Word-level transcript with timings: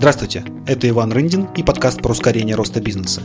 Здравствуйте, 0.00 0.44
это 0.66 0.88
Иван 0.88 1.12
Рындин 1.12 1.48
и 1.58 1.62
подкаст 1.62 2.00
про 2.00 2.12
ускорение 2.12 2.56
роста 2.56 2.80
бизнеса. 2.80 3.20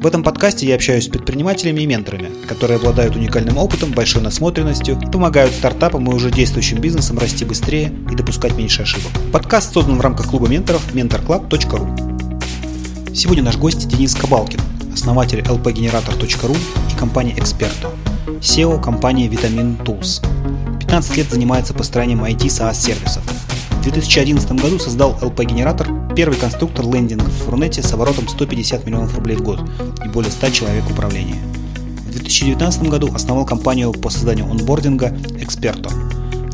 В 0.00 0.06
этом 0.06 0.22
подкасте 0.22 0.64
я 0.64 0.76
общаюсь 0.76 1.06
с 1.06 1.08
предпринимателями 1.08 1.80
и 1.80 1.86
менторами, 1.86 2.30
которые 2.46 2.76
обладают 2.76 3.16
уникальным 3.16 3.58
опытом, 3.58 3.90
большой 3.90 4.22
насмотренностью 4.22 4.96
и 4.96 5.10
помогают 5.10 5.52
стартапам 5.52 6.08
и 6.08 6.14
уже 6.14 6.30
действующим 6.30 6.80
бизнесам 6.80 7.18
расти 7.18 7.44
быстрее 7.44 7.92
и 8.12 8.14
допускать 8.14 8.56
меньше 8.56 8.82
ошибок. 8.82 9.10
Подкаст 9.32 9.74
создан 9.74 9.98
в 9.98 10.00
рамках 10.00 10.28
клуба 10.28 10.46
менторов 10.46 10.94
mentorclub.ru. 10.94 13.12
Сегодня 13.12 13.42
наш 13.42 13.56
гость 13.56 13.88
Денис 13.88 14.14
Кабалкин, 14.14 14.60
основатель 14.94 15.40
lpgenerator.ru 15.40 16.56
и 16.92 16.96
компании 16.96 17.34
Experto, 17.34 17.90
SEO 18.38 18.80
компании 18.80 19.28
Vitamin 19.28 19.84
Tools. 19.84 20.24
15 20.78 21.16
лет 21.16 21.28
занимается 21.28 21.74
построением 21.74 22.22
IT 22.22 22.46
SaaS-сервисов. 22.46 23.24
В 23.80 23.82
2011 23.82 24.52
году 24.60 24.78
создал 24.78 25.18
LP-генератор, 25.22 25.88
первый 26.14 26.38
конструктор 26.38 26.84
лендингов 26.84 27.32
в 27.32 27.48
Рунете 27.48 27.82
с 27.82 27.90
оборотом 27.94 28.28
150 28.28 28.84
миллионов 28.84 29.14
рублей 29.14 29.36
в 29.36 29.42
год 29.42 29.58
и 30.04 30.08
более 30.10 30.30
100 30.30 30.50
человек 30.50 30.84
в 30.84 30.92
управлении. 30.92 31.36
В 32.06 32.10
2019 32.10 32.82
году 32.82 33.10
основал 33.14 33.46
компанию 33.46 33.90
по 33.94 34.10
созданию 34.10 34.44
онбординга 34.44 35.08
Experto. 35.38 35.90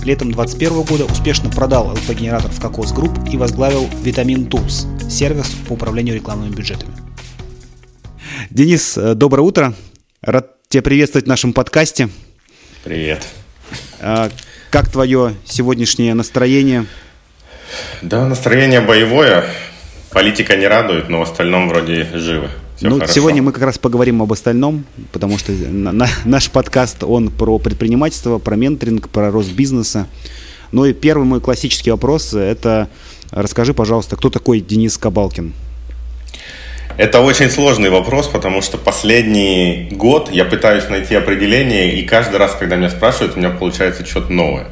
Летом 0.05 0.31
2021 0.31 0.83
года 0.83 1.05
успешно 1.07 1.51
продал 1.51 1.93
LP-генератор 1.97 2.49
в 2.49 2.61
Cocos 2.61 2.95
Group 2.95 3.29
и 3.29 3.37
возглавил 3.37 3.89
Vitamin 4.05 4.49
Tools– 4.49 4.87
сервис 5.11 5.49
по 5.67 5.73
управлению 5.73 6.15
рекламными 6.15 6.55
бюджетами. 6.55 6.93
Денис, 8.51 8.97
э, 8.97 9.15
доброе 9.17 9.43
утро. 9.43 9.75
Рад 10.23 10.53
тебя 10.69 10.83
приветствовать 10.83 11.25
в 11.25 11.29
нашем 11.29 11.53
подкасте. 11.53 12.09
Привет. 12.85 13.27
А, 13.99 14.31
как 14.71 14.89
твое 14.89 15.35
сегодняшнее 15.45 16.15
настроение? 16.15 16.87
Да, 18.03 18.27
настроение 18.27 18.81
боевое. 18.81 19.45
Политика 20.11 20.57
не 20.57 20.67
радует, 20.67 21.09
но 21.09 21.19
в 21.19 21.23
остальном 21.23 21.69
вроде 21.69 22.07
живы. 22.15 22.49
Все 22.77 22.89
ну, 22.89 22.97
хорошо. 22.97 23.15
сегодня 23.15 23.43
мы 23.43 23.53
как 23.53 23.63
раз 23.63 23.79
поговорим 23.79 24.21
об 24.21 24.33
остальном, 24.33 24.85
потому 25.13 25.39
что 25.39 25.53
на, 25.53 25.93
на, 25.93 26.09
наш 26.25 26.51
подкаст, 26.51 27.05
он 27.05 27.31
про 27.31 27.59
предпринимательство, 27.59 28.39
про 28.39 28.57
менторинг, 28.57 29.09
про 29.09 29.31
рост 29.31 29.53
бизнеса. 29.53 30.07
Ну 30.73 30.85
и 30.85 30.93
первый 30.93 31.25
мой 31.25 31.41
классический 31.41 31.91
вопрос– 31.91 32.35
это 32.35 32.89
расскажи, 33.31 33.73
пожалуйста, 33.73 34.17
кто 34.17 34.29
такой 34.29 34.61
Денис 34.61 34.99
Кабалкин? 34.99 35.55
Это 36.99 37.21
очень 37.21 37.51
сложный 37.51 37.91
вопрос, 37.91 38.27
потому 38.27 38.63
что 38.63 38.79
последний 38.79 39.89
год 39.93 40.31
я 40.33 40.45
пытаюсь 40.47 40.89
найти 40.89 41.15
определение, 41.15 41.95
и 41.99 42.07
каждый 42.07 42.37
раз, 42.37 42.57
когда 42.59 42.77
меня 42.77 42.89
спрашивают, 42.89 43.37
у 43.37 43.39
меня 43.39 43.51
получается 43.51 44.07
что-то 44.07 44.33
новое. 44.33 44.67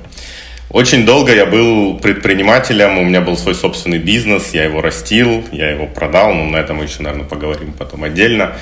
Очень 0.75 1.07
долго 1.07 1.33
я 1.33 1.47
был 1.47 1.99
предпринимателем, 1.99 2.99
у 2.99 3.05
меня 3.05 3.21
был 3.21 3.37
свой 3.37 3.55
собственный 3.55 4.01
бизнес, 4.01 4.53
я 4.55 4.65
его 4.65 4.83
растил, 4.83 5.45
я 5.53 5.71
его 5.71 5.87
продал, 5.87 6.35
но 6.35 6.47
на 6.47 6.57
этом 6.57 6.79
мы 6.79 6.85
еще, 6.87 7.01
наверное, 7.05 7.29
поговорим 7.29 7.73
потом 7.79 8.03
отдельно. 8.03 8.55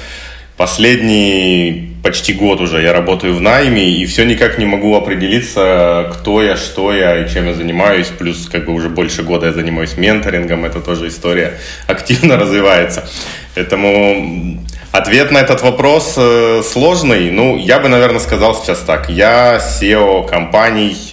Последний 0.58 1.96
почти 2.02 2.34
год 2.34 2.60
уже 2.60 2.82
я 2.82 2.92
работаю 2.92 3.34
в 3.34 3.40
найме, 3.40 3.88
и 3.88 4.04
все 4.04 4.26
никак 4.26 4.58
не 4.58 4.66
могу 4.66 4.94
определиться, 4.94 6.12
кто 6.12 6.42
я, 6.42 6.58
что 6.58 6.92
я 6.92 7.24
и 7.24 7.32
чем 7.32 7.46
я 7.46 7.54
занимаюсь. 7.54 8.08
Плюс 8.08 8.46
как 8.46 8.66
бы 8.66 8.74
уже 8.74 8.90
больше 8.90 9.22
года 9.22 9.46
я 9.46 9.52
занимаюсь 9.54 9.96
менторингом, 9.96 10.66
это 10.66 10.80
тоже 10.82 11.08
история 11.08 11.58
активно 11.86 12.36
развивается. 12.36 13.08
Поэтому 13.54 14.62
ответ 14.92 15.30
на 15.30 15.38
этот 15.38 15.62
вопрос 15.62 16.16
э, 16.18 16.60
сложный. 16.62 17.30
Ну, 17.30 17.56
я 17.56 17.78
бы, 17.78 17.88
наверное, 17.88 18.20
сказал 18.20 18.54
сейчас 18.54 18.80
так. 18.80 19.08
Я 19.08 19.56
SEO 19.56 20.28
компаний 20.28 21.11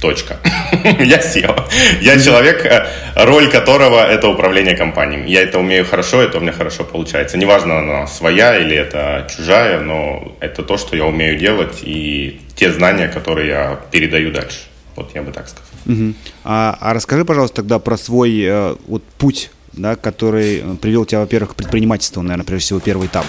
Точка. 0.00 0.36
я 1.00 1.18
SEO. 1.18 1.64
Я 2.00 2.18
человек, 2.20 2.64
э, 2.64 2.86
роль 3.16 3.50
которого 3.50 4.00
это 4.00 4.28
управление 4.28 4.76
компанией. 4.76 5.28
Я 5.28 5.42
это 5.42 5.58
умею 5.58 5.84
хорошо, 5.84 6.22
это 6.22 6.38
у 6.38 6.40
меня 6.40 6.52
хорошо 6.52 6.84
получается. 6.84 7.36
Неважно, 7.36 7.78
она 7.78 8.06
своя 8.06 8.56
или 8.58 8.76
это 8.76 9.26
чужая, 9.34 9.80
но 9.80 10.36
это 10.40 10.62
то, 10.62 10.78
что 10.78 10.96
я 10.96 11.04
умею 11.04 11.36
делать 11.38 11.80
и 11.82 12.40
те 12.54 12.72
знания, 12.72 13.08
которые 13.08 13.48
я 13.48 13.80
передаю 13.90 14.30
дальше. 14.30 14.58
Вот 14.94 15.10
я 15.14 15.22
бы 15.22 15.32
так 15.32 15.48
сказал. 15.48 15.68
Угу. 15.86 16.14
А, 16.44 16.76
а 16.80 16.94
расскажи, 16.94 17.24
пожалуйста, 17.24 17.56
тогда 17.56 17.78
про 17.78 17.96
свой 17.96 18.40
э, 18.40 18.76
вот 18.86 19.02
путь, 19.18 19.50
да, 19.72 19.96
который 19.96 20.62
привел 20.80 21.06
тебя, 21.06 21.20
во-первых, 21.20 21.52
к 21.52 21.54
предпринимательству, 21.54 22.22
наверное, 22.22 22.44
прежде 22.44 22.66
всего 22.66 22.80
первый 22.80 23.08
этап. 23.08 23.26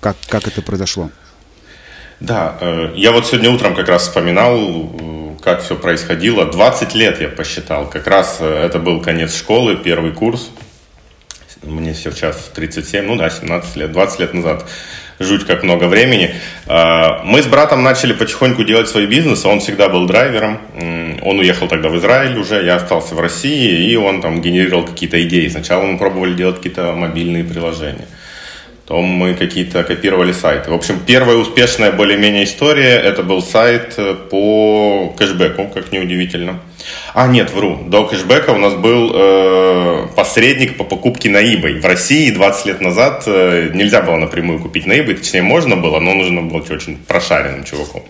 Как, 0.00 0.16
как 0.28 0.46
это 0.46 0.62
произошло? 0.62 1.10
Да, 2.22 2.56
э, 2.60 2.92
я 2.96 3.10
вот 3.10 3.26
сегодня 3.26 3.50
утром 3.50 3.74
как 3.74 3.88
раз 3.88 4.02
вспоминал 4.02 4.56
как 5.42 5.62
все 5.62 5.76
происходило. 5.76 6.46
20 6.46 6.94
лет 6.94 7.20
я 7.20 7.28
посчитал. 7.28 7.88
Как 7.90 8.06
раз 8.06 8.38
э, 8.40 8.64
это 8.64 8.78
был 8.78 9.00
конец 9.00 9.36
школы, 9.36 9.76
первый 9.76 10.12
курс. 10.12 10.50
Мне 11.62 11.94
сейчас 11.94 12.50
37, 12.54 13.06
ну 13.06 13.16
да, 13.16 13.30
17 13.30 13.76
лет, 13.76 13.92
20 13.92 14.20
лет 14.20 14.34
назад. 14.34 14.68
Жуть 15.18 15.46
как 15.46 15.62
много 15.62 15.84
времени. 15.84 16.34
А, 16.66 17.22
мы 17.24 17.42
с 17.42 17.46
братом 17.46 17.84
начали 17.84 18.12
потихоньку 18.12 18.64
делать 18.64 18.88
свой 18.88 19.06
бизнес. 19.06 19.44
Он 19.44 19.60
всегда 19.60 19.88
был 19.88 20.06
драйвером. 20.06 20.60
Он 21.22 21.38
уехал 21.38 21.68
тогда 21.68 21.88
в 21.88 21.98
Израиль 21.98 22.36
уже, 22.36 22.64
я 22.64 22.76
остался 22.76 23.14
в 23.14 23.20
России, 23.20 23.90
и 23.90 23.94
он 23.94 24.20
там 24.20 24.40
генерировал 24.40 24.84
какие-то 24.84 25.22
идеи. 25.24 25.46
Сначала 25.48 25.84
мы 25.84 25.98
пробовали 25.98 26.34
делать 26.34 26.56
какие-то 26.56 26.92
мобильные 26.92 27.44
приложения 27.44 28.08
то 28.92 29.00
мы 29.00 29.32
какие-то 29.32 29.84
копировали 29.84 30.32
сайты. 30.32 30.70
В 30.70 30.74
общем, 30.74 31.00
первая 31.06 31.38
успешная 31.38 31.92
более-менее 31.92 32.44
история, 32.44 32.96
это 32.96 33.22
был 33.22 33.42
сайт 33.42 33.94
э, 33.96 34.14
по 34.30 35.14
кэшбэку, 35.16 35.68
как 35.68 35.92
неудивительно. 35.92 36.60
А, 37.14 37.26
нет, 37.26 37.50
вру. 37.54 37.78
До 37.86 38.04
кэшбэка 38.04 38.50
у 38.50 38.58
нас 38.58 38.74
был 38.74 39.10
э, 39.14 40.08
посредник 40.14 40.76
по 40.76 40.84
покупке 40.84 41.30
на 41.30 41.42
eBay. 41.42 41.80
В 41.80 41.86
России 41.86 42.30
20 42.30 42.66
лет 42.66 42.80
назад 42.82 43.22
э, 43.24 43.70
нельзя 43.72 44.02
было 44.02 44.18
напрямую 44.18 44.58
купить 44.58 44.84
на 44.84 44.92
eBay, 44.92 45.14
точнее 45.14 45.40
можно 45.40 45.74
было, 45.74 45.98
но 45.98 46.12
нужно 46.12 46.42
было 46.42 46.58
очень 46.58 46.98
прошаренным 46.98 47.64
чуваком. 47.64 48.02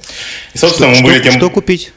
И, 0.52 0.58
собственно, 0.58 0.92
что, 0.92 1.04
мы 1.04 1.10
были 1.10 1.22
тем... 1.22 1.34
Что 1.34 1.48
купить? 1.48 1.92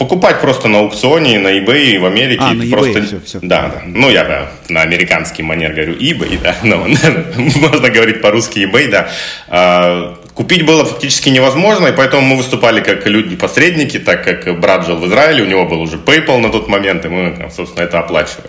Покупать 0.00 0.40
просто 0.40 0.68
на 0.68 0.78
аукционе, 0.78 1.38
на 1.38 1.58
eBay 1.58 1.98
в 1.98 2.06
Америке. 2.06 2.42
А, 2.42 2.54
на 2.54 2.62
eBay, 2.62 2.70
просто... 2.70 3.02
все, 3.02 3.20
все. 3.20 3.38
Да, 3.42 3.68
да. 3.68 3.82
Ну, 3.84 4.08
я 4.08 4.48
на 4.70 4.80
американский 4.80 5.42
манер 5.42 5.74
говорю 5.74 5.92
eBay, 5.92 6.40
да. 6.42 6.56
Но, 6.62 6.78
можно 7.36 7.90
говорить 7.90 8.22
по-русски 8.22 8.60
eBay, 8.60 8.88
да. 8.88 9.10
А, 9.48 10.16
Купить 10.40 10.64
было 10.64 10.86
фактически 10.86 11.28
невозможно, 11.28 11.88
и 11.88 11.92
поэтому 11.92 12.22
мы 12.22 12.36
выступали 12.38 12.80
как 12.80 13.06
люди-посредники, 13.06 13.98
так 13.98 14.24
как 14.24 14.58
брат 14.58 14.86
жил 14.86 14.96
в 14.96 15.06
Израиле, 15.06 15.42
у 15.42 15.46
него 15.46 15.66
был 15.66 15.82
уже 15.82 15.98
PayPal 15.98 16.38
на 16.38 16.48
тот 16.48 16.66
момент, 16.66 17.04
и 17.04 17.08
мы, 17.08 17.50
собственно, 17.54 17.84
это 17.84 17.98
оплачивали. 17.98 18.48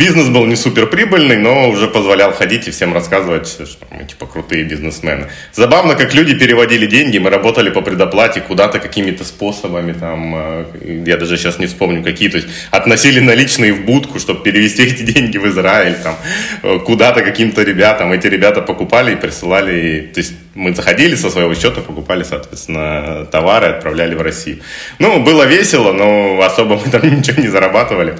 Бизнес 0.00 0.28
был 0.30 0.46
не 0.46 0.56
супер 0.56 0.86
прибыльный, 0.86 1.36
но 1.36 1.68
уже 1.68 1.86
позволял 1.86 2.32
ходить 2.32 2.66
и 2.66 2.70
всем 2.70 2.94
рассказывать, 2.94 3.46
что 3.46 3.86
мы 3.90 4.04
типа 4.04 4.24
крутые 4.24 4.64
бизнесмены. 4.64 5.26
Забавно, 5.52 5.94
как 5.94 6.14
люди 6.14 6.34
переводили 6.34 6.86
деньги, 6.86 7.18
мы 7.18 7.28
работали 7.28 7.68
по 7.68 7.82
предоплате 7.82 8.40
куда-то 8.40 8.78
какими-то 8.78 9.24
способами, 9.24 9.92
там, 9.92 10.34
э, 10.34 11.02
я 11.06 11.18
даже 11.18 11.36
сейчас 11.36 11.58
не 11.58 11.66
вспомню 11.66 12.02
какие, 12.02 12.30
то 12.30 12.38
есть 12.38 12.48
относили 12.70 13.20
наличные 13.20 13.74
в 13.74 13.84
будку, 13.84 14.18
чтобы 14.18 14.42
перевести 14.42 14.82
эти 14.86 15.02
деньги 15.02 15.36
в 15.36 15.46
Израиль, 15.46 15.96
там, 16.02 16.16
э, 16.62 16.78
куда-то 16.78 17.20
каким-то 17.20 17.62
ребятам, 17.62 18.12
эти 18.12 18.26
ребята 18.26 18.62
покупали 18.62 19.12
и 19.12 19.16
присылали, 19.16 20.10
то 20.14 20.20
есть 20.20 20.32
мы 20.54 20.74
заходили 20.74 21.14
со 21.14 21.30
своего 21.30 21.54
счета, 21.54 21.80
покупали, 21.80 22.22
соответственно, 22.22 23.26
товары, 23.30 23.66
отправляли 23.66 24.14
в 24.14 24.22
Россию. 24.22 24.60
Ну, 24.98 25.22
было 25.22 25.44
весело, 25.44 25.92
но 25.92 26.40
особо 26.42 26.76
мы 26.76 26.90
там 26.90 27.02
ничего 27.18 27.42
не 27.42 27.48
зарабатывали, 27.48 28.16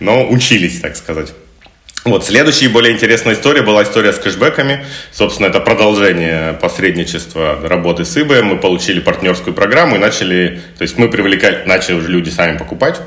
но 0.00 0.28
учились, 0.28 0.80
так 0.80 0.96
сказать. 0.96 1.15
Вот, 2.04 2.24
следующая 2.24 2.68
более 2.68 2.94
интересная 2.94 3.34
история 3.34 3.62
была 3.62 3.82
история 3.82 4.12
с 4.12 4.18
кэшбэками. 4.18 4.84
Собственно, 5.10 5.48
это 5.48 5.58
продолжение 5.58 6.52
посредничества 6.52 7.58
работы 7.64 8.04
с 8.04 8.16
eBay. 8.16 8.42
Мы 8.42 8.58
получили 8.58 9.00
партнерскую 9.00 9.54
программу 9.54 9.96
и 9.96 9.98
начали, 9.98 10.60
то 10.78 10.82
есть 10.82 10.98
мы 10.98 11.08
привлекали, 11.08 11.64
начали 11.66 11.96
уже 11.96 12.08
люди 12.08 12.28
сами 12.30 12.58
покупать. 12.58 13.00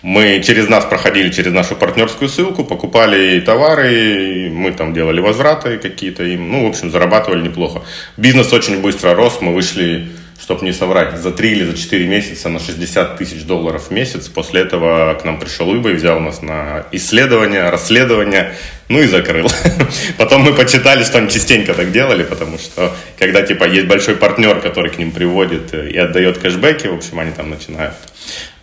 Мы 0.00 0.42
через 0.42 0.68
нас 0.68 0.86
проходили 0.86 1.30
через 1.30 1.52
нашу 1.52 1.76
партнерскую 1.76 2.30
ссылку, 2.30 2.64
покупали 2.64 3.38
товары, 3.40 4.48
мы 4.50 4.72
там 4.72 4.94
делали 4.94 5.20
возвраты 5.20 5.76
какие-то 5.76 6.24
им, 6.24 6.50
ну, 6.50 6.64
в 6.64 6.70
общем, 6.70 6.90
зарабатывали 6.90 7.42
неплохо. 7.42 7.82
Бизнес 8.16 8.50
очень 8.54 8.80
быстро 8.80 9.14
рос, 9.14 9.42
мы 9.42 9.52
вышли, 9.52 10.08
чтобы 10.40 10.64
не 10.64 10.72
соврать, 10.72 11.18
за 11.18 11.30
3 11.30 11.50
или 11.50 11.64
за 11.64 11.76
4 11.76 12.06
месяца 12.06 12.48
на 12.48 12.58
60 12.58 13.18
тысяч 13.18 13.42
долларов 13.42 13.88
в 13.88 13.90
месяц. 13.90 14.28
После 14.28 14.62
этого 14.62 15.14
к 15.14 15.24
нам 15.24 15.38
пришел 15.38 15.72
eBay, 15.74 15.94
взял 15.94 16.18
нас 16.18 16.40
на 16.40 16.86
исследование, 16.92 17.68
расследование, 17.68 18.54
ну 18.88 19.00
и 19.00 19.06
закрыл. 19.06 19.48
Потом 20.16 20.42
мы 20.42 20.54
почитали, 20.54 21.04
что 21.04 21.18
они 21.18 21.28
частенько 21.28 21.74
так 21.74 21.92
делали, 21.92 22.22
потому 22.22 22.58
что 22.58 22.94
когда 23.18 23.42
типа 23.42 23.64
есть 23.64 23.86
большой 23.86 24.16
партнер, 24.16 24.60
который 24.60 24.90
к 24.90 24.98
ним 24.98 25.10
приводит 25.10 25.74
и 25.74 25.96
отдает 25.96 26.38
кэшбэки, 26.38 26.86
в 26.86 26.94
общем, 26.94 27.20
они 27.20 27.32
там 27.32 27.50
начинают 27.50 27.94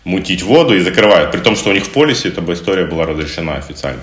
мутить 0.04 0.42
воду 0.42 0.74
и 0.74 0.80
закрывают. 0.80 1.30
При 1.30 1.40
том, 1.40 1.54
что 1.54 1.70
у 1.70 1.72
них 1.72 1.84
в 1.84 1.90
полисе 1.90 2.28
эта 2.28 2.40
история 2.52 2.86
была 2.86 3.06
разрешена 3.06 3.54
официально. 3.54 4.02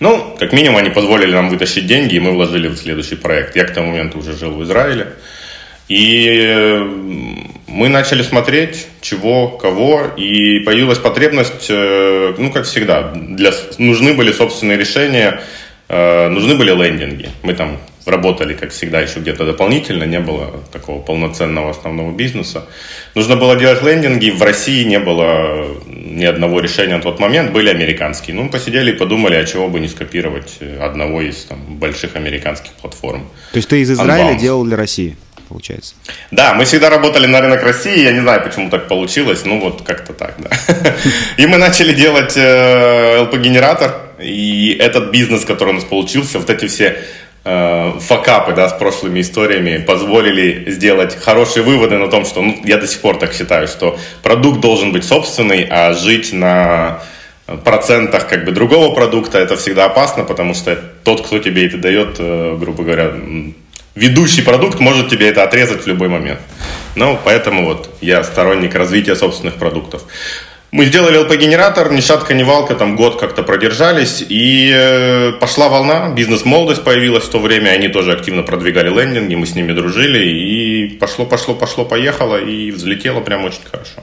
Ну, 0.00 0.36
как 0.38 0.52
минимум, 0.52 0.78
они 0.78 0.90
позволили 0.90 1.32
нам 1.32 1.48
вытащить 1.48 1.86
деньги, 1.86 2.16
и 2.16 2.20
мы 2.20 2.32
вложили 2.32 2.68
в 2.68 2.76
следующий 2.76 3.16
проект. 3.16 3.56
Я 3.56 3.64
к 3.64 3.74
тому 3.74 3.90
моменту 3.90 4.18
уже 4.18 4.36
жил 4.36 4.52
в 4.52 4.62
Израиле. 4.64 5.12
И 5.88 7.32
мы 7.72 7.88
начали 7.88 8.22
смотреть, 8.22 8.86
чего, 9.00 9.48
кого, 9.48 10.02
и 10.16 10.60
появилась 10.60 10.98
потребность, 10.98 11.66
э, 11.70 12.34
ну, 12.36 12.52
как 12.52 12.64
всегда, 12.64 13.12
для, 13.14 13.52
нужны 13.78 14.12
были 14.12 14.30
собственные 14.30 14.76
решения, 14.76 15.40
э, 15.88 16.28
нужны 16.28 16.54
были 16.54 16.70
лендинги. 16.70 17.30
Мы 17.42 17.54
там 17.54 17.78
работали, 18.04 18.54
как 18.54 18.72
всегда, 18.72 19.00
еще 19.00 19.20
где-то 19.20 19.46
дополнительно, 19.46 20.04
не 20.04 20.20
было 20.20 20.50
такого 20.70 21.00
полноценного 21.00 21.70
основного 21.70 22.12
бизнеса. 22.12 22.66
Нужно 23.14 23.36
было 23.36 23.56
делать 23.56 23.82
лендинги, 23.82 24.30
в 24.30 24.42
России 24.42 24.84
не 24.84 24.98
было 24.98 25.66
ни 25.86 26.24
одного 26.24 26.60
решения 26.60 26.96
на 26.96 27.02
тот 27.02 27.20
момент, 27.20 27.52
были 27.52 27.70
американские. 27.70 28.36
Ну, 28.36 28.50
посидели 28.50 28.90
и 28.90 28.94
подумали, 28.94 29.36
а 29.36 29.44
чего 29.44 29.68
бы 29.68 29.80
не 29.80 29.88
скопировать 29.88 30.58
одного 30.80 31.22
из 31.22 31.44
там, 31.44 31.58
больших 31.78 32.16
американских 32.16 32.72
платформ. 32.72 33.28
То 33.52 33.56
есть 33.56 33.68
ты 33.68 33.80
из 33.80 33.90
Израиля 33.90 34.34
Unbounce. 34.34 34.40
делал 34.40 34.64
для 34.64 34.76
России? 34.76 35.16
Получается. 35.52 35.94
Да, 36.30 36.54
мы 36.54 36.64
всегда 36.64 36.88
работали 36.90 37.26
на 37.26 37.40
рынок 37.40 37.62
России, 37.62 38.02
я 38.02 38.12
не 38.12 38.20
знаю, 38.20 38.42
почему 38.42 38.70
так 38.70 38.88
получилось, 38.88 39.44
ну 39.44 39.60
вот 39.60 39.82
как-то 39.82 40.12
так, 40.14 40.34
да. 40.38 40.50
И 41.36 41.46
мы 41.46 41.58
начали 41.58 41.92
делать 41.92 42.36
LP-генератор, 42.36 43.90
э, 44.18 44.24
и 44.24 44.76
этот 44.78 45.10
бизнес, 45.10 45.44
который 45.44 45.70
у 45.70 45.74
нас 45.74 45.84
получился, 45.84 46.38
вот 46.38 46.48
эти 46.48 46.68
все 46.68 46.96
э, 47.44 47.92
факапы, 48.00 48.52
да, 48.52 48.68
с 48.68 48.72
прошлыми 48.72 49.20
историями 49.20 49.78
позволили 49.78 50.70
сделать 50.70 51.16
хорошие 51.16 51.62
выводы 51.62 51.98
на 51.98 52.08
том, 52.08 52.24
что, 52.24 52.40
ну, 52.40 52.60
я 52.64 52.78
до 52.78 52.86
сих 52.86 53.00
пор 53.00 53.18
так 53.18 53.34
считаю, 53.34 53.68
что 53.68 53.98
продукт 54.22 54.60
должен 54.60 54.92
быть 54.92 55.04
собственный, 55.04 55.66
а 55.70 55.92
жить 55.92 56.32
на 56.32 57.02
процентах 57.64 58.28
как 58.28 58.44
бы 58.44 58.52
другого 58.52 58.94
продукта 58.94 59.38
это 59.38 59.56
всегда 59.56 59.86
опасно, 59.86 60.24
потому 60.24 60.54
что 60.54 60.76
тот, 61.04 61.26
кто 61.26 61.38
тебе 61.38 61.66
это 61.66 61.76
дает, 61.78 62.16
э, 62.18 62.56
грубо 62.58 62.84
говоря, 62.84 63.12
ведущий 63.94 64.42
продукт 64.42 64.80
может 64.80 65.08
тебе 65.08 65.28
это 65.28 65.42
отрезать 65.42 65.84
в 65.84 65.86
любой 65.86 66.08
момент. 66.08 66.40
Ну, 66.94 67.18
поэтому 67.24 67.64
вот 67.64 67.90
я 68.00 68.24
сторонник 68.24 68.74
развития 68.74 69.16
собственных 69.16 69.56
продуктов. 69.56 70.02
Мы 70.72 70.86
сделали 70.86 71.20
LP-генератор, 71.20 71.92
ни 71.92 72.00
шатка, 72.00 72.32
ни 72.32 72.42
валка, 72.42 72.74
там 72.74 72.96
год 72.96 73.20
как-то 73.20 73.42
продержались, 73.42 74.24
и 74.26 74.72
э, 74.74 75.32
пошла 75.38 75.68
волна, 75.68 76.08
бизнес-молодость 76.14 76.82
появилась 76.82 77.24
в 77.24 77.28
то 77.28 77.40
время, 77.40 77.70
они 77.70 77.88
тоже 77.88 78.12
активно 78.12 78.42
продвигали 78.42 78.88
лендинги, 78.88 79.34
мы 79.34 79.44
с 79.44 79.54
ними 79.54 79.74
дружили, 79.74 80.24
и 80.24 80.88
пошло, 80.96 81.26
пошло, 81.26 81.54
пошло, 81.54 81.84
поехало, 81.84 82.42
и 82.42 82.70
взлетело 82.70 83.20
прям 83.20 83.44
очень 83.44 83.60
хорошо. 83.70 84.02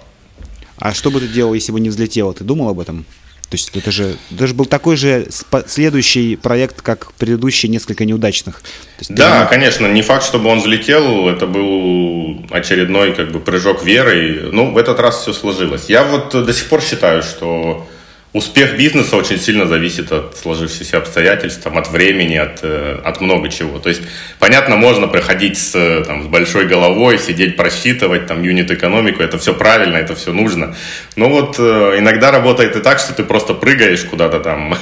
А 0.78 0.94
что 0.94 1.10
бы 1.10 1.20
ты 1.20 1.28
делал, 1.28 1.56
если 1.56 1.72
бы 1.72 1.80
не 1.80 1.90
взлетело? 1.90 2.36
Ты 2.36 2.44
думал 2.44 2.70
об 2.70 2.80
этом? 2.80 3.04
То 3.50 3.56
есть 3.56 3.72
это 3.75 3.90
же, 3.92 4.16
это 4.31 4.46
же 4.46 4.54
был 4.54 4.66
такой 4.66 4.96
же 4.96 5.28
следующий 5.68 6.36
проект, 6.36 6.81
как 6.81 7.13
предыдущие 7.13 7.69
несколько 7.72 8.06
неудачных. 8.06 8.62
Есть, 9.00 9.16
да, 9.16 9.46
ты... 9.46 9.50
конечно, 9.50 9.88
не 9.88 10.04
факт, 10.04 10.24
чтобы 10.24 10.50
он 10.50 10.60
взлетел, 10.60 11.28
это 11.28 11.48
был 11.48 12.46
очередной 12.51 13.16
как 13.16 13.31
бы 13.31 13.40
прыжок 13.40 13.84
веры. 13.84 14.50
Ну, 14.51 14.72
в 14.72 14.78
этот 14.78 15.00
раз 15.00 15.22
все 15.22 15.34
сложилось. 15.34 15.86
Я 15.88 16.04
вот 16.04 16.30
до 16.31 16.54
сих 16.54 16.69
пор 16.69 16.81
считаю, 16.81 17.24
что 17.24 17.88
Успех 18.31 18.78
бизнеса 18.78 19.16
очень 19.16 19.40
сильно 19.40 19.66
зависит 19.66 20.12
от 20.12 20.38
сложившихся 20.38 21.00
обстоятельств, 21.00 21.64
там, 21.64 21.80
от 21.80 21.90
времени, 21.90 22.36
от, 22.36 22.60
э, 22.62 23.00
от 23.04 23.22
много 23.22 23.50
чего. 23.50 23.80
То 23.80 23.90
есть, 23.90 24.04
понятно, 24.38 24.76
можно 24.76 25.08
приходить 25.08 25.58
с, 25.58 26.04
там, 26.06 26.24
с 26.24 26.28
большой 26.28 26.68
головой, 26.68 27.18
сидеть 27.18 27.56
просчитывать 27.56 28.28
там, 28.28 28.44
юнит-экономику, 28.44 29.24
это 29.24 29.40
все 29.40 29.56
правильно, 29.56 29.98
это 29.98 30.14
все 30.14 30.31
нужно. 30.31 30.76
Но 31.16 31.28
вот 31.28 31.56
э, 31.58 31.96
иногда 31.98 32.30
работает 32.30 32.76
и 32.76 32.81
так, 32.81 33.00
что 33.00 33.14
ты 33.14 33.24
просто 33.24 33.56
прыгаешь 33.56 34.04
куда-то 34.04 34.40
там, 34.42 34.78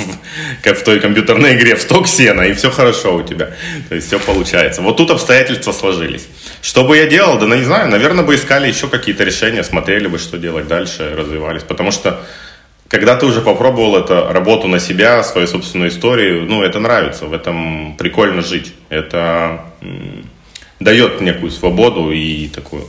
как 0.62 0.78
в 0.78 0.82
той 0.82 0.98
компьютерной 0.98 1.54
игре, 1.54 1.76
в 1.76 1.82
сток 1.82 2.08
сена, 2.08 2.42
и 2.42 2.54
все 2.54 2.70
хорошо 2.70 3.16
у 3.16 3.22
тебя. 3.22 3.52
То 3.90 3.94
есть, 3.94 4.06
все 4.06 4.18
получается. 4.18 4.80
Вот 4.80 4.96
тут 4.96 5.10
обстоятельства 5.10 5.72
сложились. 5.72 6.26
Что 6.62 6.82
бы 6.82 6.96
я 6.96 7.06
делал? 7.06 7.38
Да, 7.38 7.46
ну, 7.46 7.56
не 7.56 7.64
знаю, 7.64 7.90
наверное, 7.90 8.24
бы 8.24 8.34
искали 8.34 8.68
еще 8.68 8.88
какие-то 8.88 9.22
решения, 9.22 9.62
смотрели 9.62 10.06
бы, 10.06 10.18
что 10.18 10.38
делать 10.38 10.66
дальше, 10.66 11.14
развивались. 11.14 11.62
Потому 11.62 11.90
что 11.90 12.24
когда 12.88 13.16
ты 13.16 13.26
уже 13.26 13.40
попробовал 13.40 13.96
эту 13.96 14.32
работу 14.32 14.68
на 14.68 14.78
себя, 14.78 15.22
свою 15.22 15.46
собственную 15.46 15.90
историю, 15.90 16.44
ну, 16.44 16.62
это 16.62 16.78
нравится, 16.78 17.26
в 17.26 17.32
этом 17.32 17.96
прикольно 17.96 18.42
жить. 18.42 18.74
Это 18.88 19.62
дает 20.80 21.20
некую 21.20 21.50
свободу 21.50 22.10
и 22.12 22.48
такую 22.48 22.84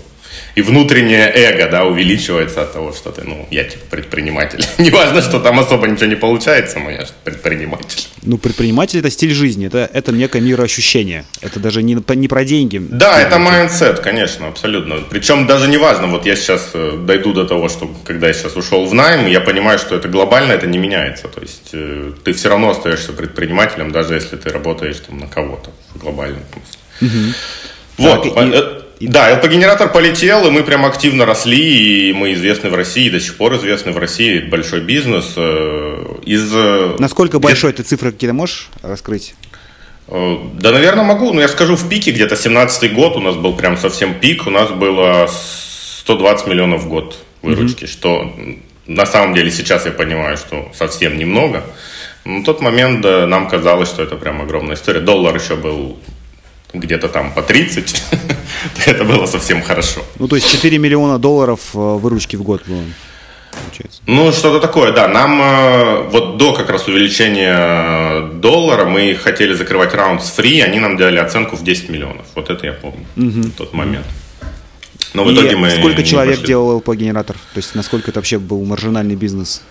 и 0.56 0.62
внутреннее 0.62 1.32
эго, 1.34 1.70
да, 1.70 1.86
увеличивается 1.86 2.64
от 2.64 2.74
того, 2.74 2.94
что 2.94 3.12
ты, 3.12 3.24
ну, 3.24 3.48
я 3.52 3.64
типа 3.64 3.86
предприниматель. 3.90 4.66
Неважно, 4.78 5.22
что 5.22 5.40
там 5.40 5.60
особо 5.60 5.88
ничего 5.88 6.08
не 6.08 6.16
получается, 6.16 6.80
но 6.80 6.90
я 6.90 7.02
же 7.02 7.12
предприниматель. 7.24 8.08
Ну, 8.24 8.38
предприниматель 8.38 9.00
это 9.00 9.10
стиль 9.10 9.34
жизни, 9.34 9.68
это, 9.68 9.90
это 9.94 10.12
некое 10.12 10.42
мироощущение. 10.42 11.26
Это 11.42 11.60
даже 11.60 11.84
не, 11.84 11.98
не 12.16 12.28
про 12.28 12.44
деньги. 12.44 12.82
Да, 12.90 13.22
это 13.22 13.38
mindset, 13.38 14.00
конечно, 14.00 14.48
абсолютно. 14.48 14.96
Причем 15.10 15.48
даже 15.48 15.68
не 15.68 15.78
важно, 15.78 16.08
вот 16.08 16.26
я 16.26 16.36
сейчас 16.36 16.72
э, 16.74 16.98
дойду 17.06 17.34
до 17.34 17.46
того, 17.46 17.70
что 17.70 17.90
когда 18.04 18.28
я 18.28 18.34
сейчас 18.34 18.56
ушел 18.56 18.86
в 18.86 18.94
найм, 18.94 19.28
я 19.28 19.42
понимаю, 19.42 19.80
что 19.80 19.96
это 19.96 20.08
глобально, 20.08 20.54
это 20.54 20.68
не 20.68 20.78
меняется. 20.78 21.28
То 21.28 21.42
есть 21.42 21.70
э, 21.74 22.14
ты 22.24 22.34
все 22.34 22.50
равно 22.50 22.72
остаешься 22.72 23.14
предпринимателем, 23.14 23.92
даже 23.92 24.16
если 24.16 24.36
ты 24.38 24.50
работаешь 24.50 24.98
там 25.08 25.20
на 25.20 25.28
кого-то 25.28 25.72
в 25.94 26.00
глобальном 26.00 26.44
смысле. 26.52 26.78
Угу. 27.02 27.34
Вот. 27.98 28.36
Так, 28.36 28.44
и... 28.44 28.87
И... 29.00 29.08
Да, 29.08 29.32
LP-генератор 29.32 29.90
полетел, 29.90 30.48
и 30.48 30.50
мы 30.50 30.64
прям 30.64 30.86
активно 30.86 31.26
росли, 31.26 32.10
и 32.10 32.14
мы 32.14 32.34
известны 32.34 32.70
в 32.70 32.76
России, 32.76 33.10
до 33.10 33.20
сих 33.20 33.36
пор 33.38 33.56
известны 33.58 33.92
в 33.92 33.98
России, 33.98 34.40
большой 34.40 34.82
бизнес. 34.82 35.34
Э, 35.36 36.16
из... 36.26 36.52
Э, 36.54 36.96
Насколько 36.98 37.40
большой, 37.40 37.74
ты 37.74 37.84
цифры 37.84 38.12
какие-то 38.12 38.34
можешь 38.34 38.70
раскрыть? 38.82 39.36
Э, 40.08 40.38
да, 40.54 40.72
наверное, 40.72 41.04
могу, 41.04 41.32
но 41.32 41.42
я 41.42 41.48
скажу 41.48 41.76
в 41.76 41.88
пике, 41.88 42.12
где-то 42.12 42.36
17-й 42.36 42.90
год 42.90 43.18
у 43.18 43.20
нас 43.20 43.36
был 43.36 43.56
прям 43.56 43.78
совсем 43.78 44.16
пик, 44.16 44.48
у 44.48 44.50
нас 44.50 44.72
было 44.72 45.30
120 45.30 46.48
миллионов 46.48 46.84
в 46.84 46.88
год 46.88 47.18
выручки, 47.44 47.84
mm-hmm. 47.84 47.88
что 47.88 48.34
на 48.88 49.06
самом 49.06 49.36
деле 49.36 49.52
сейчас 49.52 49.86
я 49.86 49.92
понимаю, 49.92 50.38
что 50.38 50.72
совсем 50.74 51.18
немного. 51.18 51.64
Но 52.26 52.40
на 52.40 52.44
тот 52.44 52.62
момент 52.62 53.02
да, 53.02 53.28
нам 53.28 53.48
казалось, 53.48 53.90
что 53.90 54.02
это 54.02 54.16
прям 54.16 54.42
огромная 54.42 54.76
история. 54.76 55.02
Доллар 55.02 55.36
еще 55.36 55.56
был 55.56 56.00
где-то 56.74 57.10
там 57.10 57.32
по 57.34 57.42
30, 57.42 58.04
это 58.86 59.04
было 59.04 59.26
совсем 59.26 59.62
хорошо. 59.62 60.02
Ну, 60.20 60.28
то 60.28 60.36
есть 60.36 60.52
4 60.52 60.78
миллиона 60.78 61.18
долларов 61.18 61.60
э, 61.74 61.78
выручки 61.78 62.36
в 62.36 62.44
год 62.44 62.62
было. 62.68 62.84
Получается. 63.66 64.02
Ну, 64.06 64.32
что-то 64.32 64.60
такое, 64.60 64.92
да. 64.92 65.08
Нам 65.08 65.42
э, 65.42 66.02
вот 66.10 66.38
до 66.38 66.54
как 66.54 66.70
раз 66.70 66.88
увеличения 66.88 68.30
доллара 68.34 68.86
мы 68.86 69.16
хотели 69.16 69.54
закрывать 69.54 69.94
раунд 69.94 70.24
с 70.24 70.30
фри, 70.30 70.62
они 70.62 70.80
нам 70.80 70.98
дали 70.98 71.18
оценку 71.18 71.56
в 71.56 71.64
10 71.64 71.90
миллионов. 71.90 72.26
Вот 72.36 72.50
это 72.50 72.66
я 72.66 72.74
помню, 72.74 73.06
угу. 73.16 73.50
тот 73.58 73.74
момент. 73.74 74.06
Но 75.14 75.24
в 75.24 75.34
итоге 75.34 75.56
мы 75.56 75.70
сколько 75.72 76.04
человек 76.04 76.36
пошли. 76.36 76.48
делал 76.48 76.80
LP-генератор? 76.80 77.36
То 77.36 77.58
есть 77.58 77.74
насколько 77.76 78.12
это 78.12 78.20
вообще 78.20 78.38
был 78.38 78.64
маржинальный 78.64 79.16
бизнес? 79.16 79.64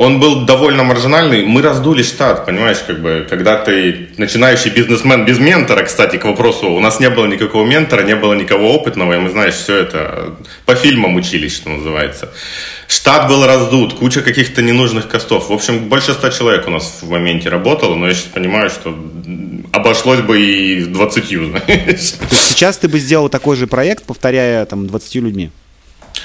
Он 0.00 0.18
был 0.18 0.46
довольно 0.46 0.82
маржинальный. 0.82 1.44
Мы 1.44 1.60
раздули 1.60 2.02
штат, 2.02 2.46
понимаешь, 2.46 2.78
как 2.86 3.02
бы, 3.02 3.26
когда 3.28 3.58
ты 3.58 4.08
начинающий 4.16 4.70
бизнесмен 4.70 5.26
без 5.26 5.38
ментора, 5.38 5.84
кстати, 5.84 6.16
к 6.16 6.24
вопросу, 6.24 6.70
у 6.70 6.80
нас 6.80 7.00
не 7.00 7.10
было 7.10 7.26
никакого 7.26 7.66
ментора, 7.66 8.02
не 8.02 8.16
было 8.16 8.32
никого 8.32 8.72
опытного, 8.72 9.12
и 9.12 9.18
мы, 9.18 9.28
знаешь, 9.28 9.52
все 9.52 9.76
это 9.76 10.36
по 10.64 10.74
фильмам 10.74 11.16
учились, 11.16 11.54
что 11.54 11.68
называется. 11.68 12.30
Штат 12.88 13.28
был 13.28 13.44
раздут, 13.44 13.92
куча 13.92 14.22
каких-то 14.22 14.62
ненужных 14.62 15.06
костов. 15.06 15.50
В 15.50 15.52
общем, 15.52 15.90
больше 15.90 16.14
ста 16.14 16.30
человек 16.30 16.66
у 16.66 16.70
нас 16.70 17.00
в 17.02 17.10
моменте 17.10 17.50
работало, 17.50 17.94
но 17.94 18.08
я 18.08 18.14
сейчас 18.14 18.28
понимаю, 18.32 18.70
что 18.70 18.98
обошлось 19.70 20.20
бы 20.20 20.40
и 20.40 20.82
20, 20.82 21.24
знаешь. 21.28 22.14
Сейчас 22.30 22.78
ты 22.78 22.88
бы 22.88 22.98
сделал 22.98 23.28
такой 23.28 23.54
же 23.54 23.66
проект, 23.66 24.04
повторяя 24.06 24.64
там 24.64 24.86
20 24.86 25.14
людьми? 25.16 25.50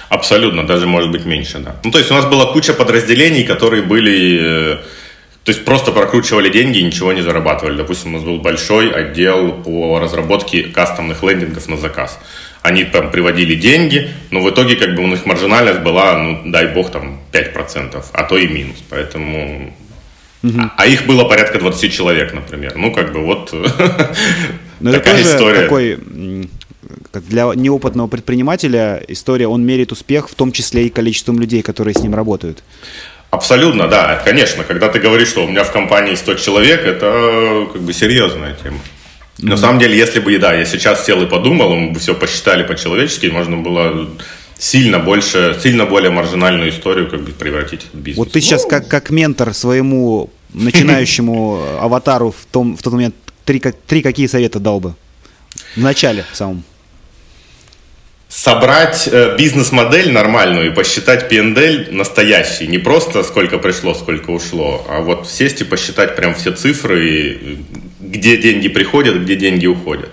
Абсолютно, 0.10 0.66
даже 0.66 0.88
может 0.88 1.12
быть 1.12 1.26
меньше, 1.26 1.60
да. 1.60 1.76
Ну, 1.84 1.92
то 1.92 1.98
есть 1.98 2.12
у 2.12 2.14
нас 2.14 2.26
была 2.26 2.46
куча 2.52 2.74
подразделений, 2.74 3.44
которые 3.44 3.82
были, 3.82 4.40
э, 4.42 4.78
то 5.44 5.52
есть 5.52 5.66
просто 5.66 5.92
прокручивали 5.92 6.50
деньги 6.50 6.80
и 6.80 6.84
ничего 6.84 7.14
не 7.14 7.22
зарабатывали. 7.22 7.78
Допустим, 7.78 8.14
у 8.14 8.18
нас 8.18 8.24
был 8.24 8.40
большой 8.40 8.92
отдел 8.92 9.54
по 9.64 10.00
разработке 10.00 10.64
кастомных 10.64 11.24
лендингов 11.24 11.68
на 11.68 11.78
заказ. 11.78 12.20
Они 12.62 12.84
там 12.84 13.12
приводили 13.12 13.56
деньги, 13.56 14.10
но 14.32 14.42
в 14.42 14.50
итоге 14.50 14.76
как 14.76 14.96
бы 14.96 15.04
у 15.04 15.08
них 15.08 15.26
маржинальность 15.26 15.82
была, 15.82 16.18
ну, 16.18 16.42
дай 16.46 16.68
бог, 16.68 16.92
там 16.92 17.20
5%, 17.32 18.04
а 18.12 18.24
то 18.24 18.38
и 18.38 18.48
минус. 18.48 18.78
Поэтому 18.90 19.74
Угу. 20.44 20.62
А 20.78 20.86
их 20.86 21.08
было 21.08 21.24
порядка 21.24 21.58
20 21.58 21.92
человек, 21.92 22.34
например. 22.34 22.76
Ну, 22.76 22.92
как 22.94 23.14
бы 23.14 23.22
вот 23.22 23.52
Но 23.52 24.92
такая 24.92 25.16
это 25.16 25.22
история. 25.24 25.62
Такой 25.62 25.98
как 27.16 27.26
для 27.30 27.46
неопытного 27.56 28.08
предпринимателя 28.08 29.02
история, 29.08 29.48
он 29.48 29.66
мерит 29.66 29.94
успех, 29.94 30.30
в 30.30 30.36
том 30.36 30.52
числе 30.52 30.88
и 30.88 30.90
количеством 30.90 31.40
людей, 31.40 31.62
которые 31.62 31.94
с 31.94 32.00
ним 32.00 32.14
работают. 32.14 32.62
Абсолютно, 33.30 33.88
да. 33.88 34.22
Конечно, 34.26 34.66
когда 34.66 34.90
ты 34.90 35.00
говоришь, 35.00 35.30
что 35.30 35.46
у 35.46 35.48
меня 35.48 35.64
в 35.64 35.72
компании 35.72 36.16
100 36.16 36.36
человек, 36.36 36.82
это 36.82 37.68
как 37.72 37.82
бы 37.82 37.94
серьезная 37.94 38.56
тема. 38.62 38.78
Mm-hmm. 39.38 39.50
На 39.50 39.58
самом 39.58 39.80
деле, 39.80 39.98
если 39.98 40.20
бы, 40.20 40.38
да, 40.38 40.54
я 40.54 40.66
сейчас 40.66 41.06
сел 41.06 41.22
и 41.22 41.26
подумал, 41.26 41.74
мы 41.76 41.92
бы 41.92 42.00
все 42.00 42.14
посчитали 42.14 42.64
по-человечески, 42.64 43.28
можно 43.28 43.56
было 43.56 44.10
сильно 44.60 45.00
больше, 45.00 45.58
сильно 45.64 45.86
более 45.86 46.12
маржинальную 46.12 46.70
историю 46.70 47.10
как 47.10 47.22
бы 47.22 47.32
превратить 47.32 47.88
в 47.94 47.98
бизнес. 47.98 48.18
Вот 48.18 48.34
ты 48.34 48.42
сейчас 48.42 48.64
ну. 48.64 48.70
как, 48.70 48.88
как 48.90 49.10
ментор 49.10 49.54
своему 49.54 50.30
начинающему 50.54 51.62
аватару 51.80 52.32
в, 52.32 52.46
том, 52.52 52.76
в 52.76 52.82
тот 52.82 52.94
момент 52.94 53.16
три, 53.46 53.62
три 53.88 54.02
какие 54.02 54.28
совета 54.28 54.60
дал 54.60 54.82
бы? 54.82 54.96
В 55.76 55.82
начале 55.82 56.26
в 56.32 56.36
самом. 56.36 56.64
Собрать 58.30 59.08
э, 59.12 59.36
бизнес-модель 59.38 60.12
нормальную 60.12 60.68
и 60.68 60.74
посчитать 60.74 61.32
PNL 61.32 61.92
настоящий. 61.92 62.68
Не 62.68 62.78
просто 62.78 63.24
сколько 63.24 63.58
пришло, 63.58 63.94
сколько 63.94 64.32
ушло, 64.32 64.86
а 64.90 65.02
вот 65.02 65.30
сесть 65.30 65.62
и 65.62 65.64
посчитать 65.64 66.16
прям 66.16 66.36
все 66.36 66.52
цифры, 66.52 67.60
где 68.00 68.38
деньги 68.38 68.68
приходят, 68.68 69.16
где 69.18 69.36
деньги 69.36 69.68
уходят. 69.68 70.10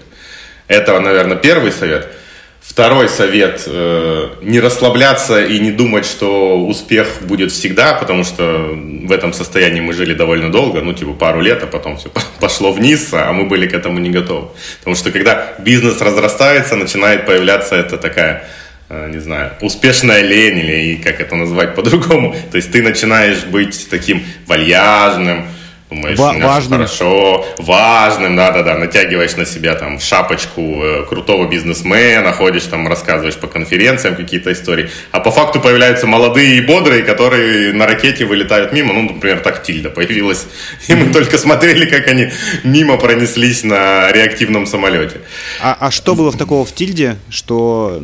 Это, 0.68 0.98
наверное, 1.00 1.36
первый 1.36 1.72
совет– 1.72 2.08
Второй 2.62 3.08
совет 3.08 3.64
э,– 3.66 4.28
не 4.42 4.60
расслабляться 4.60 5.44
и 5.44 5.58
не 5.58 5.72
думать, 5.72 6.06
что 6.06 6.56
успех 6.64 7.08
будет 7.22 7.50
всегда, 7.50 7.94
потому 7.94 8.22
что 8.22 8.70
в 8.72 9.10
этом 9.10 9.32
состоянии 9.32 9.80
мы 9.80 9.92
жили 9.92 10.14
довольно 10.14 10.50
долго, 10.50 10.80
ну 10.80 10.92
типа 10.92 11.12
пару 11.12 11.40
лет, 11.40 11.62
а 11.64 11.66
потом 11.66 11.96
все 11.96 12.08
пошло 12.40 12.72
вниз, 12.72 13.08
а 13.12 13.32
мы 13.32 13.46
были 13.46 13.66
к 13.66 13.74
этому 13.74 13.98
не 13.98 14.10
готовы. 14.10 14.48
Потому 14.78 14.94
что 14.94 15.10
когда 15.10 15.54
бизнес 15.58 16.00
разрастается, 16.00 16.76
начинает 16.76 17.26
появляться 17.26 17.74
это 17.74 17.98
такая 17.98 18.44
э, 18.88 19.10
не 19.10 19.18
знаю, 19.18 19.50
успешная 19.60 20.22
лень 20.22 20.58
или 20.58 20.94
как 21.02 21.20
это 21.20 21.34
назвать 21.34 21.74
по-другому. 21.74 22.34
То 22.52 22.56
есть 22.58 22.70
ты 22.70 22.80
начинаешь 22.80 23.42
быть 23.44 23.88
таким 23.90 24.22
вальяжным, 24.46 25.48
Думаешь, 25.92 26.18
Ва- 26.18 26.34
важным. 26.40 26.78
хорошо, 26.78 27.44
важным, 27.58 28.34
да-да-да, 28.34 28.78
натягиваешь 28.78 29.36
на 29.36 29.44
себя 29.44 29.74
там 29.74 30.00
шапочку 30.00 30.82
э, 30.82 31.04
крутого 31.06 31.48
бизнесмена, 31.48 32.32
ходишь 32.32 32.64
там, 32.64 32.88
рассказываешь 32.88 33.36
по 33.36 33.46
конференциям 33.46 34.16
какие-то 34.16 34.52
истории, 34.52 34.88
а 35.10 35.20
по 35.20 35.30
факту 35.30 35.60
появляются 35.60 36.06
молодые 36.06 36.56
и 36.56 36.60
бодрые, 36.62 37.02
которые 37.02 37.74
на 37.74 37.86
ракете 37.86 38.24
вылетают 38.24 38.72
мимо, 38.72 38.94
ну, 38.94 39.02
например, 39.02 39.40
так 39.40 39.62
Тильда 39.62 39.90
появилась, 39.90 40.46
и 40.88 40.94
мы 40.94 41.12
только 41.12 41.36
смотрели, 41.36 41.84
как 41.84 42.08
они 42.08 42.30
мимо 42.64 42.96
пронеслись 42.96 43.62
на 43.62 44.10
реактивном 44.12 44.66
самолете. 44.66 45.20
А, 45.60 45.76
а 45.78 45.90
что 45.90 46.14
было 46.14 46.30
в 46.32 46.38
такого 46.38 46.64
в 46.64 46.72
Тильде, 46.74 47.18
что 47.28 48.00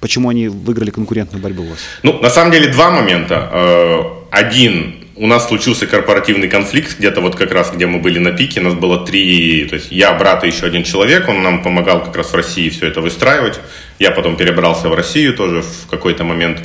почему 0.00 0.28
они 0.28 0.48
выиграли 0.48 0.90
конкурентную 0.90 1.42
борьбу 1.42 1.62
у 1.62 1.70
вас? 1.70 1.78
Ну, 2.02 2.20
на 2.20 2.28
самом 2.28 2.52
деле, 2.52 2.70
два 2.70 2.90
момента. 2.90 3.48
Э, 3.52 4.02
один 4.30 5.01
у 5.16 5.26
нас 5.26 5.48
случился 5.48 5.86
корпоративный 5.86 6.48
конфликт, 6.48 6.98
где-то 6.98 7.20
вот 7.20 7.36
как 7.36 7.52
раз, 7.52 7.70
где 7.70 7.86
мы 7.86 7.98
были 7.98 8.18
на 8.18 8.32
пике, 8.32 8.60
нас 8.60 8.74
было 8.74 9.04
три, 9.04 9.66
то 9.66 9.76
есть 9.76 9.92
я, 9.92 10.14
брат 10.14 10.44
и 10.44 10.46
еще 10.46 10.66
один 10.66 10.84
человек, 10.84 11.28
он 11.28 11.42
нам 11.42 11.62
помогал 11.62 12.04
как 12.04 12.16
раз 12.16 12.32
в 12.32 12.34
России 12.34 12.70
все 12.70 12.86
это 12.86 13.00
выстраивать. 13.00 13.60
Я 13.98 14.10
потом 14.10 14.36
перебрался 14.36 14.88
в 14.88 14.94
Россию 14.94 15.36
тоже 15.36 15.62
в 15.62 15.88
какой-то 15.90 16.24
момент. 16.24 16.60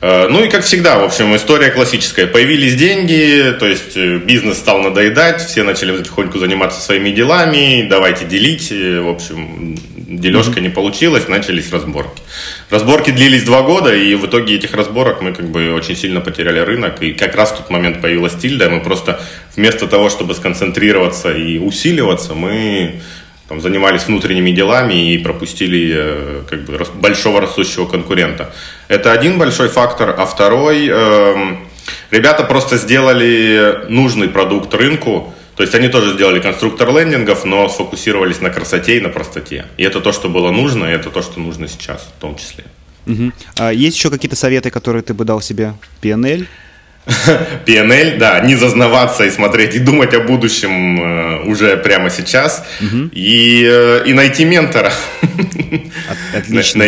Э, 0.00 0.28
ну 0.28 0.44
и 0.44 0.48
как 0.48 0.62
всегда, 0.62 0.98
в 0.98 1.04
общем, 1.04 1.34
история 1.36 1.70
классическая. 1.70 2.26
Появились 2.26 2.74
деньги, 2.74 3.54
то 3.58 3.66
есть 3.66 3.96
э, 3.96 4.18
бизнес 4.18 4.58
стал 4.58 4.80
надоедать, 4.80 5.40
все 5.40 5.62
начали 5.62 5.96
потихоньку 5.96 6.38
заниматься 6.38 6.80
своими 6.80 7.10
делами, 7.10 7.86
давайте 7.88 8.26
делить. 8.26 8.70
Э, 8.70 9.00
в 9.00 9.08
общем, 9.08 9.76
дележка 9.96 10.60
не 10.60 10.68
получилась, 10.68 11.28
начались 11.28 11.72
разборки. 11.72 12.22
Разборки 12.70 13.10
длились 13.10 13.44
два 13.44 13.62
года, 13.62 13.94
и 13.94 14.14
в 14.14 14.26
итоге 14.26 14.56
этих 14.56 14.74
разборок 14.74 15.22
мы 15.22 15.32
как 15.32 15.48
бы 15.50 15.72
очень 15.72 15.96
сильно 15.96 16.20
потеряли 16.20 16.58
рынок. 16.58 17.02
И 17.02 17.12
как 17.12 17.34
раз 17.34 17.52
в 17.52 17.56
тот 17.56 17.70
момент 17.70 18.02
появилась 18.02 18.34
Тильда, 18.34 18.68
мы 18.68 18.80
просто 18.80 19.20
вместо 19.56 19.86
того, 19.86 20.10
чтобы 20.10 20.34
сконцентрироваться 20.34 21.32
и 21.32 21.58
усиливаться, 21.58 22.34
мы 22.34 23.00
там, 23.48 23.60
занимались 23.60 24.06
внутренними 24.06 24.50
делами 24.50 25.12
и 25.12 25.18
пропустили 25.18 25.92
э, 25.94 26.42
как 26.48 26.64
бы, 26.64 26.84
большого 26.94 27.40
растущего 27.40 27.86
конкурента. 27.86 28.52
Это 28.88 29.12
один 29.12 29.38
большой 29.38 29.68
фактор, 29.68 30.14
а 30.18 30.26
второй, 30.26 30.88
э, 30.90 31.56
ребята 32.10 32.44
просто 32.44 32.76
сделали 32.76 33.86
нужный 33.88 34.28
продукт 34.28 34.74
рынку, 34.74 35.32
то 35.56 35.62
есть 35.62 35.74
они 35.74 35.88
тоже 35.88 36.12
сделали 36.12 36.40
конструктор 36.40 36.90
лендингов, 36.90 37.44
но 37.44 37.68
сфокусировались 37.68 38.40
на 38.40 38.50
красоте 38.50 38.98
и 38.98 39.00
на 39.00 39.08
простоте. 39.08 39.64
И 39.78 39.84
это 39.84 40.00
то, 40.00 40.12
что 40.12 40.28
было 40.28 40.50
нужно, 40.50 40.84
и 40.86 40.90
это 40.90 41.10
то, 41.10 41.22
что 41.22 41.40
нужно 41.40 41.66
сейчас 41.66 42.02
в 42.16 42.20
том 42.20 42.36
числе. 42.36 42.64
Угу. 43.06 43.32
А 43.58 43.72
есть 43.72 43.96
еще 43.96 44.10
какие-то 44.10 44.36
советы, 44.36 44.70
которые 44.70 45.02
ты 45.02 45.14
бы 45.14 45.24
дал 45.24 45.40
себе? 45.40 45.74
PNL? 46.02 46.46
PNL, 47.66 48.18
да, 48.18 48.40
не 48.40 48.56
зазнаваться 48.56 49.24
и 49.24 49.30
смотреть, 49.30 49.74
и 49.74 49.78
думать 49.78 50.14
о 50.14 50.20
будущем 50.20 51.00
э, 51.00 51.42
уже 51.44 51.76
прямо 51.76 52.10
сейчас, 52.10 52.66
угу. 52.80 53.10
и, 53.12 53.64
э, 53.64 54.02
и 54.06 54.12
найти 54.12 54.44
ментора. 54.44 54.92
Отлично. 56.36 56.84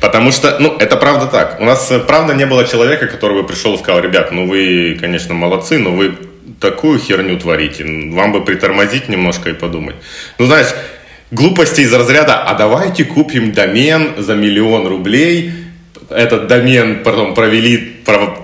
Потому 0.00 0.32
что, 0.32 0.58
ну, 0.58 0.76
это 0.78 0.96
правда 0.96 1.26
так. 1.26 1.60
У 1.60 1.64
нас, 1.64 1.90
э, 1.90 1.98
правда, 1.98 2.34
не 2.34 2.46
было 2.46 2.66
человека, 2.66 3.06
который 3.06 3.42
бы 3.42 3.46
пришел 3.46 3.74
и 3.74 3.78
сказал, 3.78 4.00
ребят, 4.00 4.32
ну 4.32 4.46
вы, 4.46 4.96
конечно, 4.98 5.34
молодцы, 5.34 5.78
но 5.78 5.90
вы 5.90 6.14
такую 6.60 6.98
херню 6.98 7.38
творите. 7.38 7.84
Вам 7.84 8.32
бы 8.32 8.44
притормозить 8.44 9.08
немножко 9.08 9.50
и 9.50 9.52
подумать. 9.52 9.96
Ну, 10.38 10.46
знаешь, 10.46 10.68
глупости 11.30 11.82
из 11.82 11.92
разряда, 11.92 12.42
а 12.42 12.54
давайте 12.54 13.04
купим 13.04 13.52
домен 13.52 14.14
за 14.18 14.34
миллион 14.34 14.86
рублей, 14.86 15.52
этот 16.08 16.46
домен 16.46 17.02
потом 17.02 17.34
провели, 17.34 17.96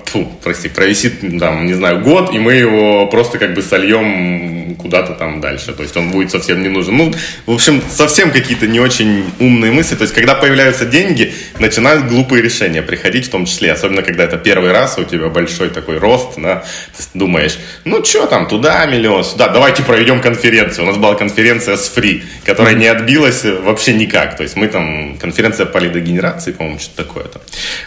фу, 0.08 0.30
прости, 0.42 0.68
провисит, 0.68 1.20
там, 1.38 1.66
не 1.66 1.74
знаю, 1.74 2.00
год, 2.00 2.34
и 2.34 2.38
мы 2.38 2.54
его 2.54 3.06
просто 3.06 3.38
как 3.38 3.54
бы 3.54 3.62
сольем 3.62 4.76
куда-то 4.78 5.12
там 5.14 5.40
дальше. 5.40 5.72
То 5.72 5.82
есть 5.82 5.96
он 5.96 6.10
будет 6.10 6.30
совсем 6.30 6.62
не 6.62 6.68
нужен. 6.68 6.96
Ну, 6.96 7.12
в 7.46 7.52
общем, 7.52 7.82
совсем 7.90 8.30
какие-то 8.30 8.66
не 8.66 8.80
очень 8.80 9.24
умные 9.38 9.72
мысли. 9.72 9.94
То 9.96 10.02
есть, 10.02 10.14
когда 10.14 10.34
появляются 10.34 10.86
деньги, 10.86 11.32
начинают 11.58 12.06
глупые 12.06 12.42
решения 12.42 12.82
приходить, 12.82 13.26
в 13.26 13.30
том 13.30 13.44
числе, 13.44 13.72
особенно 13.72 14.02
когда 14.02 14.24
это 14.24 14.36
первый 14.36 14.72
раз, 14.72 14.98
у 14.98 15.04
тебя 15.04 15.28
большой 15.28 15.70
такой 15.70 15.98
рост, 15.98 16.38
да, 16.38 16.64
ты 16.96 17.18
думаешь, 17.18 17.58
ну, 17.84 18.04
что 18.04 18.26
там, 18.26 18.48
туда 18.48 18.86
миллион, 18.86 19.24
сюда, 19.24 19.48
давайте 19.48 19.82
проведем 19.82 20.20
конференцию. 20.20 20.84
У 20.84 20.86
нас 20.88 20.96
была 20.96 21.14
конференция 21.14 21.76
с 21.76 21.92
Free, 21.94 22.22
которая 22.44 22.74
не 22.74 22.86
отбилась 22.86 23.44
вообще 23.44 23.92
никак. 23.92 24.36
То 24.36 24.42
есть, 24.42 24.56
мы 24.56 24.68
там, 24.68 25.18
конференция 25.18 25.66
по 25.66 25.78
лидогенерации, 25.78 26.52
по-моему, 26.52 26.78
что-то 26.78 27.04
такое 27.04 27.24
там. 27.24 27.42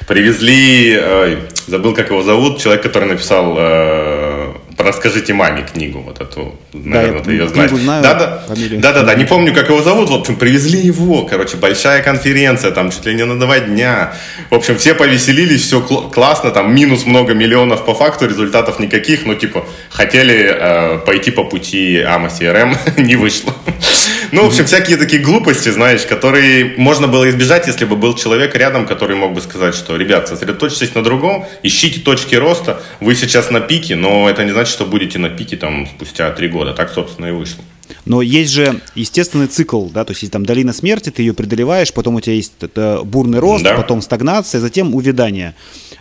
Привезли, 0.08 0.98
э, 1.00 1.38
забыл, 1.68 1.94
как 1.94 2.11
его 2.12 2.24
зовут, 2.24 2.60
человек, 2.60 2.84
который 2.84 3.10
написал 3.10 3.56
э, 3.58 4.54
«Расскажите 4.78 5.34
маме» 5.34 5.64
книгу, 5.64 6.00
вот 6.00 6.22
эту, 6.22 6.56
наверное, 6.74 7.20
да, 7.20 7.26
ты 7.26 7.32
ее 7.32 7.48
знаешь. 7.48 7.72
Знаю, 7.72 8.04
да, 8.04 8.14
да, 8.14 8.44
да, 8.48 8.94
да, 8.94 9.04
да, 9.04 9.16
не 9.16 9.26
помню, 9.26 9.54
как 9.54 9.70
его 9.70 9.82
зовут, 9.82 10.10
в 10.10 10.14
общем, 10.14 10.36
привезли 10.36 10.80
его, 10.80 11.24
короче, 11.24 11.58
большая 11.58 12.04
конференция, 12.04 12.72
там 12.72 12.92
чуть 12.92 13.06
ли 13.06 13.14
не 13.14 13.26
на 13.26 13.40
два 13.40 13.60
дня. 13.60 14.14
В 14.50 14.56
общем, 14.56 14.78
все 14.78 14.94
повеселились, 14.94 15.62
все 15.62 15.82
классно, 15.82 16.52
там 16.52 16.74
минус 16.74 17.06
много 17.06 17.34
миллионов 17.34 17.86
по 17.86 17.94
факту, 17.94 18.28
результатов 18.28 18.80
никаких, 18.80 19.26
но 19.26 19.36
типа 19.36 19.66
хотели 19.90 20.50
э, 20.52 20.98
пойти 21.00 21.32
по 21.32 21.44
пути 21.44 21.98
AMA 21.98 22.30
CRM, 22.40 23.02
не 23.02 23.16
вышло. 23.16 23.54
Ну, 24.32 24.44
в 24.44 24.48
общем, 24.48 24.66
всякие 24.66 24.98
такие 24.98 25.22
глупости, 25.22 25.70
знаешь, 25.70 26.04
которые 26.04 26.74
можно 26.78 27.08
было 27.08 27.30
избежать, 27.30 27.68
если 27.68 27.86
бы 27.86 27.96
был 27.96 28.16
человек 28.16 28.56
рядом, 28.56 28.88
который 28.88 29.16
мог 29.16 29.34
бы 29.34 29.42
сказать, 29.42 29.76
что, 29.76 29.98
ребят, 29.98 30.28
сосредоточьтесь 30.28 30.96
на 30.96 31.04
другом, 31.04 31.46
ищите 31.64 32.00
точки 32.00 32.36
роста, 32.36 32.82
вы 33.00 33.16
сейчас 33.16 33.52
на 33.52 33.60
пике, 33.60 33.96
но 33.96 34.30
это 34.30 34.46
не 34.46 34.52
значит, 34.52 34.74
что 34.74 34.86
будете 34.86 35.20
на 35.20 35.30
пике 35.30 35.58
там 35.58 35.88
спустя 35.88 36.32
три 36.32 36.48
года. 36.48 36.74
Так, 36.74 36.92
собственно, 36.92 37.28
и 37.28 37.32
вышло. 37.32 37.64
Но 38.06 38.22
есть 38.22 38.52
же 38.52 38.80
естественный 38.96 39.48
цикл, 39.48 39.88
да, 39.88 40.06
то 40.06 40.12
есть 40.12 40.24
есть 40.24 40.32
там 40.34 40.46
долина 40.46 40.72
смерти, 40.72 41.10
ты 41.10 41.24
ее 41.24 41.34
преодолеваешь, 41.34 41.94
потом 41.94 42.16
у 42.16 42.22
тебя 42.22 42.36
есть 42.36 42.54
это 42.62 43.02
бурный 43.04 43.40
рост, 43.40 43.64
да. 43.64 43.76
потом 43.76 44.02
стагнация, 44.02 44.62
затем 44.62 44.96
увядание. 44.96 45.56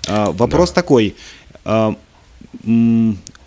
А, 0.07 0.31
вопрос 0.31 0.71
да. 0.71 0.75
такой, 0.75 1.17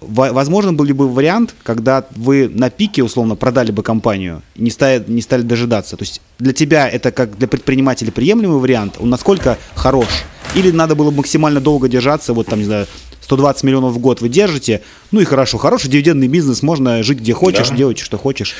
возможно 0.07 0.74
был 0.74 0.86
ли 0.86 0.93
бы 0.93 1.07
вариант, 1.07 1.55
когда 1.63 2.05
вы 2.12 2.50
на 2.50 2.69
пике, 2.69 3.03
условно, 3.03 3.36
продали 3.36 3.72
бы 3.72 3.83
компанию 3.83 4.41
не 4.55 4.69
стали, 4.69 5.03
не 5.07 5.22
стали 5.22 5.41
дожидаться? 5.41 5.98
То 5.98 6.03
есть 6.03 6.22
для 6.39 6.53
тебя 6.53 6.89
это 6.89 7.12
как 7.12 7.38
для 7.38 7.48
предпринимателя 7.48 8.12
приемлемый 8.12 8.60
вариант? 8.60 8.95
Он 9.00 9.10
насколько 9.10 9.57
хорош? 9.75 10.07
Или 10.55 10.72
надо 10.72 10.95
было 10.95 11.12
максимально 11.12 11.60
долго 11.60 11.88
держаться, 11.88 12.33
вот 12.33 12.48
там, 12.48 12.60
не 12.60 12.65
знаю, 12.65 12.88
120 13.22 13.63
миллионов 13.63 13.93
в 13.93 14.00
год 14.00 14.22
вы 14.22 14.29
держите, 14.29 14.81
ну 15.12 15.22
и 15.22 15.25
хорошо, 15.25 15.57
хороший 15.57 15.89
дивидендный 15.89 16.27
бизнес, 16.27 16.62
можно 16.62 17.01
жить 17.03 17.19
где 17.19 17.33
хочешь, 17.33 17.69
да. 17.69 17.75
делать 17.75 18.00
что 18.00 18.17
хочешь. 18.17 18.55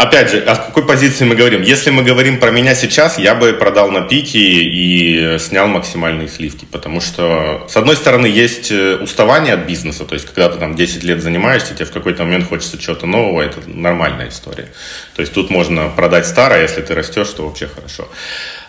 Опять 0.00 0.30
же, 0.30 0.40
о 0.44 0.56
какой 0.56 0.86
позиции 0.86 1.26
мы 1.26 1.34
говорим? 1.34 1.60
Если 1.60 1.90
мы 1.90 2.02
говорим 2.02 2.40
про 2.40 2.50
меня 2.50 2.74
сейчас, 2.74 3.18
я 3.18 3.34
бы 3.34 3.52
продал 3.52 3.90
на 3.90 4.00
пике 4.00 4.38
и 4.38 5.38
снял 5.38 5.68
максимальные 5.68 6.26
сливки, 6.28 6.64
потому 6.64 7.02
что, 7.02 7.66
с 7.68 7.76
одной 7.76 7.96
стороны, 7.96 8.24
есть 8.24 8.70
э, 8.70 8.96
уставание 8.96 9.52
от 9.52 9.66
бизнеса, 9.66 10.06
то 10.06 10.14
есть, 10.14 10.24
когда 10.24 10.48
ты 10.48 10.58
там 10.58 10.74
10 10.74 11.04
лет 11.04 11.22
занимаешься, 11.22 11.74
тебе 11.74 11.84
в 11.84 11.92
какой-то 11.92 12.24
момент 12.24 12.48
хочется 12.48 12.78
чего-то 12.78 13.04
нового, 13.04 13.42
это 13.42 13.58
нормальная 13.66 14.30
история. 14.30 14.68
То 15.16 15.20
есть, 15.20 15.34
тут 15.34 15.50
можно 15.50 15.90
продать 15.90 16.26
старое, 16.26 16.62
если 16.62 16.80
ты 16.80 16.94
растешь, 16.94 17.28
то 17.28 17.46
вообще 17.46 17.66
хорошо. 17.66 18.08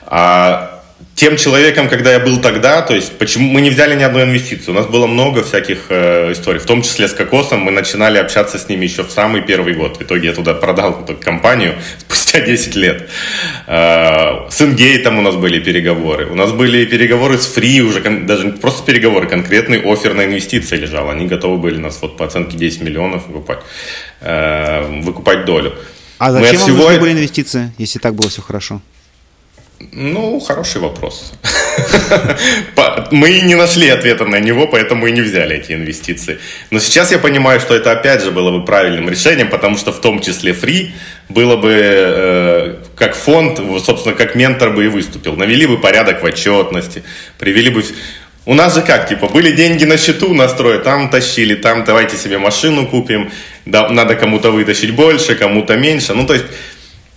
А 0.06 0.81
тем 1.16 1.38
человеком, 1.38 1.88
когда 1.88 2.12
я 2.12 2.20
был 2.20 2.42
тогда, 2.42 2.82
то 2.82 2.96
есть 2.96 3.18
почему 3.20 3.52
мы 3.52 3.62
не 3.62 3.70
взяли 3.70 3.96
ни 3.96 4.02
одной 4.02 4.24
инвестиции. 4.24 4.72
У 4.72 4.74
нас 4.74 4.88
было 4.88 5.06
много 5.06 5.44
всяких 5.44 5.86
э, 5.90 6.32
историй, 6.32 6.60
в 6.60 6.66
том 6.66 6.82
числе 6.82 7.08
с 7.08 7.14
Кокосом. 7.14 7.60
Мы 7.60 7.72
начинали 7.72 8.18
общаться 8.18 8.58
с 8.58 8.68
ними 8.70 8.86
еще 8.86 9.04
в 9.04 9.12
самый 9.12 9.42
первый 9.44 9.74
год. 9.74 9.98
В 9.98 10.02
итоге 10.02 10.30
я 10.30 10.34
туда 10.34 10.56
продал 10.56 11.04
эту 11.04 11.16
компанию 11.16 11.76
спустя 12.00 12.40
10 12.42 12.76
лет. 12.76 13.10
Э, 13.68 14.50
с 14.50 14.62
Ингейтом 14.62 15.20
у 15.20 15.22
нас 15.22 15.36
были 15.36 15.60
переговоры. 15.60 16.26
У 16.26 16.34
нас 16.36 16.52
были 16.54 16.86
переговоры 16.86 17.38
с 17.38 17.56
Free, 17.56 17.82
уже 17.82 18.02
даже 18.02 18.46
не 18.46 18.52
просто 18.54 18.84
переговоры, 18.84 19.28
конкретный 19.28 19.80
офер 19.80 20.16
на 20.16 20.26
инвестиции 20.26 20.78
лежал. 20.78 21.10
Они 21.10 21.28
готовы 21.28 21.58
были 21.58 21.78
нас 21.78 22.00
вот 22.02 22.18
по 22.18 22.26
оценке 22.26 22.58
10 22.58 22.82
миллионов 22.82 23.28
выкупать, 23.28 23.60
э, 24.22 25.02
выкупать 25.04 25.46
долю. 25.46 25.74
А 26.18 26.32
зачем 26.32 26.52
мы 26.52 26.58
вам 26.58 26.66
всего... 26.66 26.84
нужны 26.84 27.00
были 27.00 27.12
инвестиции, 27.14 27.72
если 27.78 28.00
так 28.00 28.16
было 28.16 28.30
все 28.30 28.42
хорошо? 28.42 28.82
Ну, 29.92 30.40
хороший 30.40 30.82
вопрос. 30.82 31.34
Мы 33.12 33.42
не 33.42 33.56
нашли 33.56 33.90
ответа 33.90 34.26
на 34.26 34.40
него, 34.40 34.68
поэтому 34.68 35.08
и 35.08 35.12
не 35.12 35.22
взяли 35.22 35.56
эти 35.56 35.74
инвестиции. 35.74 36.40
Но 36.72 36.80
сейчас 36.80 37.12
я 37.12 37.18
понимаю, 37.18 37.60
что 37.60 37.76
это 37.76 37.92
опять 37.92 38.24
же 38.24 38.32
было 38.32 38.52
бы 38.52 38.66
правильным 38.66 39.10
решением, 39.10 39.50
потому 39.50 39.78
что 39.78 39.92
в 39.92 40.02
том 40.02 40.22
числе 40.22 40.52
free 40.52 40.92
было 41.30 41.56
бы 41.56 41.72
э, 41.74 42.76
как 42.96 43.16
фонд, 43.16 43.60
собственно, 43.84 44.16
как 44.16 44.36
ментор 44.36 44.72
бы 44.72 44.86
и 44.86 44.88
выступил. 44.88 45.36
Навели 45.36 45.66
бы 45.66 45.78
порядок 45.78 46.22
в 46.22 46.26
отчетности, 46.26 47.04
привели 47.40 47.70
бы... 47.70 47.84
У 48.46 48.54
нас 48.56 48.74
же 48.74 48.82
как, 48.82 49.08
типа, 49.08 49.28
были 49.28 49.52
деньги 49.52 49.86
на 49.86 49.98
счету 49.98 50.34
настроя, 50.34 50.80
там 50.80 51.10
тащили, 51.10 51.54
там 51.56 51.84
давайте 51.84 52.18
себе 52.18 52.40
машину 52.40 52.88
купим, 52.88 53.32
да, 53.66 53.88
надо 53.90 54.16
кому-то 54.16 54.52
вытащить 54.52 54.92
больше, 54.96 55.36
кому-то 55.36 55.78
меньше. 55.78 56.14
Ну, 56.14 56.26
то 56.26 56.34
есть 56.34 56.46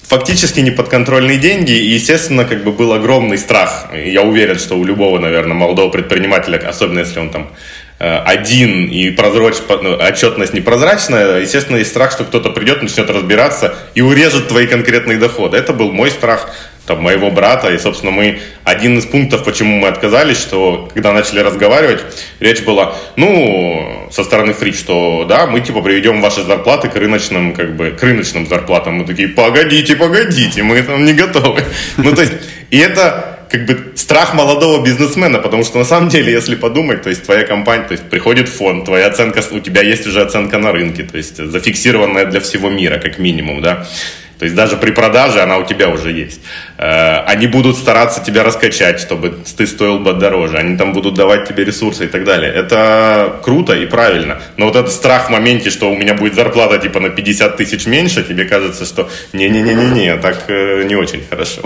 фактически 0.07 0.61
неподконтрольные 0.61 1.39
деньги, 1.39 1.73
и, 1.73 1.95
естественно, 1.95 2.45
как 2.45 2.65
бы 2.65 2.73
был 2.73 2.93
огромный 2.93 3.39
страх. 3.39 3.89
Я 3.93 4.23
уверен, 4.23 4.59
что 4.59 4.77
у 4.77 4.85
любого, 4.85 5.19
наверное, 5.19 5.55
молодого 5.55 5.91
предпринимателя, 5.91 6.59
особенно 6.59 7.01
если 7.01 7.19
он 7.19 7.31
там 7.31 7.51
э, 7.99 8.19
один 8.19 8.87
и 8.87 9.11
прозрач... 9.11 9.57
Ну, 9.69 9.97
отчетность 9.97 10.55
непрозрачная, 10.55 11.41
естественно, 11.41 11.79
есть 11.79 11.91
страх, 11.91 12.13
что 12.13 12.25
кто-то 12.25 12.51
придет, 12.51 12.83
начнет 12.83 13.09
разбираться 13.11 13.75
и 13.95 14.03
урежет 14.03 14.49
твои 14.49 14.67
конкретные 14.67 15.19
доходы. 15.19 15.57
Это 15.57 15.73
был 15.73 15.91
мой 15.91 16.11
страх 16.11 16.51
там, 16.87 17.03
моего 17.03 17.31
брата. 17.31 17.73
И, 17.73 17.79
собственно, 17.79 18.13
мы 18.13 18.41
один 18.65 18.99
из 18.99 19.07
пунктов, 19.07 19.45
почему 19.45 19.79
мы 19.79 19.89
отказались, 19.89 20.39
что 20.39 20.89
когда 20.93 21.13
начали 21.13 21.41
разговаривать, 21.41 22.01
речь 22.41 22.63
была, 22.63 22.95
ну, 23.17 24.09
со 24.11 24.25
стороны 24.25 24.53
фри, 24.53 24.73
что 24.73 25.25
да, 25.29 25.47
мы 25.47 25.61
типа 25.61 25.83
приведем 25.83 26.21
ваши 26.21 26.43
зарплаты 26.43 26.89
к 26.89 26.97
рыночным, 26.97 27.55
как 27.55 27.77
бы, 27.77 27.91
к 27.91 28.03
рыночным 28.03 28.47
зарплатам. 28.47 28.95
Мы 28.95 29.07
такие, 29.07 29.29
погодите, 29.29 29.97
погодите, 29.97 30.63
мы 30.63 30.83
там 30.83 31.05
не 31.05 31.13
готовы. 31.13 31.63
Ну, 31.97 32.15
то 32.15 32.23
есть, 32.23 32.33
и 32.71 32.79
это 32.79 33.35
как 33.51 33.67
бы 33.67 33.93
страх 33.95 34.35
молодого 34.35 34.85
бизнесмена, 34.85 35.39
потому 35.39 35.65
что 35.65 35.79
на 35.79 35.85
самом 35.85 36.09
деле, 36.09 36.33
если 36.33 36.57
подумать, 36.57 37.03
то 37.03 37.11
есть 37.11 37.25
твоя 37.25 37.45
компания, 37.45 37.85
то 37.85 37.93
есть 37.93 38.05
приходит 38.11 38.49
фонд, 38.49 38.85
твоя 38.85 39.07
оценка, 39.07 39.43
у 39.53 39.61
тебя 39.61 39.83
есть 39.83 40.07
уже 40.07 40.23
оценка 40.23 40.59
на 40.59 40.73
рынке, 40.73 41.05
то 41.05 41.17
есть 41.17 41.37
зафиксированная 41.37 42.27
для 42.27 42.41
всего 42.41 42.69
мира, 42.69 42.99
как 42.99 43.19
минимум, 43.19 43.63
да, 43.63 43.87
то 44.39 44.45
есть 44.45 44.57
даже 44.57 44.77
при 44.77 44.91
продаже 44.91 45.41
она 45.41 45.59
у 45.59 45.65
тебя 45.65 45.89
уже 45.89 46.11
есть. 46.11 46.41
Э, 46.79 47.21
они 47.27 47.47
будут 47.47 47.77
стараться 47.77 48.23
тебя 48.23 48.43
раскачать, 48.43 49.01
чтобы 49.01 49.37
ты 49.57 49.67
стоил 49.67 49.99
бы 49.99 50.13
дороже. 50.13 50.59
Они 50.59 50.77
там 50.77 50.93
будут 50.93 51.15
давать 51.15 51.49
тебе 51.49 51.65
ресурсы 51.65 52.05
и 52.05 52.09
так 52.09 52.25
далее. 52.25 52.53
Это 52.53 53.41
круто 53.43 53.75
и 53.75 53.87
правильно. 53.87 54.41
Но 54.57 54.67
вот 54.67 54.77
этот 54.77 54.93
страх 54.93 55.29
в 55.29 55.31
моменте, 55.31 55.71
что 55.71 55.91
у 55.91 55.97
меня 55.97 56.15
будет 56.15 56.35
зарплата 56.35 56.79
типа 56.79 57.01
на 57.01 57.11
50 57.11 57.57
тысяч 57.57 57.87
меньше, 57.87 58.23
тебе 58.23 58.45
кажется, 58.45 58.85
что 58.85 59.09
не-не-не-не-не, 59.33 60.17
так 60.17 60.45
э, 60.49 60.85
не 60.85 60.97
очень 60.97 61.23
хорошо. 61.29 61.63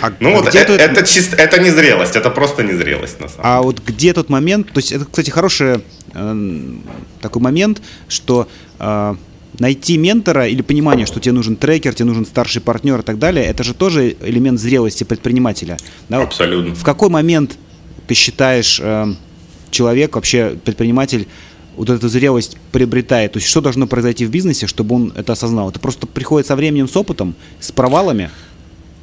А 0.00 0.12
ну 0.20 0.34
вот 0.34 0.54
это, 0.54 0.72
это, 0.72 1.06
чисто, 1.06 1.36
это 1.36 1.60
не 1.60 1.70
зрелость, 1.70 2.16
это 2.16 2.30
просто 2.30 2.62
не 2.62 2.72
зрелость 2.72 3.20
на 3.20 3.28
самом 3.28 3.46
А 3.46 3.62
вот 3.62 3.80
где 3.86 4.12
тот 4.12 4.30
момент, 4.30 4.72
то 4.72 4.78
есть 4.78 4.92
это, 4.92 5.04
кстати, 5.04 5.30
хороший 5.30 5.84
э, 6.14 6.34
такой 7.20 7.42
момент, 7.42 7.82
что 8.08 8.48
э, 8.80 9.14
найти 9.58 9.98
ментора 9.98 10.48
или 10.48 10.62
понимание, 10.62 11.06
что 11.06 11.20
тебе 11.20 11.32
нужен 11.32 11.56
трекер, 11.56 11.94
тебе 11.94 12.06
нужен 12.06 12.26
старший 12.26 12.62
партнер 12.62 13.00
и 13.00 13.02
так 13.02 13.18
далее, 13.18 13.44
это 13.44 13.62
же 13.62 13.74
тоже 13.74 14.16
элемент 14.20 14.58
зрелости 14.60 15.04
предпринимателя. 15.04 15.76
Да? 16.08 16.22
Абсолютно. 16.22 16.74
В 16.74 16.84
какой 16.84 17.08
момент 17.08 17.58
ты 18.06 18.14
считаешь 18.14 18.80
э, 18.82 19.14
человек, 19.70 20.14
вообще 20.14 20.56
предприниматель, 20.64 21.26
вот 21.76 21.90
эту 21.90 22.08
зрелость 22.08 22.56
приобретает? 22.70 23.32
То 23.32 23.38
есть 23.38 23.48
что 23.48 23.60
должно 23.60 23.86
произойти 23.86 24.26
в 24.26 24.30
бизнесе, 24.30 24.66
чтобы 24.66 24.94
он 24.94 25.12
это 25.16 25.32
осознал? 25.32 25.70
Это 25.70 25.80
просто 25.80 26.06
приходит 26.06 26.46
со 26.46 26.56
временем, 26.56 26.88
с 26.88 26.96
опытом, 26.96 27.34
с 27.60 27.72
провалами? 27.72 28.30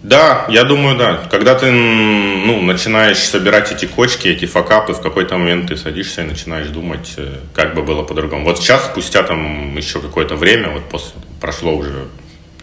Да, 0.02 0.46
я 0.48 0.64
думаю, 0.64 0.98
да. 0.98 1.28
Когда 1.30 1.56
ты 1.56 1.70
ну, 1.72 2.62
начинаешь 2.62 3.18
собирать 3.18 3.72
эти 3.72 3.86
кочки, 3.86 4.30
эти 4.30 4.46
факапы, 4.46 4.94
в 4.94 5.02
какой-то 5.02 5.38
момент 5.38 5.68
ты 5.68 5.76
садишься 5.76 6.22
и 6.22 6.26
начинаешь 6.26 6.68
думать, 6.68 7.16
э, 7.18 7.36
как 7.54 7.76
бы 7.76 7.84
было 7.84 8.04
по-другому. 8.04 8.46
Вот 8.46 8.60
сейчас, 8.60 8.86
спустя 8.86 9.24
там 9.24 9.76
еще 9.76 10.00
какое-то 10.00 10.38
время, 10.38 10.70
вот 10.70 10.88
после, 10.88 11.12
прошло 11.42 11.76
уже, 11.76 12.08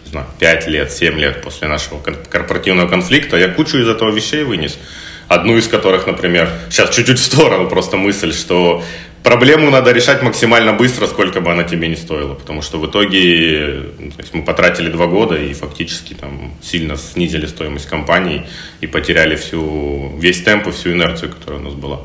не 0.03 0.11
знаю, 0.11 0.25
5 0.39 0.67
лет, 0.67 0.91
7 0.91 1.19
лет 1.19 1.43
после 1.43 1.67
нашего 1.67 1.99
корпоративного 1.99 2.89
конфликта, 2.89 3.37
я 3.37 3.49
кучу 3.49 3.77
из 3.77 3.87
этого 3.87 4.11
вещей 4.11 4.43
вынес. 4.43 4.79
Одну 5.27 5.57
из 5.57 5.67
которых, 5.67 6.07
например, 6.07 6.49
сейчас 6.71 6.89
чуть-чуть 6.89 7.19
в 7.19 7.23
сторону 7.23 7.69
просто 7.69 7.97
мысль, 7.97 8.33
что 8.33 8.83
проблему 9.27 9.69
надо 9.69 9.91
решать 9.91 10.23
максимально 10.23 10.71
быстро, 10.71 11.05
сколько 11.05 11.41
бы 11.41 11.51
она 11.51 11.63
тебе 11.63 11.89
не 11.89 11.97
стоила. 11.97 12.33
Потому 12.33 12.61
что 12.61 12.79
в 12.79 12.85
итоге 12.85 13.83
ну, 13.99 14.11
то 14.11 14.21
есть 14.21 14.33
мы 14.33 14.41
потратили 14.41 14.89
два 14.89 15.07
года 15.07 15.35
и 15.35 15.53
фактически 15.53 16.13
там 16.13 16.53
сильно 16.61 16.95
снизили 16.95 17.45
стоимость 17.45 17.87
компании 17.87 18.45
и 18.79 18.87
потеряли 18.87 19.35
всю, 19.35 20.17
весь 20.17 20.41
темп 20.43 20.67
и 20.67 20.71
всю 20.71 20.91
инерцию, 20.93 21.33
которая 21.33 21.59
у 21.59 21.63
нас 21.63 21.73
была. 21.73 21.99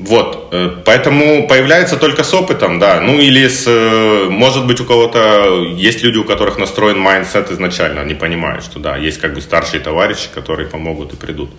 Вот, 0.00 0.48
э, 0.52 0.82
поэтому 0.84 1.48
появляется 1.48 1.96
только 1.96 2.22
с 2.24 2.34
опытом, 2.34 2.78
да, 2.78 3.00
ну 3.00 3.18
или 3.20 3.48
с, 3.48 3.64
э, 3.66 4.28
может 4.28 4.66
быть 4.66 4.80
у 4.80 4.84
кого-то, 4.84 5.64
есть 5.76 6.02
люди, 6.02 6.18
у 6.18 6.24
которых 6.24 6.58
настроен 6.58 6.98
mindset 6.98 7.50
изначально, 7.52 8.00
они 8.00 8.14
понимают, 8.14 8.64
что 8.64 8.80
да, 8.80 8.96
есть 8.96 9.20
как 9.20 9.34
бы 9.34 9.40
старшие 9.40 9.80
товарищи, 9.80 10.28
которые 10.34 10.68
помогут 10.68 11.12
и 11.12 11.16
придут. 11.16 11.50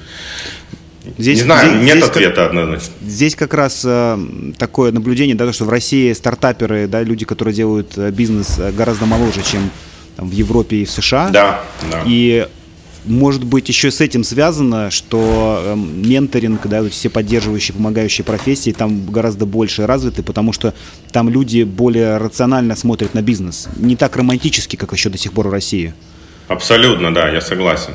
Здесь, 1.17 1.39
не 1.39 1.43
знаю, 1.43 1.69
здесь, 1.69 1.81
нет 1.81 1.97
здесь 1.97 2.09
ответа 2.09 2.35
как, 2.35 2.47
однозначно. 2.47 2.93
Здесь 3.01 3.35
как 3.35 3.53
раз 3.53 3.83
э, 3.85 4.17
такое 4.57 4.91
наблюдение, 4.91 5.35
да, 5.35 5.51
что 5.53 5.65
в 5.65 5.69
России 5.69 6.11
стартаперы, 6.13 6.87
да, 6.87 7.03
люди, 7.03 7.25
которые 7.25 7.53
делают 7.53 7.97
э, 7.97 8.11
бизнес 8.11 8.59
э, 8.59 8.71
гораздо 8.71 9.05
моложе, 9.05 9.41
чем 9.41 9.69
там, 10.17 10.29
в 10.29 10.31
Европе 10.31 10.77
и 10.77 10.85
в 10.85 10.91
США. 10.91 11.29
Да, 11.29 11.61
да. 11.89 12.03
И 12.05 12.47
может 13.05 13.43
быть 13.43 13.69
еще 13.69 13.91
с 13.91 14.01
этим 14.01 14.23
связано, 14.23 14.91
что 14.91 15.61
э, 15.63 15.75
менторинг, 15.75 16.67
да, 16.67 16.87
все 16.89 17.09
поддерживающие, 17.09 17.75
помогающие 17.75 18.25
профессии 18.25 18.71
там 18.71 19.05
гораздо 19.05 19.45
больше 19.45 19.87
развиты, 19.87 20.21
потому 20.21 20.51
что 20.51 20.73
там 21.11 21.29
люди 21.29 21.63
более 21.63 22.17
рационально 22.17 22.75
смотрят 22.75 23.13
на 23.13 23.21
бизнес, 23.21 23.69
не 23.77 23.95
так 23.95 24.15
романтически, 24.17 24.75
как 24.75 24.91
еще 24.91 25.09
до 25.09 25.17
сих 25.17 25.31
пор 25.31 25.47
в 25.47 25.51
России. 25.51 25.93
Абсолютно, 26.47 27.13
да, 27.13 27.29
я 27.29 27.41
согласен. 27.41 27.93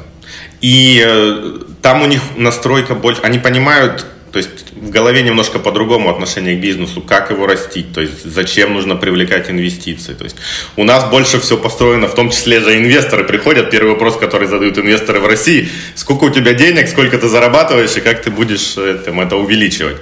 И 0.64 1.04
э, 1.06 1.58
там 1.82 2.00
у 2.00 2.06
них 2.06 2.22
настройка 2.36 2.94
больше, 2.94 3.20
они 3.20 3.38
понимают, 3.38 4.06
то 4.32 4.38
есть 4.38 4.72
в 4.72 4.88
голове 4.88 5.20
немножко 5.20 5.58
по-другому 5.58 6.08
отношение 6.08 6.56
к 6.56 6.60
бизнесу, 6.60 7.02
как 7.02 7.30
его 7.30 7.46
растить, 7.46 7.92
то 7.92 8.00
есть 8.00 8.24
зачем 8.24 8.72
нужно 8.72 8.96
привлекать 8.96 9.50
инвестиции. 9.50 10.14
То 10.14 10.24
есть 10.24 10.36
у 10.76 10.84
нас 10.84 11.10
больше 11.10 11.38
все 11.38 11.58
построено, 11.58 12.08
в 12.08 12.14
том 12.14 12.30
числе 12.30 12.60
же 12.60 12.78
инвесторы 12.78 13.24
приходят, 13.24 13.70
первый 13.70 13.90
вопрос, 13.90 14.16
который 14.16 14.48
задают 14.48 14.78
инвесторы 14.78 15.20
в 15.20 15.26
России, 15.26 15.68
сколько 15.96 16.24
у 16.24 16.30
тебя 16.30 16.54
денег, 16.54 16.88
сколько 16.88 17.18
ты 17.18 17.28
зарабатываешь 17.28 17.94
и 17.98 18.00
как 18.00 18.22
ты 18.22 18.30
будешь 18.30 18.78
этим, 18.78 19.20
это 19.20 19.36
увеличивать. 19.36 19.98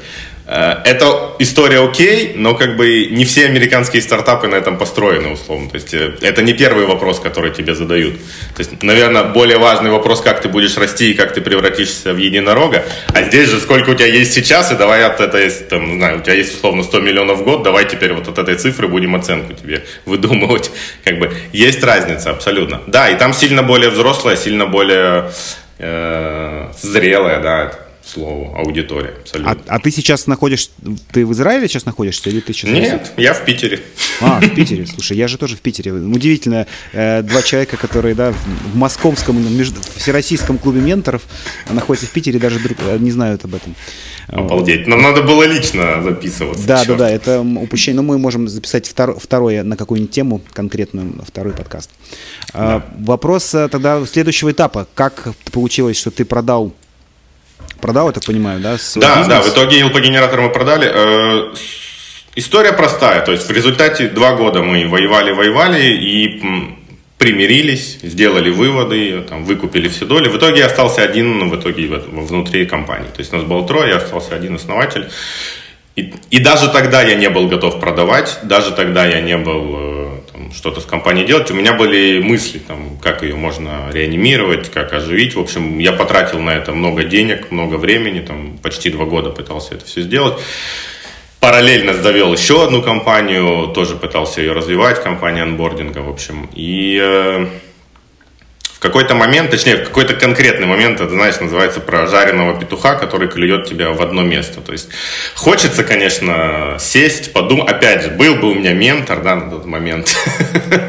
Э, 0.54 0.82
эта 0.84 1.32
история 1.38 1.80
окей, 1.80 2.32
но 2.36 2.54
как 2.54 2.76
бы 2.76 3.06
не 3.06 3.24
все 3.24 3.46
американские 3.46 4.02
стартапы 4.02 4.48
на 4.48 4.56
этом 4.56 4.76
построены, 4.76 5.30
условно. 5.30 5.70
То 5.70 5.76
есть 5.76 5.94
э, 5.94 6.14
это 6.20 6.42
не 6.42 6.52
первый 6.52 6.84
вопрос, 6.84 7.20
который 7.20 7.52
тебе 7.52 7.74
задают. 7.74 8.16
То 8.54 8.60
есть, 8.60 8.82
наверное, 8.82 9.24
более 9.24 9.56
важный 9.56 9.90
вопрос, 9.90 10.20
как 10.20 10.42
ты 10.42 10.50
будешь 10.50 10.76
расти 10.76 11.12
и 11.12 11.14
как 11.14 11.32
ты 11.32 11.40
превратишься 11.40 12.12
в 12.12 12.18
единорога. 12.18 12.84
А 13.14 13.22
здесь 13.22 13.48
же 13.48 13.60
сколько 13.60 13.90
у 13.90 13.94
тебя 13.94 14.08
есть 14.08 14.34
сейчас, 14.34 14.70
и 14.70 14.74
давай 14.74 15.04
от 15.04 15.20
этой, 15.20 15.48
там, 15.50 15.96
знаю, 15.96 16.18
у 16.18 16.22
тебя 16.22 16.34
есть 16.34 16.54
условно 16.54 16.82
100 16.82 17.00
миллионов 17.00 17.38
в 17.38 17.44
год, 17.44 17.62
давай 17.62 17.88
теперь 17.88 18.12
вот 18.12 18.28
от 18.28 18.38
этой 18.38 18.56
цифры 18.56 18.88
будем 18.88 19.16
оценку 19.16 19.54
тебе 19.54 19.84
выдумывать. 20.04 20.70
Как 21.02 21.18
бы 21.18 21.32
есть 21.52 21.82
разница, 21.82 22.30
абсолютно. 22.30 22.82
Да, 22.86 23.08
и 23.08 23.16
там 23.16 23.32
сильно 23.32 23.62
более 23.62 23.88
взрослая, 23.88 24.36
сильно 24.36 24.66
более 24.66 25.30
э, 25.78 26.68
зрелая, 26.82 27.40
да, 27.40 27.72
слову, 28.12 28.54
аудитория. 28.56 29.14
Абсолютно. 29.20 29.52
А, 29.52 29.76
а 29.76 29.78
ты 29.78 29.90
сейчас 29.90 30.26
находишься, 30.26 30.70
ты 31.12 31.24
в 31.24 31.32
Израиле 31.32 31.68
сейчас 31.68 31.86
находишься 31.86 32.28
или 32.30 32.40
ты 32.40 32.52
сейчас? 32.52 32.70
Нет, 32.70 33.12
я 33.16 33.32
в 33.34 33.44
Питере. 33.44 33.80
А, 34.20 34.40
в 34.40 34.54
Питере. 34.54 34.86
Слушай, 34.86 35.16
я 35.16 35.28
же 35.28 35.38
тоже 35.38 35.56
в 35.56 35.60
Питере. 35.60 35.92
Удивительно, 35.92 36.66
э, 36.92 37.22
два 37.22 37.42
человека, 37.42 37.76
которые, 37.76 38.14
да, 38.14 38.32
в 38.32 38.76
московском, 38.76 39.36
между, 39.56 39.80
всероссийском 39.96 40.58
клубе 40.58 40.80
менторов 40.80 41.22
находятся 41.70 42.06
в 42.06 42.10
Питере, 42.10 42.38
даже 42.38 42.58
друг, 42.58 42.78
э, 42.86 42.98
не 42.98 43.10
знают 43.10 43.44
об 43.44 43.54
этом. 43.54 43.74
Обалдеть. 44.28 44.86
Нам 44.86 45.02
надо 45.02 45.22
было 45.22 45.44
лично 45.44 46.02
записываться. 46.02 46.66
Да, 46.66 46.84
Черт. 46.84 46.98
да, 46.98 47.04
да, 47.06 47.10
это 47.10 47.40
упущение. 47.40 48.00
Но 48.00 48.02
мы 48.02 48.18
можем 48.18 48.48
записать 48.48 48.86
втор, 48.86 49.18
второе 49.18 49.62
на 49.62 49.76
какую-нибудь 49.76 50.12
тему 50.12 50.40
конкретную, 50.52 51.14
второй 51.26 51.52
подкаст. 51.52 51.90
А, 52.52 52.80
да. 52.80 52.86
Вопрос 52.98 53.54
э, 53.54 53.68
тогда 53.68 54.04
следующего 54.06 54.52
этапа. 54.52 54.86
Как 54.94 55.28
получилось, 55.50 55.96
что 55.98 56.10
ты 56.10 56.24
продал 56.24 56.74
продал, 57.82 58.06
я 58.06 58.12
так 58.12 58.24
понимаю, 58.24 58.60
да? 58.60 58.70
Да, 58.70 59.18
бизнес? 59.18 59.26
да, 59.28 59.42
в 59.42 59.48
итоге 59.48 59.84
ЛП-генератор 59.84 60.40
мы 60.40 60.48
продали. 60.50 60.90
Э, 60.90 61.54
история 62.36 62.72
простая, 62.72 63.20
то 63.22 63.32
есть 63.32 63.46
в 63.46 63.50
результате 63.50 64.08
два 64.08 64.34
года 64.36 64.62
мы 64.62 64.86
воевали-воевали 64.86 65.82
и 65.82 66.42
примирились, 67.18 67.98
сделали 68.02 68.50
выводы, 68.50 69.20
там, 69.28 69.44
выкупили 69.44 69.88
все 69.88 70.06
доли. 70.06 70.28
В 70.28 70.36
итоге 70.36 70.60
я 70.60 70.66
остался 70.66 71.02
один 71.02 71.38
ну, 71.38 71.50
в 71.50 71.60
итоге 71.60 71.86
внутри 71.88 72.66
компании. 72.66 73.08
То 73.14 73.20
есть 73.20 73.32
у 73.32 73.36
нас 73.36 73.44
было 73.44 73.66
трое, 73.66 73.90
я 73.90 73.96
остался 73.98 74.34
один 74.34 74.56
основатель. 74.56 75.08
И, 75.94 76.14
и 76.30 76.38
даже 76.40 76.68
тогда 76.68 77.02
я 77.02 77.14
не 77.14 77.28
был 77.28 77.48
готов 77.48 77.78
продавать, 77.78 78.38
даже 78.42 78.72
тогда 78.72 79.04
я 79.06 79.20
не 79.20 79.36
был 79.36 79.76
э, 79.76 80.01
что-то 80.54 80.80
с 80.80 80.84
компанией 80.84 81.26
делать. 81.26 81.50
У 81.50 81.54
меня 81.54 81.72
были 81.72 82.20
мысли, 82.20 82.58
там, 82.58 82.98
как 83.00 83.22
ее 83.22 83.34
можно 83.34 83.90
реанимировать, 83.92 84.70
как 84.70 84.92
оживить. 84.92 85.34
В 85.34 85.40
общем, 85.40 85.78
я 85.78 85.92
потратил 85.92 86.38
на 86.40 86.50
это 86.50 86.72
много 86.72 87.04
денег, 87.04 87.50
много 87.50 87.76
времени, 87.76 88.20
там, 88.20 88.58
почти 88.62 88.90
два 88.90 89.04
года 89.04 89.30
пытался 89.30 89.74
это 89.74 89.84
все 89.84 90.02
сделать. 90.02 90.34
Параллельно 91.40 91.92
завел 91.94 92.32
еще 92.32 92.64
одну 92.64 92.82
компанию, 92.82 93.72
тоже 93.74 93.96
пытался 93.96 94.40
ее 94.40 94.52
развивать, 94.52 95.02
компания 95.02 95.42
анбординга, 95.42 95.98
в 95.98 96.08
общем. 96.08 96.48
И 96.54 97.00
э, 97.02 97.46
какой-то 98.82 99.14
момент, 99.14 99.50
точнее, 99.50 99.76
в 99.76 99.84
какой-то 99.84 100.14
конкретный 100.14 100.66
момент, 100.66 101.00
это, 101.00 101.10
знаешь, 101.10 101.38
называется 101.38 101.80
про 101.80 102.08
жареного 102.08 102.58
петуха, 102.58 102.96
который 102.96 103.28
клюет 103.28 103.66
тебя 103.66 103.90
в 103.90 104.02
одно 104.02 104.22
место. 104.22 104.60
То 104.60 104.72
есть 104.72 104.88
хочется, 105.36 105.84
конечно, 105.84 106.76
сесть, 106.80 107.32
подумать. 107.32 107.70
Опять 107.70 108.02
же, 108.02 108.10
был 108.10 108.34
бы 108.34 108.50
у 108.50 108.54
меня 108.54 108.72
ментор, 108.72 109.22
да, 109.22 109.36
на 109.36 109.50
тот 109.50 109.66
момент, 109.66 110.16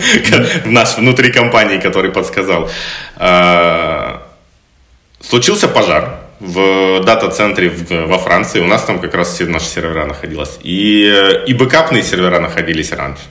наш 0.65 0.97
внутри 0.97 1.31
компании, 1.31 1.77
который 1.77 2.11
подсказал. 2.11 2.69
А, 3.15 4.27
случился 5.21 5.67
пожар, 5.67 6.22
в 6.43 7.01
дата-центре 7.05 7.71
во 7.89 8.17
Франции. 8.17 8.59
У 8.59 8.67
нас 8.67 8.83
там 8.83 8.99
как 8.99 9.13
раз 9.15 9.33
все 9.33 9.45
наши 9.45 9.65
сервера 9.65 10.05
находились. 10.05 10.59
И, 10.61 11.09
и 11.47 11.53
бэкапные 11.53 12.03
сервера 12.03 12.39
находились 12.39 12.91
раньше. 12.91 13.21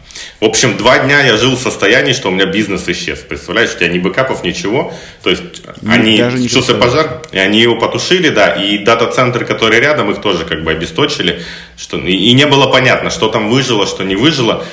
В 0.41 0.47
общем, 0.47 0.79
два 0.79 0.99
дня 0.99 1.21
я 1.21 1.37
жил 1.37 1.57
в 1.57 1.61
состоянии, 1.61 2.15
что 2.15 2.29
у 2.29 2.31
меня 2.31 2.47
бизнес 2.47 2.89
исчез. 2.89 3.19
Представляешь, 3.19 3.75
у 3.75 3.79
тебя 3.79 3.89
ни 3.89 3.99
бэкапов, 3.99 4.43
ничего. 4.45 4.95
То 5.23 5.29
есть 5.29 5.43
ну, 5.83 5.93
они, 5.93 6.19
случился 6.31 6.75
пожар, 6.75 7.23
и 7.33 7.39
они 7.39 7.61
его 7.61 7.77
потушили, 7.77 8.31
да, 8.31 8.55
и 8.55 8.79
дата-центры, 8.79 9.45
которые 9.45 9.83
рядом, 9.83 10.11
их 10.11 10.23
тоже 10.23 10.47
как 10.47 10.65
бы 10.65 10.71
обесточили. 10.71 11.43
Что, 11.77 11.99
и, 11.99 12.15
и 12.15 12.33
не 12.33 12.47
было 12.47 12.69
понятно, 12.69 13.11
что 13.11 13.29
там 13.29 13.51
выжило, 13.51 13.87
что 13.87 14.05
не 14.05 14.17
выжило. 14.17 14.65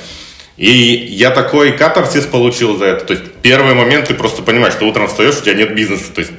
И 0.59 1.07
я 1.09 1.31
такой 1.31 1.71
катарсис 1.71 2.25
получил 2.25 2.77
за 2.77 2.85
это. 2.85 3.05
То 3.05 3.13
есть 3.13 3.23
первый 3.41 3.73
момент 3.73 4.09
ты 4.09 4.13
просто 4.13 4.41
понимаешь, 4.41 4.73
что 4.73 4.85
утром 4.85 5.07
встаешь, 5.07 5.37
у 5.37 5.41
тебя 5.41 5.53
нет 5.53 5.73
бизнеса. 5.73 6.11
То 6.13 6.19
есть 6.19 6.33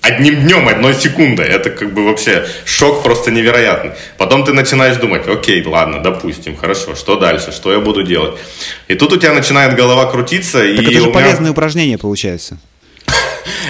одним 0.00 0.42
днем, 0.42 0.66
одной 0.66 0.94
секундой. 0.94 1.46
Это 1.46 1.70
как 1.70 1.94
бы 1.94 2.04
вообще 2.04 2.44
шок 2.64 3.04
просто 3.04 3.30
невероятный. 3.30 3.92
Потом 4.18 4.44
ты 4.44 4.52
начинаешь 4.52 4.96
думать, 4.96 5.28
окей, 5.28 5.64
ладно, 5.64 6.02
допустим, 6.02 6.56
хорошо, 6.56 6.96
что 6.96 7.20
дальше, 7.20 7.52
что 7.52 7.72
я 7.72 7.78
буду 7.78 8.02
делать? 8.02 8.36
И 8.88 8.96
тут 8.96 9.12
у 9.12 9.16
тебя 9.16 9.32
начинает 9.32 9.76
голова 9.76 10.10
крутиться. 10.10 10.58
Так 10.58 10.66
и 10.66 10.82
это 10.82 10.92
же 10.92 11.00
меня... 11.02 11.12
полезное 11.12 11.52
упражнение 11.52 11.98
получается. 11.98 12.58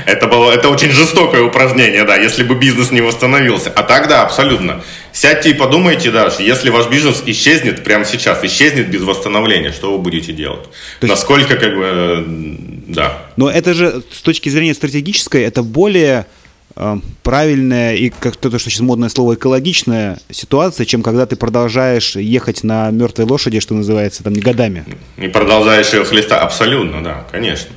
Это 0.06 0.26
было, 0.26 0.52
это 0.52 0.68
очень 0.68 0.90
жестокое 0.90 1.42
упражнение, 1.42 2.04
да, 2.04 2.16
если 2.16 2.42
бы 2.42 2.54
бизнес 2.54 2.90
не 2.90 3.00
восстановился. 3.00 3.70
А 3.70 3.82
так, 3.82 4.08
да, 4.08 4.22
абсолютно. 4.22 4.82
Сядьте 5.12 5.50
и 5.50 5.54
подумайте 5.54 6.10
даже, 6.10 6.42
если 6.42 6.68
ваш 6.68 6.88
бизнес 6.88 7.22
исчезнет 7.24 7.82
прямо 7.84 8.04
сейчас, 8.04 8.44
исчезнет 8.44 8.90
без 8.90 9.02
восстановления, 9.02 9.72
что 9.72 9.92
вы 9.92 9.98
будете 9.98 10.32
делать? 10.32 10.64
То 11.00 11.06
есть... 11.06 11.10
Насколько, 11.10 11.56
как 11.56 11.74
бы, 11.74 12.24
да. 12.86 13.18
Но 13.36 13.50
это 13.50 13.72
же 13.74 14.02
с 14.12 14.20
точки 14.20 14.48
зрения 14.48 14.74
стратегической, 14.74 15.42
это 15.42 15.62
более 15.62 16.26
э, 16.76 16.96
правильная 17.22 17.94
и 17.94 18.10
как 18.10 18.36
то, 18.36 18.50
что 18.58 18.70
сейчас 18.70 18.80
модное 18.80 19.08
слово 19.08 19.34
экологичная 19.34 20.18
ситуация, 20.30 20.84
чем 20.84 21.02
когда 21.02 21.24
ты 21.24 21.36
продолжаешь 21.36 22.16
ехать 22.16 22.62
на 22.62 22.90
мертвой 22.90 23.26
лошади, 23.26 23.60
что 23.60 23.74
называется, 23.74 24.22
там 24.22 24.34
не 24.34 24.40
годами. 24.40 24.84
И 25.16 25.28
продолжаешь 25.28 25.92
ее 25.94 26.04
хлеста. 26.04 26.38
Абсолютно, 26.38 27.02
да, 27.02 27.26
конечно. 27.30 27.70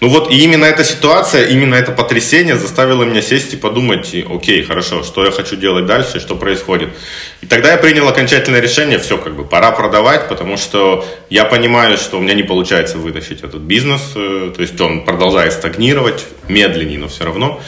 Ну 0.00 0.08
вот 0.08 0.30
и 0.30 0.36
именно 0.36 0.64
эта 0.64 0.84
ситуация, 0.84 1.46
именно 1.46 1.74
это 1.74 1.92
потрясение 1.92 2.56
заставило 2.56 3.04
меня 3.04 3.22
сесть 3.22 3.54
и 3.54 3.56
подумать, 3.56 4.14
окей, 4.28 4.62
хорошо, 4.62 5.02
что 5.02 5.24
я 5.24 5.30
хочу 5.30 5.56
делать 5.56 5.86
дальше, 5.86 6.20
что 6.20 6.36
происходит. 6.36 6.90
И 7.40 7.46
тогда 7.46 7.72
я 7.72 7.78
принял 7.78 8.06
окончательное 8.06 8.60
решение, 8.60 8.98
все, 8.98 9.16
как 9.18 9.34
бы 9.36 9.44
пора 9.44 9.70
продавать, 9.72 10.28
потому 10.28 10.56
что 10.56 11.06
я 11.30 11.44
понимаю, 11.44 11.96
что 11.96 12.18
у 12.18 12.20
меня 12.20 12.34
не 12.34 12.42
получается 12.42 12.98
вытащить 12.98 13.42
этот 13.42 13.62
бизнес, 13.62 14.02
э, 14.14 14.52
то 14.54 14.60
есть 14.62 14.80
он 14.80 15.04
продолжает 15.04 15.52
стагнировать, 15.52 16.26
медленнее, 16.48 16.98
но 16.98 17.08
все 17.08 17.24
равно. 17.24 17.60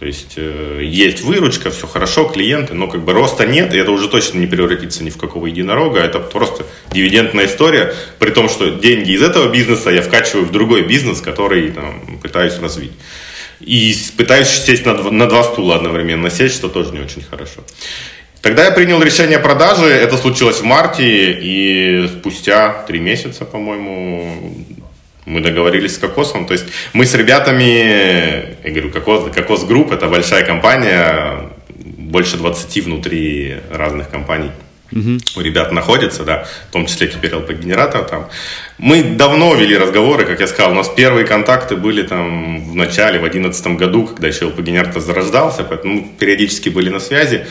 То 0.00 0.06
есть 0.06 0.32
э, 0.36 0.80
есть 0.82 1.20
выручка, 1.20 1.70
все 1.70 1.86
хорошо, 1.86 2.24
клиенты, 2.24 2.72
но 2.72 2.88
как 2.88 3.04
бы 3.04 3.12
роста 3.12 3.44
нет, 3.44 3.74
и 3.74 3.76
это 3.76 3.90
уже 3.90 4.08
точно 4.08 4.38
не 4.38 4.46
превратится 4.46 5.04
ни 5.04 5.10
в 5.10 5.18
какого 5.18 5.46
единорога, 5.46 6.00
это 6.00 6.20
просто 6.20 6.64
дивидендная 6.90 7.44
история, 7.44 7.94
при 8.18 8.30
том, 8.30 8.48
что 8.48 8.70
деньги 8.70 9.10
из 9.10 9.22
этого 9.22 9.52
бизнеса 9.52 9.90
я 9.90 10.00
вкачиваю 10.00 10.46
в 10.46 10.52
другой 10.52 10.84
бизнес, 10.84 11.20
который 11.20 11.70
там, 11.70 12.18
пытаюсь 12.22 12.58
развить. 12.58 12.92
И 13.60 13.94
пытаюсь 14.16 14.48
сесть 14.48 14.86
на 14.86 14.94
два, 14.94 15.10
на 15.10 15.26
два 15.26 15.44
стула 15.44 15.76
одновременно 15.76 16.30
сесть, 16.30 16.54
что 16.54 16.70
тоже 16.70 16.92
не 16.92 17.00
очень 17.00 17.22
хорошо. 17.22 17.60
Тогда 18.40 18.64
я 18.64 18.70
принял 18.70 19.02
решение 19.02 19.36
о 19.36 19.42
продаже, 19.42 19.84
это 19.84 20.16
случилось 20.16 20.60
в 20.60 20.64
марте, 20.64 21.38
и 21.42 22.08
спустя 22.08 22.84
три 22.86 23.00
месяца, 23.00 23.44
по-моему, 23.44 24.64
мы 25.26 25.40
договорились 25.40 25.94
с 25.94 25.98
Кокосом. 25.98 26.46
То 26.46 26.54
есть 26.54 26.66
мы 26.92 27.06
с 27.06 27.14
ребятами, 27.14 28.56
я 28.64 28.70
говорю, 28.70 28.90
Кокос, 28.90 29.34
Кокос 29.34 29.64
Групп, 29.64 29.92
это 29.92 30.08
большая 30.08 30.44
компания, 30.44 31.50
больше 31.68 32.36
20 32.36 32.84
внутри 32.84 33.56
разных 33.70 34.10
компаний. 34.10 34.50
Угу. 34.92 35.18
У 35.36 35.40
ребят 35.40 35.70
находится, 35.72 36.24
да, 36.24 36.46
в 36.68 36.72
том 36.72 36.86
числе 36.86 37.06
теперь 37.06 37.32
LP-генератор 37.32 38.02
там. 38.02 38.28
Мы 38.78 39.02
давно 39.02 39.54
вели 39.54 39.76
разговоры, 39.76 40.24
как 40.24 40.40
я 40.40 40.48
сказал, 40.48 40.72
у 40.72 40.74
нас 40.74 40.88
первые 40.88 41.26
контакты 41.26 41.76
были 41.76 42.02
там 42.02 42.70
в 42.72 42.74
начале, 42.74 43.18
в 43.18 43.22
2011 43.22 43.66
году, 43.78 44.06
когда 44.06 44.28
еще 44.28 44.46
LP-генератор 44.46 45.00
зарождался, 45.00 45.62
поэтому 45.62 46.08
периодически 46.18 46.70
были 46.70 46.88
на 46.88 46.98
связи. 46.98 47.46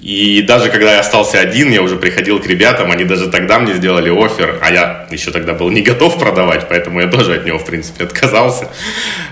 И 0.00 0.42
даже 0.42 0.70
когда 0.70 0.92
я 0.94 1.00
остался 1.00 1.40
один, 1.40 1.72
я 1.72 1.82
уже 1.82 1.96
приходил 1.96 2.38
к 2.40 2.46
ребятам, 2.46 2.92
они 2.92 3.04
даже 3.04 3.28
тогда 3.28 3.58
мне 3.58 3.74
сделали 3.74 4.10
офер, 4.10 4.58
а 4.62 4.72
я 4.72 5.08
еще 5.10 5.32
тогда 5.32 5.54
был 5.54 5.70
не 5.70 5.82
готов 5.82 6.18
продавать, 6.18 6.68
поэтому 6.68 7.00
я 7.00 7.08
тоже 7.08 7.34
от 7.34 7.44
него, 7.44 7.58
в 7.58 7.64
принципе, 7.64 8.04
отказался. 8.04 8.68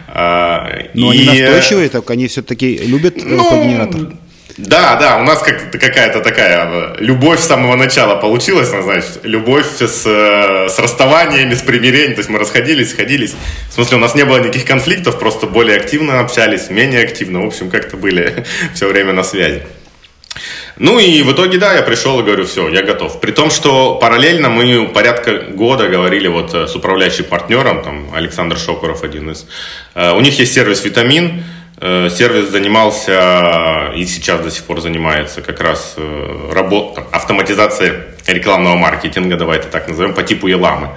А, 0.09 0.69
Но 0.95 1.13
и... 1.13 1.29
они 1.29 1.41
настойчивые, 1.41 1.89
так 1.89 2.11
они 2.11 2.27
все-таки 2.27 2.79
любят 2.79 3.15
ну, 3.17 3.63
генератор. 3.63 4.13
Да, 4.59 4.97
да, 4.97 5.19
у 5.19 5.23
нас 5.23 5.41
как 5.43 5.71
какая-то 5.71 6.21
такая 6.21 6.67
э, 6.67 6.97
любовь 7.01 7.41
с 7.41 7.47
самого 7.47 7.77
начала 7.77 8.17
получилась, 8.17 8.73
ну, 8.73 8.81
значит, 8.83 9.21
любовь 9.23 9.67
с, 9.79 10.03
э, 10.07 10.69
с 10.71 10.79
расставаниями, 10.79 11.53
с 11.53 11.61
примирением, 11.61 12.15
то 12.15 12.21
есть 12.21 12.31
мы 12.31 12.39
расходились, 12.39 12.91
сходились. 12.91 13.35
В 13.69 13.75
смысле, 13.75 13.99
у 13.99 14.01
нас 14.01 14.15
не 14.15 14.25
было 14.25 14.39
никаких 14.39 14.65
конфликтов, 14.65 15.19
просто 15.19 15.47
более 15.47 15.77
активно 15.77 16.21
общались, 16.21 16.71
менее 16.71 17.03
активно, 17.05 17.43
в 17.43 17.47
общем, 17.47 17.69
как-то 17.69 17.99
были 17.99 18.47
все 18.75 18.89
время 18.89 19.13
на 19.13 19.25
связи. 19.25 19.63
Ну 20.79 20.99
и 20.99 21.23
в 21.23 21.33
итоге, 21.33 21.59
да, 21.59 21.75
я 21.75 21.83
пришел 21.83 22.21
и 22.21 22.23
говорю, 22.23 22.45
все, 22.45 22.69
я 22.69 22.83
готов. 22.83 23.21
При 23.21 23.33
том, 23.33 23.51
что 23.51 23.95
параллельно 23.95 24.49
мы 24.49 24.89
порядка 24.89 25.33
года 25.51 25.89
говорили 25.89 26.29
вот 26.29 26.53
э, 26.55 26.67
с 26.67 26.77
управляющим 26.77 27.25
партнером, 27.25 27.83
там 27.83 28.15
Александр 28.15 28.59
Шокуров 28.59 29.03
один 29.03 29.31
из. 29.31 29.47
Э, 29.95 30.13
у 30.13 30.21
них 30.21 30.39
есть 30.39 30.53
сервис 30.53 30.85
«Витамин», 30.85 31.45
э, 31.81 32.11
Сервис 32.11 32.51
занимался 32.51 33.93
и 33.97 34.05
сейчас 34.05 34.41
до 34.41 34.51
сих 34.51 34.65
пор 34.65 34.81
занимается 34.81 35.41
как 35.41 35.61
раз 35.61 35.97
работ, 36.51 36.99
автоматизацией 37.11 37.93
рекламного 38.27 38.77
маркетинга, 38.77 39.37
давай 39.37 39.59
это 39.59 39.69
так 39.69 39.89
назовем, 39.89 40.15
по 40.15 40.23
типу 40.23 40.47
Еламы. 40.47 40.91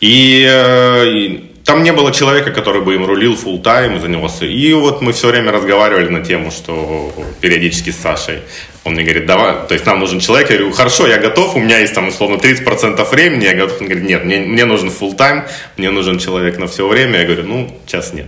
И, 0.00 0.44
и 0.46 1.53
там 1.64 1.82
не 1.82 1.92
было 1.92 2.12
человека, 2.12 2.50
который 2.50 2.82
бы 2.82 2.94
им 2.94 3.06
рулил 3.06 3.34
full 3.34 3.62
тайм 3.62 3.96
и 3.96 3.98
занялся. 3.98 4.44
И 4.44 4.72
вот 4.74 5.00
мы 5.00 5.12
все 5.12 5.28
время 5.28 5.50
разговаривали 5.50 6.08
на 6.08 6.22
тему, 6.22 6.50
что 6.50 7.12
периодически 7.40 7.90
с 7.90 7.96
Сашей. 7.96 8.40
Он 8.84 8.92
мне 8.92 9.02
говорит, 9.02 9.24
давай, 9.24 9.66
то 9.66 9.72
есть 9.72 9.86
нам 9.86 9.98
нужен 9.98 10.20
человек. 10.20 10.50
Я 10.50 10.58
говорю, 10.58 10.74
хорошо, 10.74 11.06
я 11.06 11.16
готов, 11.16 11.56
у 11.56 11.58
меня 11.58 11.78
есть 11.78 11.94
там 11.94 12.08
условно 12.08 12.36
30% 12.36 13.08
времени. 13.10 13.44
Я 13.44 13.54
готов. 13.54 13.80
Он 13.80 13.86
говорит, 13.86 14.04
нет, 14.04 14.24
мне, 14.24 14.40
мне 14.40 14.66
нужен 14.66 14.90
full 14.90 15.16
тайм, 15.16 15.44
мне 15.78 15.90
нужен 15.90 16.18
человек 16.18 16.58
на 16.58 16.66
все 16.66 16.86
время. 16.86 17.20
Я 17.20 17.24
говорю, 17.24 17.44
ну, 17.44 17.80
сейчас 17.86 18.12
нет. 18.12 18.26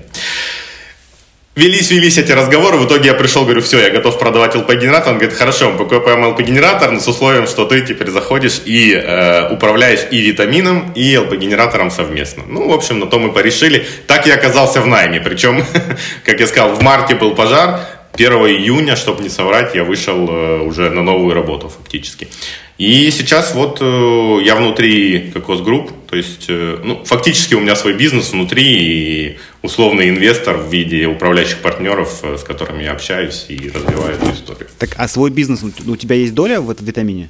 Велись, 1.57 1.90
велись 1.90 2.19
эти 2.19 2.33
разговоры, 2.33 2.77
в 2.77 2.87
итоге 2.87 3.07
я 3.07 3.14
пришел, 3.14 3.45
говорю, 3.45 3.62
все, 3.62 3.81
я 3.81 3.88
готов 3.88 4.19
продавать 4.19 4.55
LP-генератор. 4.55 5.12
Он 5.12 5.19
говорит, 5.19 5.35
хорошо, 5.35 5.71
мы 5.71 5.79
покупаем 5.79 6.23
LP-генератор, 6.23 6.90
но 6.90 7.01
с 7.01 7.09
условием, 7.09 7.47
что 7.47 7.64
ты 7.64 7.81
теперь 7.81 8.11
заходишь 8.11 8.61
и 8.66 8.92
э, 8.92 9.49
управляешь 9.51 10.01
и 10.11 10.21
витамином, 10.21 10.92
и 10.95 11.14
LP-генератором 11.14 11.90
совместно. 11.90 12.42
Ну, 12.47 12.69
в 12.69 12.73
общем, 12.75 12.99
на 12.99 13.07
то 13.07 13.19
мы 13.19 13.33
порешили. 13.33 13.87
Так 14.07 14.27
я 14.27 14.35
оказался 14.35 14.83
в 14.83 14.87
найме, 14.87 15.19
причем, 15.19 15.64
как 16.25 16.40
я 16.40 16.47
сказал, 16.47 16.75
в 16.75 16.83
марте 16.83 17.14
был 17.14 17.35
пожар, 17.35 17.81
1 18.12 18.33
июня, 18.33 18.95
чтобы 18.95 19.23
не 19.23 19.31
соврать, 19.31 19.75
я 19.75 19.83
вышел 19.83 20.29
э, 20.29 20.61
уже 20.61 20.90
на 20.90 21.03
новую 21.03 21.35
работу 21.35 21.71
фактически. 21.71 22.29
И 22.77 23.11
сейчас 23.11 23.55
вот 23.55 23.79
э, 23.81 24.38
я 24.45 24.57
внутри 24.57 25.31
Кокос 25.33 25.62
Групп, 25.62 25.90
то 26.16 26.20
есть, 26.20 26.46
э, 26.48 26.79
ну, 26.83 27.05
фактически 27.05 27.52
у 27.52 27.61
меня 27.61 27.76
свой 27.76 27.92
бизнес 27.92 28.33
внутри 28.33 28.64
и 28.64 29.38
условный 29.61 30.09
инвестор 30.09 30.57
в 30.57 30.72
виде 30.72 31.07
управляющих 31.07 31.59
партнеров, 31.59 32.20
э, 32.22 32.38
с 32.38 32.42
которыми 32.42 32.85
я 32.85 32.92
общаюсь 32.92 33.44
и 33.50 33.68
развиваю 33.68 34.14
эту 34.14 34.33
историю. 34.33 34.66
Так, 34.79 34.94
а 34.96 35.09
свой 35.09 35.29
бизнес, 35.29 35.62
у 35.62 35.96
тебя 35.96 36.16
есть 36.16 36.33
доля 36.33 36.62
в 36.62 36.70
этом 36.70 36.87
витамине? 36.87 37.29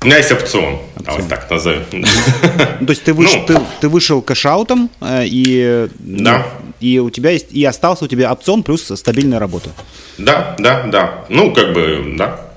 У 0.00 0.06
меня 0.06 0.16
есть 0.16 0.32
опцион, 0.32 0.78
опцион. 0.96 1.04
давай 1.04 1.28
так 1.28 1.50
назовем. 1.50 1.82
Ну, 2.80 2.86
то 2.86 2.92
есть 2.92 3.02
ты, 3.02 3.12
выш, 3.12 3.34
ну, 3.34 3.44
ты, 3.46 3.60
ты 3.82 3.88
вышел 3.90 4.22
cash-out 4.22 4.70
ом, 4.70 4.88
и, 5.04 5.88
да. 5.98 6.46
и 6.80 6.98
у 6.98 7.10
тебя 7.10 7.32
есть, 7.32 7.52
и 7.52 7.62
остался 7.62 8.06
у 8.06 8.08
тебя 8.08 8.32
опцион 8.32 8.62
плюс 8.62 8.90
стабильная 8.94 9.38
работа. 9.38 9.68
Да, 10.16 10.56
да, 10.58 10.84
да. 10.84 11.26
Ну, 11.28 11.52
как 11.52 11.74
бы, 11.74 12.14
да 12.16 12.51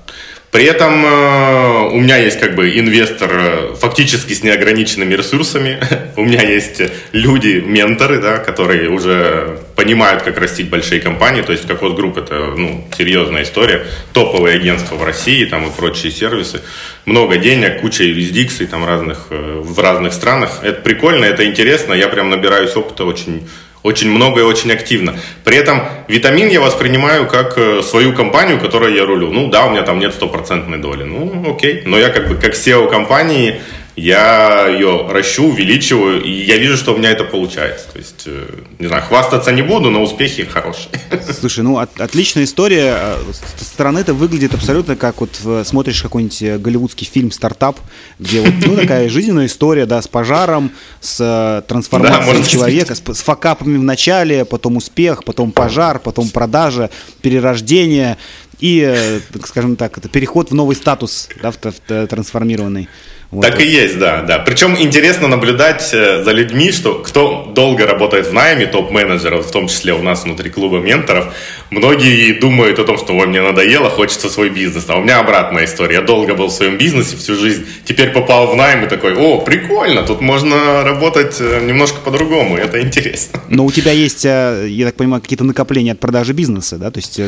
При 0.56 0.64
этом 0.64 1.04
э, 1.04 1.88
у 1.92 2.00
меня 2.00 2.16
есть 2.16 2.40
как 2.40 2.54
бы 2.54 2.78
инвестор 2.78 3.30
э, 3.30 3.74
фактически 3.78 4.32
с 4.32 4.42
неограниченными 4.42 5.12
ресурсами. 5.12 5.78
у 6.16 6.22
меня 6.22 6.40
есть 6.40 6.80
люди, 7.12 7.62
менторы, 7.62 8.22
да, 8.22 8.38
которые 8.38 8.88
уже 8.88 9.58
понимают, 9.74 10.22
как 10.22 10.38
растить 10.38 10.70
большие 10.70 11.02
компании. 11.02 11.42
То 11.42 11.52
есть 11.52 11.66
Кокос 11.66 11.92
Групп 11.92 12.16
это 12.16 12.54
ну, 12.56 12.88
серьезная 12.96 13.42
история. 13.42 13.84
Топовые 14.14 14.56
агентства 14.56 14.94
в 14.94 15.04
России 15.04 15.44
там 15.44 15.66
и 15.66 15.70
прочие 15.70 16.10
сервисы. 16.10 16.62
Много 17.04 17.36
денег, 17.36 17.82
куча 17.82 18.04
юрисдикций 18.04 18.66
там 18.66 18.86
разных, 18.86 19.26
э, 19.28 19.60
в 19.62 19.78
разных 19.78 20.14
странах. 20.14 20.60
Это 20.62 20.80
прикольно, 20.80 21.26
это 21.26 21.44
интересно. 21.44 21.92
Я 21.92 22.08
прям 22.08 22.30
набираюсь 22.30 22.74
опыта 22.76 23.04
очень 23.04 23.46
очень 23.86 24.10
много 24.10 24.40
и 24.40 24.42
очень 24.42 24.72
активно. 24.72 25.14
При 25.44 25.56
этом 25.56 25.80
витамин 26.08 26.48
я 26.48 26.60
воспринимаю 26.60 27.26
как 27.26 27.56
э, 27.56 27.82
свою 27.82 28.12
компанию, 28.14 28.58
которой 28.58 28.94
я 28.94 29.04
рулю. 29.04 29.32
Ну 29.32 29.48
да, 29.48 29.66
у 29.66 29.70
меня 29.70 29.82
там 29.82 30.00
нет 30.00 30.12
стопроцентной 30.12 30.78
доли. 30.78 31.04
Ну 31.04 31.54
окей. 31.54 31.82
Но 31.86 31.96
я 31.96 32.08
как 32.08 32.28
бы 32.28 32.34
как 32.34 32.54
SEO 32.54 32.90
компании 32.90 33.60
я 33.96 34.66
ее 34.68 35.08
ращу, 35.10 35.46
увеличиваю, 35.46 36.22
и 36.22 36.30
я 36.30 36.58
вижу, 36.58 36.76
что 36.76 36.92
у 36.92 36.98
меня 36.98 37.10
это 37.10 37.24
получается. 37.24 37.86
То 37.90 37.98
есть, 37.98 38.24
э, 38.26 38.46
не 38.78 38.88
знаю, 38.88 39.02
хвастаться 39.02 39.52
не 39.52 39.62
буду, 39.62 39.90
но 39.90 40.02
успехи 40.02 40.44
хорошие. 40.44 40.90
Слушай, 41.40 41.64
ну 41.64 41.78
от, 41.78 41.98
отличная 41.98 42.44
история. 42.44 42.94
Э, 42.94 43.32
со 43.56 43.64
стороны 43.64 44.00
это 44.00 44.12
выглядит 44.12 44.52
абсолютно 44.52 44.96
как 44.96 45.20
вот 45.20 45.40
смотришь 45.64 46.02
какой-нибудь 46.02 46.42
э, 46.42 46.58
голливудский 46.58 47.06
фильм 47.06 47.32
«Стартап», 47.32 47.80
где 48.18 48.42
вот 48.42 48.52
ну, 48.66 48.76
такая 48.76 49.08
жизненная 49.08 49.46
история, 49.46 49.86
да, 49.86 50.02
с 50.02 50.08
пожаром, 50.08 50.72
с 51.00 51.64
трансформацией 51.66 52.42
да, 52.42 52.46
человека, 52.46 52.94
с, 52.94 53.02
с 53.02 53.22
факапами 53.22 53.78
в 53.78 53.82
начале, 53.82 54.44
потом 54.44 54.76
успех, 54.76 55.24
потом 55.24 55.52
пожар, 55.52 56.00
потом 56.00 56.28
продажа, 56.28 56.90
перерождение 57.22 58.18
и, 58.60 59.20
скажем 59.44 59.76
так, 59.76 59.96
это 59.96 60.08
переход 60.10 60.50
в 60.50 60.54
новый 60.54 60.76
статус, 60.76 61.28
да, 61.42 61.50
в, 61.50 61.56
в 61.62 62.06
трансформированный. 62.06 62.88
Вот 63.36 63.42
так 63.42 63.56
это. 63.56 63.64
и 63.64 63.68
есть, 63.68 63.98
да, 63.98 64.22
да. 64.22 64.38
Причем 64.38 64.78
интересно 64.78 65.28
наблюдать 65.28 65.90
э, 65.92 66.22
за 66.24 66.30
людьми, 66.32 66.72
что 66.72 66.94
кто 66.94 67.52
долго 67.54 67.86
работает 67.86 68.28
в 68.28 68.32
найме, 68.32 68.64
топ-менеджеров, 68.66 69.46
в 69.46 69.50
том 69.50 69.68
числе 69.68 69.92
у 69.92 70.00
нас 70.00 70.24
внутри 70.24 70.48
клуба 70.48 70.78
менторов, 70.78 71.34
многие 71.68 72.32
думают 72.32 72.78
о 72.78 72.84
том, 72.84 72.96
что 72.96 73.12
ой, 73.12 73.26
мне 73.26 73.42
надоело, 73.42 73.90
хочется 73.90 74.30
свой 74.30 74.48
бизнес. 74.48 74.86
А 74.88 74.96
у 74.96 75.02
меня 75.02 75.20
обратная 75.20 75.66
история. 75.66 75.96
Я 75.96 76.00
долго 76.00 76.34
был 76.34 76.46
в 76.46 76.52
своем 76.52 76.78
бизнесе 76.78 77.18
всю 77.18 77.34
жизнь, 77.34 77.66
теперь 77.84 78.08
попал 78.08 78.46
в 78.46 78.56
найм 78.56 78.86
и 78.86 78.88
такой, 78.88 79.14
о, 79.14 79.42
прикольно, 79.42 80.02
тут 80.02 80.22
можно 80.22 80.82
работать 80.82 81.36
э, 81.38 81.60
немножко 81.62 82.00
по-другому, 82.00 82.56
это 82.56 82.80
интересно. 82.80 83.42
Но 83.50 83.66
у 83.66 83.70
тебя 83.70 83.92
есть, 83.92 84.24
э, 84.24 84.66
я 84.66 84.86
так 84.86 84.94
понимаю, 84.94 85.20
какие-то 85.20 85.44
накопления 85.44 85.92
от 85.92 86.00
продажи 86.00 86.32
бизнеса, 86.32 86.78
да? 86.78 86.90
То 86.90 87.00
есть 87.00 87.20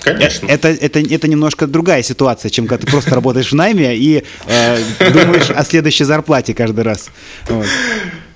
Конечно. 0.00 0.46
Это, 0.46 0.68
это, 0.68 1.00
это 1.00 1.28
немножко 1.28 1.66
другая 1.66 2.02
ситуация, 2.02 2.50
чем 2.50 2.66
когда 2.66 2.84
ты 2.84 2.90
просто 2.90 3.14
работаешь 3.14 3.50
в 3.50 3.54
найме 3.54 3.96
и 3.96 4.24
э, 4.46 4.78
думаешь 5.12 5.50
о 5.50 5.64
следующей 5.64 6.04
зарплате 6.04 6.54
каждый 6.54 6.84
раз. 6.84 7.10
Вот. 7.48 7.66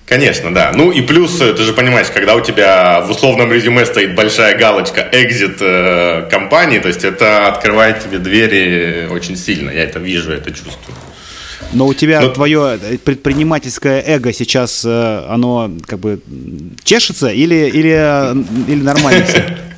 Конечно, 0.09 0.55
да. 0.55 0.73
Ну 0.75 0.91
и 0.91 1.03
плюс, 1.03 1.39
э, 1.41 1.53
ты 1.53 1.63
же 1.63 1.75
понимаешь, 1.75 2.07
когда 2.13 2.35
у 2.35 2.41
тебя 2.41 3.03
в 3.03 3.11
условном 3.11 3.53
резюме 3.53 3.85
стоит 3.85 4.15
большая 4.15 4.57
галочка 4.57 5.07
exit 5.13 5.59
э, 5.61 6.31
компании, 6.31 6.79
то 6.79 6.89
есть 6.89 7.05
это 7.05 7.49
открывает 7.49 8.03
тебе 8.03 8.19
двери 8.19 9.07
очень 9.11 9.37
сильно. 9.37 9.71
Я 9.71 9.85
это 9.85 9.99
вижу, 9.99 10.33
это 10.33 10.51
чувствую. 10.51 10.97
Но 11.73 11.87
у 11.87 11.95
тебя 11.95 12.21
Но... 12.21 12.29
твое 12.29 12.79
э, 12.81 12.99
предпринимательское 12.99 14.03
эго 14.07 14.33
сейчас, 14.33 14.85
э, 14.85 15.27
оно 15.29 15.71
как 15.87 15.99
бы 15.99 16.21
чешется 16.85 17.29
или, 17.29 17.69
или, 17.69 18.73
или 18.73 18.83
нормально 18.83 19.25
все? 19.25 19.59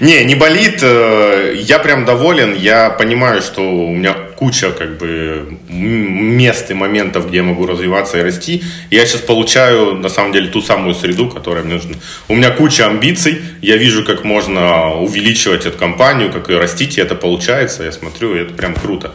Не, 0.00 0.24
не 0.24 0.34
болит. 0.34 0.80
Э, 0.82 1.54
я 1.56 1.78
прям 1.78 2.04
доволен. 2.04 2.54
Я 2.54 2.90
понимаю, 2.90 3.42
что 3.42 3.60
у 3.60 3.94
меня 3.94 4.14
куча 4.36 4.70
как 4.70 4.98
бы 4.98 5.58
мест 5.68 6.70
и 6.70 6.74
моментов, 6.74 7.28
где 7.28 7.38
я 7.38 7.42
могу 7.42 7.66
развиваться 7.66 8.18
и 8.18 8.22
расти. 8.22 8.62
Я 8.90 9.04
сейчас 9.04 9.20
получаю, 9.20 9.96
на 9.96 10.08
самом 10.08 10.32
деле, 10.32 10.48
ту 10.48 10.62
самую 10.62 10.94
среду, 10.94 11.28
которая 11.28 11.62
мне 11.64 11.74
нужна. 11.74 11.94
У 12.28 12.34
меня 12.34 12.50
куча 12.50 12.86
амбиций. 12.86 13.42
Я 13.60 13.76
вижу, 13.76 14.04
как 14.04 14.24
можно 14.24 14.94
увеличивать 14.94 15.66
эту 15.66 15.78
компанию, 15.78 16.32
как 16.32 16.48
ее 16.48 16.58
растить, 16.58 16.98
и 16.98 17.00
это 17.00 17.14
получается. 17.14 17.84
Я 17.84 17.92
смотрю, 17.92 18.36
и 18.36 18.40
это 18.40 18.54
прям 18.54 18.74
круто. 18.74 19.12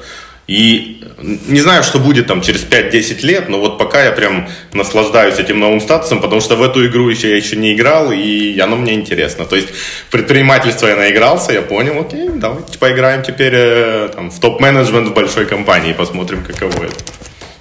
И 0.48 1.04
не 1.22 1.60
знаю, 1.60 1.84
что 1.84 2.00
будет 2.00 2.28
там 2.28 2.42
через 2.42 2.64
5-10 2.64 3.26
лет, 3.26 3.50
но 3.50 3.60
вот 3.60 3.80
пока 3.80 4.04
я 4.04 4.12
прям 4.12 4.48
наслаждаюсь 4.74 5.40
этим 5.40 5.60
новым 5.60 5.82
статусом, 5.82 6.22
потому 6.22 6.40
что 6.40 6.56
в 6.56 6.62
эту 6.62 6.86
игру 6.86 7.10
еще 7.10 7.30
я 7.30 7.36
еще 7.36 7.56
не 7.56 7.74
играл, 7.74 8.12
и 8.12 8.60
оно 8.60 8.76
мне 8.76 8.94
интересно. 8.94 9.46
То 9.46 9.56
есть 9.56 9.70
предпринимательство 10.12 10.88
я 10.88 10.96
наигрался, 10.96 11.52
я 11.52 11.62
понял, 11.62 12.00
окей, 12.00 12.30
давайте 12.36 12.78
поиграем 12.78 13.24
теперь 13.24 13.54
э, 13.56 14.10
там, 14.14 14.30
в 14.30 14.40
топ-менеджмент 14.40 15.08
в 15.08 15.14
большой 15.14 15.46
компании, 15.48 15.94
посмотрим, 15.94 16.44
каково 16.44 16.86
это. 16.86 16.96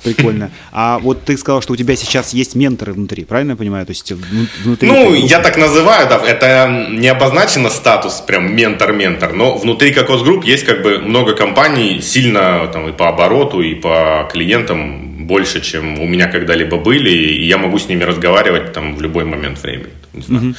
Прикольно. 0.04 0.50
А 0.72 0.98
вот 0.98 1.24
ты 1.24 1.36
сказал, 1.36 1.62
что 1.62 1.72
у 1.72 1.76
тебя 1.76 1.96
сейчас 1.96 2.34
есть 2.34 2.54
менторы 2.54 2.92
внутри, 2.92 3.24
правильно 3.24 3.52
я 3.52 3.56
понимаю? 3.56 3.86
То 3.86 3.90
есть 3.90 4.12
внутри. 4.12 4.88
Ну, 4.88 5.14
я 5.14 5.40
так 5.40 5.56
называю, 5.56 6.08
да, 6.08 6.20
это 6.24 6.88
не 6.90 7.08
обозначено 7.08 7.70
статус 7.70 8.20
прям 8.20 8.54
ментор-ментор, 8.54 9.32
но 9.32 9.56
внутри 9.56 9.92
Кокос 9.92 10.22
Групп 10.22 10.44
есть 10.44 10.64
как 10.64 10.82
бы 10.82 10.98
много 10.98 11.34
компаний 11.34 12.00
сильно 12.02 12.68
там 12.72 12.88
и 12.88 12.92
по 12.92 13.08
обороту, 13.08 13.60
и 13.60 13.74
по 13.74 14.28
клиентам 14.30 15.26
больше, 15.26 15.60
чем 15.60 15.98
у 16.00 16.06
меня 16.06 16.26
когда-либо 16.26 16.76
были, 16.76 17.10
и 17.10 17.46
я 17.46 17.58
могу 17.58 17.78
с 17.78 17.88
ними 17.88 18.04
разговаривать 18.04 18.72
там 18.72 18.94
в 18.96 19.02
любой 19.02 19.24
момент 19.24 19.62
времени. 19.62 19.92
Угу. 20.12 20.54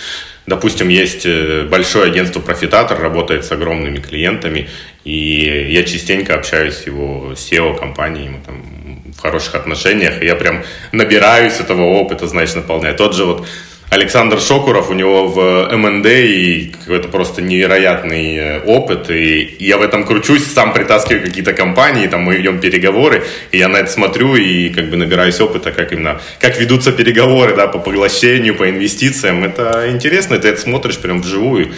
Допустим, 0.48 0.90
есть 0.90 1.26
э, 1.26 1.68
большое 1.70 2.06
агентство 2.06 2.40
Профитатор, 2.40 3.00
работает 3.00 3.46
с 3.46 3.52
огромными 3.52 3.98
клиентами, 3.98 4.70
и 5.04 5.68
я 5.70 5.84
частенько 5.84 6.36
общаюсь 6.36 6.76
с 6.76 6.88
его 6.88 7.34
SEO-компанией, 7.34 8.30
мы 8.30 8.40
там 8.46 8.95
в 9.18 9.22
хороших 9.22 9.56
отношениях, 9.56 10.22
и 10.22 10.26
я 10.26 10.36
прям 10.36 10.64
набираюсь 10.92 11.60
этого 11.60 11.84
опыта, 11.84 12.28
значит, 12.28 12.56
наполняю. 12.56 12.96
Тот 12.96 13.16
же 13.16 13.26
вот 13.26 13.48
Александр 13.90 14.42
Шокуров, 14.42 14.90
у 14.90 14.94
него 14.94 15.28
в 15.28 15.70
МНД 15.72 16.08
и 16.08 16.74
какой-то 16.80 17.08
просто 17.08 17.42
невероятный 17.42 18.36
э, 18.36 18.60
опыт, 18.62 19.10
и 19.10 19.56
я 19.60 19.78
в 19.78 19.84
этом 19.84 20.06
кручусь, 20.06 20.44
сам 20.44 20.74
притаскиваю 20.74 21.24
какие-то 21.24 21.54
компании, 21.54 22.08
там 22.08 22.22
мы 22.22 22.36
ведем 22.36 22.60
переговоры, 22.60 23.24
и 23.52 23.58
я 23.60 23.68
на 23.68 23.78
это 23.78 23.92
смотрю 23.92 24.36
и 24.36 24.70
как 24.70 24.90
бы 24.90 24.98
набираюсь 24.98 25.40
опыта, 25.40 25.72
как 25.72 25.94
именно, 25.94 26.20
как 26.40 26.60
ведутся 26.60 26.92
переговоры, 26.92 27.56
да, 27.56 27.68
по 27.68 27.78
поглощению, 27.78 28.56
по 28.56 28.70
инвестициям, 28.70 29.44
это 29.44 29.86
интересно, 29.90 30.40
ты 30.40 30.50
это 30.50 30.60
смотришь 30.60 30.98
прям 30.98 31.22
вживую, 31.22 31.72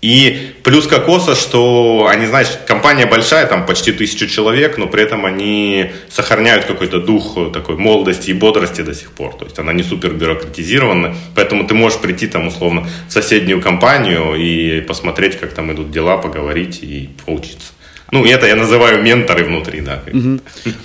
и 0.00 0.54
плюс 0.62 0.86
кокоса, 0.86 1.34
что 1.34 2.06
они, 2.08 2.26
знаешь, 2.26 2.48
компания 2.66 3.06
большая, 3.06 3.46
там 3.46 3.66
почти 3.66 3.90
тысячу 3.90 4.28
человек, 4.28 4.78
но 4.78 4.86
при 4.86 5.02
этом 5.02 5.26
они 5.26 5.90
сохраняют 6.08 6.66
какой-то 6.66 7.00
дух 7.00 7.36
такой 7.52 7.76
молодости 7.76 8.30
и 8.30 8.34
бодрости 8.34 8.82
до 8.82 8.94
сих 8.94 9.10
пор. 9.10 9.34
То 9.34 9.44
есть 9.44 9.58
она 9.58 9.72
не 9.72 9.82
супер 9.82 10.12
бюрократизирована, 10.12 11.16
поэтому 11.34 11.66
ты 11.66 11.74
можешь 11.74 11.98
прийти 11.98 12.28
там 12.28 12.46
условно 12.46 12.88
в 13.08 13.12
соседнюю 13.12 13.60
компанию 13.60 14.36
и 14.36 14.80
посмотреть, 14.82 15.38
как 15.38 15.52
там 15.52 15.72
идут 15.72 15.90
дела, 15.90 16.16
поговорить 16.18 16.78
и 16.82 17.10
поучиться. 17.26 17.72
Ну, 18.10 18.24
это 18.24 18.46
я 18.46 18.56
называю 18.56 19.02
менторы 19.02 19.44
внутри, 19.44 19.80
да. 19.80 20.02
Угу. 20.06 20.40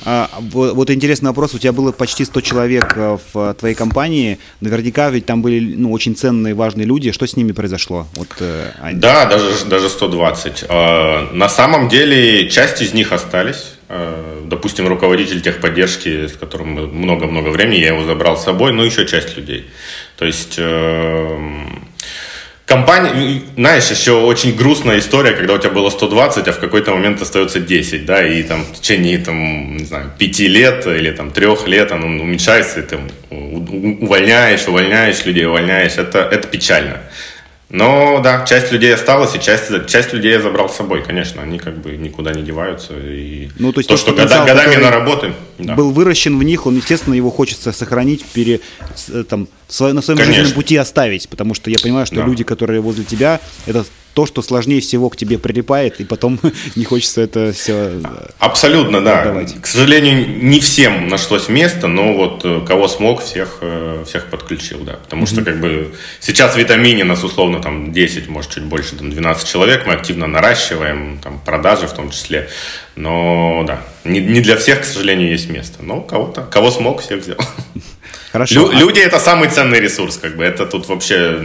А, 0.06 0.30
вот, 0.40 0.74
вот 0.74 0.90
интересный 0.90 1.30
вопрос. 1.30 1.54
У 1.54 1.60
тебя 1.60 1.72
было 1.72 1.92
почти 1.92 2.26
100 2.26 2.42
человек 2.42 2.94
э, 2.98 3.18
в 3.34 3.54
твоей 3.54 3.76
компании. 3.76 4.40
Наверняка 4.60 5.10
ведь 5.10 5.26
там 5.26 5.42
были 5.42 5.76
ну, 5.76 5.92
очень 5.92 6.16
ценные, 6.16 6.54
важные 6.54 6.86
люди. 6.86 7.12
Что 7.12 7.26
с 7.26 7.38
ними 7.38 7.54
произошло? 7.54 8.08
Вот, 8.16 8.28
э, 8.42 8.72
они... 8.82 9.00
Да, 9.00 9.26
даже, 9.26 9.66
даже 9.66 9.90
120. 9.90 10.66
А, 10.68 11.30
на 11.32 11.48
самом 11.48 11.88
деле, 11.88 12.50
часть 12.50 12.82
из 12.82 12.94
них 12.94 13.14
остались. 13.14 13.76
А, 13.88 14.44
допустим, 14.46 14.88
руководитель 14.88 15.42
техподдержки, 15.42 16.28
с 16.28 16.34
которым 16.34 16.74
много-много 16.74 17.50
времени, 17.50 17.78
я 17.78 17.88
его 17.90 18.04
забрал 18.04 18.38
с 18.38 18.44
собой, 18.44 18.74
но 18.74 18.84
еще 18.84 19.06
часть 19.08 19.38
людей. 19.38 19.66
То 20.18 20.26
есть... 20.26 20.60
Компания, 22.66 23.42
знаешь, 23.56 23.90
еще 23.92 24.14
очень 24.14 24.56
грустная 24.56 25.00
история, 25.00 25.34
когда 25.34 25.54
у 25.54 25.58
тебя 25.58 25.72
было 25.72 25.90
120, 25.90 26.48
а 26.48 26.52
в 26.54 26.60
какой-то 26.60 26.92
момент 26.92 27.22
остается 27.22 27.60
10, 27.60 28.06
да, 28.06 28.26
и 28.26 28.42
там 28.42 28.64
в 28.64 28.80
течение, 28.80 29.18
там, 29.18 29.76
не 29.76 29.84
знаю, 29.84 30.12
5 30.18 30.40
лет 30.40 30.88
или 30.88 31.12
там 31.12 31.32
3 31.32 31.48
лет 31.68 31.92
оно 31.92 32.08
уменьшается, 32.08 32.80
и 32.80 32.84
ты 32.84 33.00
увольняешь, 33.30 34.66
увольняешь 34.68 35.26
людей, 35.26 35.46
увольняешь, 35.46 35.98
это, 35.98 36.20
это 36.20 36.48
печально. 36.48 37.02
Но 37.74 38.22
да, 38.24 38.46
часть 38.46 38.72
людей 38.72 38.94
осталась, 38.94 39.36
и 39.36 39.42
часть, 39.42 39.72
часть 39.88 40.14
людей 40.14 40.32
я 40.32 40.40
забрал 40.40 40.70
с 40.70 40.76
собой, 40.76 41.04
конечно, 41.04 41.42
они 41.42 41.58
как 41.58 41.80
бы 41.80 41.98
никуда 41.98 42.32
не 42.32 42.44
деваются. 42.44 42.94
И 42.96 43.50
ну, 43.58 43.74
то, 43.74 43.80
есть 43.80 43.90
то, 43.90 43.96
то 43.96 44.02
что 44.02 44.12
года, 44.12 44.46
годами 44.46 44.76
наработаем. 44.76 45.34
Да. 45.64 45.76
Был 45.76 45.92
выращен 45.92 46.38
в 46.38 46.44
них, 46.44 46.66
он, 46.66 46.76
естественно, 46.76 47.14
его 47.14 47.32
хочется 47.32 47.72
сохранить, 47.72 48.26
пере, 48.26 48.60
э, 49.10 49.24
там, 49.28 49.48
на 49.68 50.02
своем 50.02 50.02
конечно. 50.02 50.26
жизненном 50.26 50.54
пути 50.54 50.76
оставить, 50.76 51.30
потому 51.30 51.54
что 51.54 51.70
я 51.70 51.80
понимаю, 51.80 52.06
что 52.06 52.18
да. 52.18 52.26
люди, 52.26 52.44
которые 52.44 52.82
возле 52.82 53.06
тебя, 53.06 53.40
это 53.66 53.86
то, 54.14 54.28
что 54.28 54.44
сложнее 54.44 54.80
всего 54.80 55.10
к 55.10 55.16
тебе 55.16 55.40
прилипает, 55.40 56.00
и 56.00 56.04
потом 56.04 56.40
не 56.76 56.84
хочется 56.84 57.22
это 57.22 57.52
все 57.54 57.74
э, 57.74 58.02
Абсолютно, 58.40 59.02
да. 59.02 59.22
Отдавать. 59.22 59.56
К 59.60 59.66
сожалению, 59.66 60.44
не 60.44 60.60
всем 60.60 61.08
нашлось 61.08 61.48
место, 61.48 61.88
но 61.88 62.14
вот 62.14 62.42
э, 62.44 62.62
кого 62.68 62.88
смог, 62.88 63.24
всех, 63.24 63.62
всех 64.06 64.30
подключил, 64.30 64.80
да. 64.84 64.94
Потому 64.94 65.24
mm-hmm. 65.24 65.28
что 65.28 65.44
как 65.44 65.60
бы 65.62 65.94
сейчас 66.20 66.56
в 66.56 66.58
витамине 66.58 67.06
нас 67.06 67.24
условно 67.24 67.62
там 67.62 67.92
10, 67.94 68.28
может 68.28 68.52
чуть 68.52 68.64
больше, 68.64 68.96
там 68.96 69.10
12 69.10 69.48
человек, 69.48 69.88
мы 69.88 69.94
активно 69.94 70.28
наращиваем, 70.28 71.20
там 71.24 71.40
продажи 71.44 71.88
в 71.88 71.94
том 71.94 72.12
числе. 72.12 72.50
Но 72.96 73.64
да, 73.68 73.82
не, 74.04 74.20
не 74.20 74.42
для 74.42 74.56
всех, 74.56 74.82
к 74.82 74.86
сожалению, 74.86 75.32
есть 75.32 75.50
место. 75.50 75.82
Но 75.82 76.02
кого-то, 76.02 76.44
кого 76.44 76.70
смог, 76.72 77.02
всех 77.02 77.24
взял. 77.24 77.38
Хорошо. 78.32 78.56
Лю, 78.56 78.70
а... 78.70 78.80
Люди 78.80 79.00
это 79.00 79.20
самый 79.20 79.50
ценный 79.50 79.80
ресурс, 79.80 80.18
как 80.18 80.38
бы. 80.38 80.44
Это 80.44 80.66
тут 80.66 80.88
вообще 80.88 81.40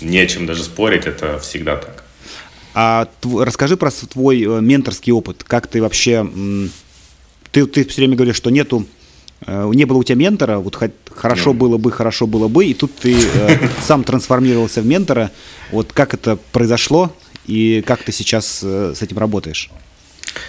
не 0.00 0.18
о 0.18 0.26
чем 0.26 0.46
даже 0.46 0.64
спорить, 0.64 1.06
это 1.06 1.38
всегда 1.38 1.76
так. 1.76 2.04
А 2.74 3.08
тв- 3.20 3.44
расскажи 3.44 3.76
про 3.76 3.90
твой 3.90 4.42
э, 4.42 4.60
менторский 4.60 5.12
опыт. 5.12 5.44
Как 5.44 5.66
ты 5.66 5.80
вообще... 5.80 6.26
Ты, 7.50 7.66
ты 7.66 7.84
все 7.84 7.96
время 8.02 8.14
говоришь, 8.14 8.36
что 8.36 8.50
нету 8.50 8.86
э, 9.44 9.70
не 9.74 9.84
было 9.84 9.98
у 9.98 10.04
тебя 10.04 10.16
ментора, 10.16 10.58
вот 10.58 10.78
хорошо 11.10 11.52
было 11.52 11.78
бы, 11.78 11.90
хорошо 11.90 12.28
было 12.28 12.46
бы, 12.46 12.64
и 12.64 12.74
тут 12.74 12.94
ты 12.94 13.16
э, 13.16 13.68
сам 13.82 14.04
трансформировался 14.04 14.82
в 14.82 14.86
ментора. 14.86 15.32
Вот 15.72 15.92
как 15.92 16.14
это 16.14 16.38
произошло 16.52 17.12
и 17.46 17.82
как 17.84 18.04
ты 18.04 18.12
сейчас 18.12 18.60
э, 18.62 18.94
с 18.94 19.02
этим 19.02 19.18
работаешь? 19.18 19.70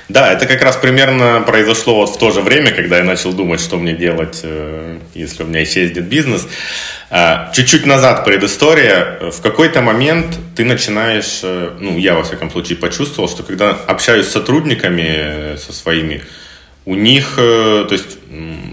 Да, 0.10 0.32
это 0.32 0.46
как 0.46 0.62
раз 0.62 0.76
примерно 0.76 1.41
произошло 1.46 1.96
вот 1.96 2.10
в 2.10 2.17
то 2.17 2.32
же 2.32 2.41
время, 2.41 2.72
когда 2.72 2.98
я 2.98 3.04
начал 3.04 3.34
думать, 3.34 3.62
что 3.62 3.78
мне 3.78 3.94
делать, 3.94 4.41
э, 4.44 5.00
если 5.13 5.44
у 5.44 5.48
меня 5.48 5.63
исчезнет 5.63 6.06
бизнес. 6.06 6.48
А, 7.10 7.52
чуть-чуть 7.54 7.86
назад 7.86 8.24
предыстория. 8.24 9.32
В 9.32 9.41
какой-то 9.41 9.82
момент 9.82 10.28
ты 10.56 10.63
начинаешь, 10.63 11.41
э, 11.44 11.72
ну, 11.80 11.98
я 11.98 12.15
во 12.15 12.24
всяком 12.24 12.52
случае 12.52 12.78
почувствовал, 12.78 13.30
что 13.30 13.44
когда 13.44 13.72
общаюсь 13.72 14.28
с 14.28 14.32
сотрудниками, 14.32 15.08
э, 15.08 15.58
со 15.58 15.74
своими, 15.74 16.24
у 16.86 16.96
них, 16.96 17.34
то 17.36 17.88
есть 17.91 18.17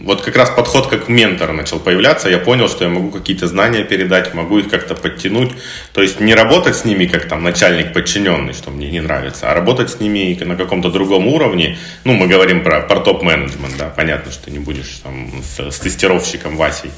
вот 0.05 0.23
как 0.23 0.37
раз 0.37 0.51
подход 0.51 0.87
как 0.87 1.09
ментор 1.09 1.53
начал 1.53 1.79
появляться, 1.79 2.31
я 2.31 2.38
понял, 2.38 2.68
что 2.68 2.85
я 2.85 2.90
могу 2.90 3.11
какие-то 3.11 3.47
знания 3.47 3.85
передать, 3.85 4.33
могу 4.33 4.59
их 4.59 4.71
как-то 4.71 4.94
подтянуть, 4.94 5.51
то 5.92 6.01
есть 6.01 6.18
не 6.18 6.35
работать 6.35 6.77
с 6.77 6.85
ними 6.87 7.05
как 7.05 7.29
там 7.29 7.42
начальник 7.42 7.92
подчиненный, 7.92 8.55
что 8.55 8.71
мне 8.71 8.90
не 8.90 9.01
нравится, 9.01 9.51
а 9.51 9.55
работать 9.55 9.90
с 9.90 10.01
ними 10.01 10.38
на 10.42 10.57
каком-то 10.57 10.90
другом 10.90 11.27
уровне, 11.27 11.77
ну 12.05 12.14
мы 12.14 12.27
говорим 12.27 12.62
про, 12.62 12.81
про 12.81 13.01
топ-менеджмент, 13.01 13.77
да, 13.79 13.92
понятно, 13.94 14.33
что 14.33 14.51
не 14.51 14.59
будешь 14.59 15.01
там 15.03 15.42
с, 15.42 15.71
с 15.71 15.79
тестировщиком 15.79 16.57
Васей 16.57 16.90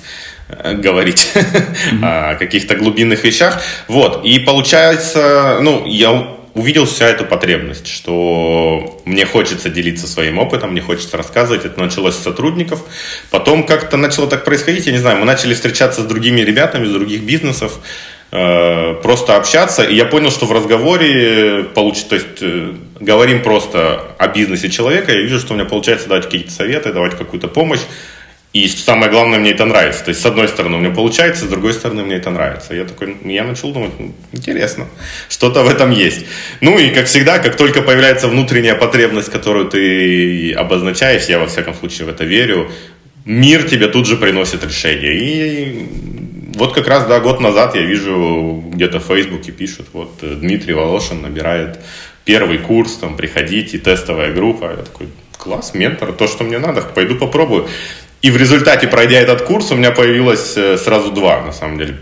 э, 0.48 0.74
говорить 0.74 1.32
mm-hmm. 1.34 1.98
о 2.02 2.34
каких-то 2.36 2.76
глубинных 2.76 3.24
вещах, 3.24 3.60
вот, 3.88 4.24
и 4.24 4.38
получается, 4.38 5.58
ну, 5.60 5.84
я 5.86 6.39
увидел 6.54 6.86
вся 6.86 7.08
эту 7.08 7.24
потребность, 7.24 7.86
что 7.86 9.00
мне 9.04 9.24
хочется 9.24 9.68
делиться 9.68 10.06
своим 10.06 10.38
опытом, 10.38 10.72
мне 10.72 10.80
хочется 10.80 11.16
рассказывать. 11.16 11.64
Это 11.64 11.80
началось 11.80 12.14
с 12.14 12.22
сотрудников. 12.22 12.82
Потом 13.30 13.64
как-то 13.64 13.96
начало 13.96 14.28
так 14.28 14.44
происходить, 14.44 14.86
я 14.86 14.92
не 14.92 14.98
знаю, 14.98 15.18
мы 15.18 15.24
начали 15.24 15.54
встречаться 15.54 16.02
с 16.02 16.04
другими 16.04 16.40
ребятами 16.40 16.86
из 16.86 16.92
других 16.92 17.22
бизнесов, 17.22 17.78
э, 18.32 18.94
просто 19.02 19.36
общаться, 19.36 19.82
и 19.82 19.94
я 19.94 20.04
понял, 20.04 20.30
что 20.30 20.46
в 20.46 20.52
разговоре 20.52 21.64
получится, 21.74 22.08
то 22.08 22.14
есть 22.16 22.42
э, 22.42 22.72
говорим 23.00 23.42
просто 23.42 24.14
о 24.18 24.28
бизнесе 24.28 24.70
человека, 24.70 25.12
я 25.12 25.22
вижу, 25.22 25.38
что 25.38 25.52
у 25.52 25.56
меня 25.56 25.66
получается 25.66 26.08
давать 26.08 26.24
какие-то 26.24 26.50
советы, 26.50 26.92
давать 26.92 27.16
какую-то 27.16 27.48
помощь, 27.48 27.80
и 28.52 28.66
самое 28.66 29.12
главное, 29.12 29.38
мне 29.38 29.52
это 29.52 29.64
нравится. 29.64 30.04
То 30.04 30.08
есть, 30.08 30.20
с 30.20 30.26
одной 30.26 30.48
стороны, 30.48 30.76
у 30.76 30.80
меня 30.80 30.92
получается, 30.92 31.44
с 31.44 31.48
другой 31.48 31.72
стороны, 31.72 32.02
мне 32.02 32.16
это 32.16 32.30
нравится. 32.30 32.74
Я 32.74 32.84
такой, 32.84 33.16
я 33.24 33.44
начал 33.44 33.72
думать, 33.72 33.92
ну, 33.98 34.12
интересно, 34.32 34.86
что-то 35.28 35.62
в 35.62 35.68
этом 35.68 35.92
есть. 35.92 36.26
Ну 36.60 36.76
и, 36.76 36.90
как 36.90 37.06
всегда, 37.06 37.38
как 37.38 37.56
только 37.56 37.80
появляется 37.80 38.26
внутренняя 38.26 38.74
потребность, 38.74 39.30
которую 39.30 39.66
ты 39.66 40.52
обозначаешь, 40.52 41.26
я 41.26 41.38
во 41.38 41.46
всяком 41.46 41.74
случае 41.74 42.06
в 42.06 42.08
это 42.10 42.24
верю, 42.24 42.72
мир 43.24 43.68
тебе 43.68 43.86
тут 43.86 44.06
же 44.06 44.16
приносит 44.16 44.64
решение. 44.64 45.14
И 45.14 45.86
вот 46.56 46.74
как 46.74 46.88
раз, 46.88 47.06
да, 47.06 47.20
год 47.20 47.40
назад 47.40 47.76
я 47.76 47.82
вижу, 47.82 48.64
где-то 48.72 48.98
в 48.98 49.04
Фейсбуке 49.04 49.52
пишут, 49.52 49.86
вот 49.92 50.18
Дмитрий 50.20 50.74
Волошин 50.74 51.22
набирает 51.22 51.78
первый 52.24 52.58
курс, 52.58 52.96
там, 52.96 53.16
приходите, 53.16 53.78
тестовая 53.78 54.32
группа. 54.32 54.70
Я 54.76 54.82
такой, 54.82 55.06
класс, 55.38 55.72
ментор, 55.72 56.12
то, 56.12 56.26
что 56.26 56.42
мне 56.42 56.58
надо, 56.58 56.82
пойду 56.82 57.14
попробую. 57.14 57.68
И 58.22 58.30
в 58.30 58.36
результате, 58.36 58.86
пройдя 58.86 59.18
этот 59.18 59.42
курс, 59.42 59.70
у 59.70 59.76
меня 59.76 59.90
появилось 59.90 60.56
э, 60.56 60.76
сразу 60.76 61.10
два, 61.10 61.40
на 61.40 61.52
самом 61.52 61.78
деле. 61.78 61.96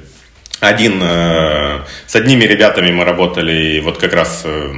Один, 0.60 1.00
э, 1.00 1.82
с 2.06 2.16
одними 2.16 2.44
ребятами 2.44 2.90
мы 2.90 3.04
работали, 3.04 3.80
вот 3.80 3.98
как 3.98 4.12
раз 4.12 4.42
э, 4.44 4.72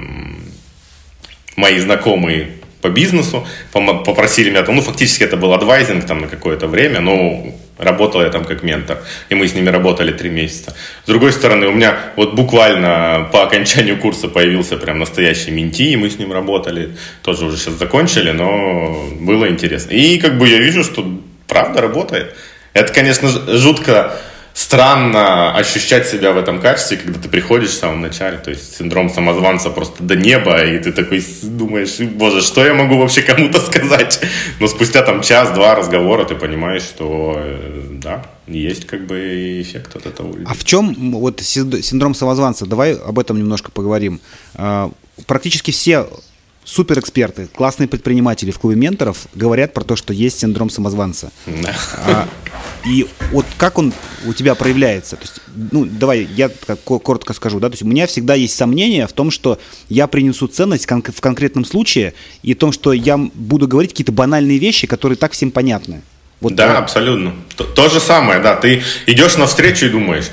мои 1.56 1.78
знакомые 1.78 2.50
по 2.82 2.88
бизнесу, 2.88 3.46
попросили 3.72 4.50
меня 4.50 4.62
там, 4.62 4.76
ну, 4.76 4.82
фактически 4.82 5.24
это 5.24 5.36
был 5.36 5.52
адвайзинг 5.52 6.06
там 6.06 6.20
на 6.20 6.28
какое-то 6.28 6.66
время, 6.66 7.00
но 7.00 7.54
работал 7.78 8.22
я 8.22 8.30
там 8.30 8.44
как 8.44 8.62
ментор, 8.62 8.98
и 9.28 9.34
мы 9.34 9.48
с 9.48 9.54
ними 9.54 9.68
работали 9.68 10.12
три 10.12 10.30
месяца. 10.30 10.74
С 11.04 11.06
другой 11.06 11.32
стороны, 11.32 11.66
у 11.66 11.72
меня 11.72 11.98
вот 12.16 12.34
буквально 12.34 13.28
по 13.32 13.42
окончанию 13.42 13.98
курса 13.98 14.28
появился 14.28 14.76
прям 14.76 14.98
настоящий 14.98 15.50
менти, 15.50 15.92
и 15.92 15.96
мы 15.96 16.08
с 16.08 16.18
ним 16.18 16.32
работали, 16.32 16.96
тоже 17.22 17.46
уже 17.46 17.58
сейчас 17.58 17.74
закончили, 17.74 18.30
но 18.30 19.08
было 19.20 19.48
интересно. 19.48 19.92
И 19.92 20.18
как 20.18 20.38
бы 20.38 20.48
я 20.48 20.58
вижу, 20.58 20.82
что 20.82 21.06
правда 21.50 21.82
работает. 21.82 22.34
Это, 22.72 22.92
конечно, 22.92 23.28
жутко 23.28 24.16
странно 24.54 25.56
ощущать 25.56 26.06
себя 26.08 26.32
в 26.32 26.38
этом 26.38 26.60
качестве, 26.60 26.96
когда 26.96 27.18
ты 27.18 27.28
приходишь 27.28 27.70
в 27.70 27.78
самом 27.78 28.00
начале, 28.00 28.38
то 28.38 28.50
есть 28.50 28.76
синдром 28.76 29.10
самозванца 29.10 29.70
просто 29.70 30.02
до 30.02 30.16
неба, 30.16 30.62
и 30.64 30.78
ты 30.78 30.92
такой 30.92 31.24
думаешь, 31.42 31.98
боже, 31.98 32.42
что 32.42 32.64
я 32.64 32.74
могу 32.74 32.96
вообще 32.98 33.22
кому-то 33.22 33.60
сказать? 33.70 34.20
Но 34.60 34.68
спустя 34.68 35.02
там 35.02 35.22
час-два 35.22 35.74
разговора 35.74 36.24
ты 36.24 36.34
понимаешь, 36.34 36.82
что 36.82 37.34
э, 37.36 37.86
да, 38.02 38.24
есть 38.46 38.86
как 38.86 39.06
бы 39.06 39.60
эффект 39.62 39.96
от 39.96 40.06
этого. 40.06 40.36
А 40.46 40.54
в 40.54 40.64
чем 40.64 41.12
вот 41.12 41.40
синдром 41.40 42.14
самозванца? 42.14 42.66
Давай 42.66 42.94
об 42.94 43.18
этом 43.18 43.38
немножко 43.38 43.70
поговорим. 43.70 44.20
А, 44.54 44.90
практически 45.26 45.70
все 45.70 46.06
суперэксперты, 46.70 47.48
классные 47.48 47.88
предприниматели 47.88 48.52
в 48.52 48.58
клубе 48.60 48.76
менторов 48.76 49.26
говорят 49.34 49.74
про 49.74 49.82
то, 49.82 49.96
что 49.96 50.12
есть 50.12 50.38
синдром 50.38 50.70
самозванца. 50.70 51.32
Да. 51.46 51.74
А, 52.06 52.28
и 52.86 53.08
вот 53.32 53.44
как 53.58 53.78
он 53.78 53.92
у 54.24 54.32
тебя 54.32 54.54
проявляется? 54.54 55.16
То 55.16 55.22
есть, 55.22 55.40
ну, 55.72 55.84
давай 55.84 56.28
я 56.36 56.48
коротко 56.84 57.32
скажу, 57.32 57.58
да, 57.58 57.68
то 57.68 57.72
есть 57.72 57.82
у 57.82 57.86
меня 57.86 58.06
всегда 58.06 58.34
есть 58.34 58.56
сомнение 58.56 59.08
в 59.08 59.12
том, 59.12 59.32
что 59.32 59.58
я 59.88 60.06
принесу 60.06 60.46
ценность 60.46 60.86
кон- 60.86 61.02
в 61.02 61.20
конкретном 61.20 61.64
случае 61.64 62.14
и 62.42 62.54
в 62.54 62.58
том, 62.58 62.70
что 62.70 62.92
я 62.92 63.18
буду 63.18 63.66
говорить 63.66 63.90
какие-то 63.90 64.12
банальные 64.12 64.58
вещи, 64.58 64.86
которые 64.86 65.16
так 65.16 65.32
всем 65.32 65.50
понятны. 65.50 66.02
Вот 66.40 66.54
да, 66.54 66.68
да, 66.68 66.78
абсолютно. 66.78 67.34
То, 67.56 67.64
то 67.64 67.88
же 67.88 67.98
самое, 67.98 68.40
да. 68.40 68.54
Ты 68.54 68.82
идешь 69.06 69.36
навстречу 69.36 69.86
и 69.86 69.88
думаешь, 69.88 70.30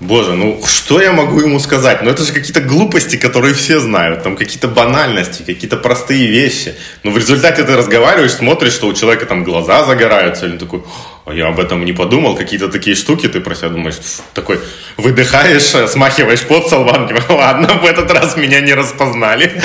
Боже, 0.00 0.34
ну 0.34 0.60
что 0.66 1.00
я 1.00 1.12
могу 1.12 1.40
ему 1.40 1.58
сказать? 1.58 2.02
Ну 2.02 2.10
это 2.10 2.22
же 2.22 2.32
какие-то 2.32 2.60
глупости, 2.60 3.16
которые 3.16 3.54
все 3.54 3.80
знают, 3.80 4.22
там 4.22 4.36
какие-то 4.36 4.68
банальности, 4.68 5.42
какие-то 5.42 5.78
простые 5.78 6.26
вещи. 6.26 6.74
Но 7.02 7.10
в 7.10 7.16
результате 7.16 7.64
ты 7.64 7.74
разговариваешь, 7.74 8.32
смотришь, 8.32 8.74
что 8.74 8.88
у 8.88 8.92
человека 8.92 9.24
там 9.24 9.42
глаза 9.42 9.84
загораются, 9.84 10.46
или 10.46 10.58
такой, 10.58 10.82
я 11.32 11.48
об 11.48 11.58
этом 11.58 11.84
не 11.84 11.92
подумал, 11.92 12.36
какие-то 12.36 12.68
такие 12.68 12.94
штуки, 12.94 13.28
ты 13.28 13.40
про 13.40 13.56
себя 13.56 13.70
думаешь, 13.70 13.96
такой, 14.32 14.60
выдыхаешь, 14.96 15.74
э, 15.74 15.88
смахиваешь 15.88 16.42
под 16.42 16.68
со 16.68 16.78
ладно, 17.28 17.80
в 17.82 17.84
этот 17.84 18.10
раз 18.12 18.36
меня 18.36 18.60
не 18.60 18.74
распознали. 18.74 19.60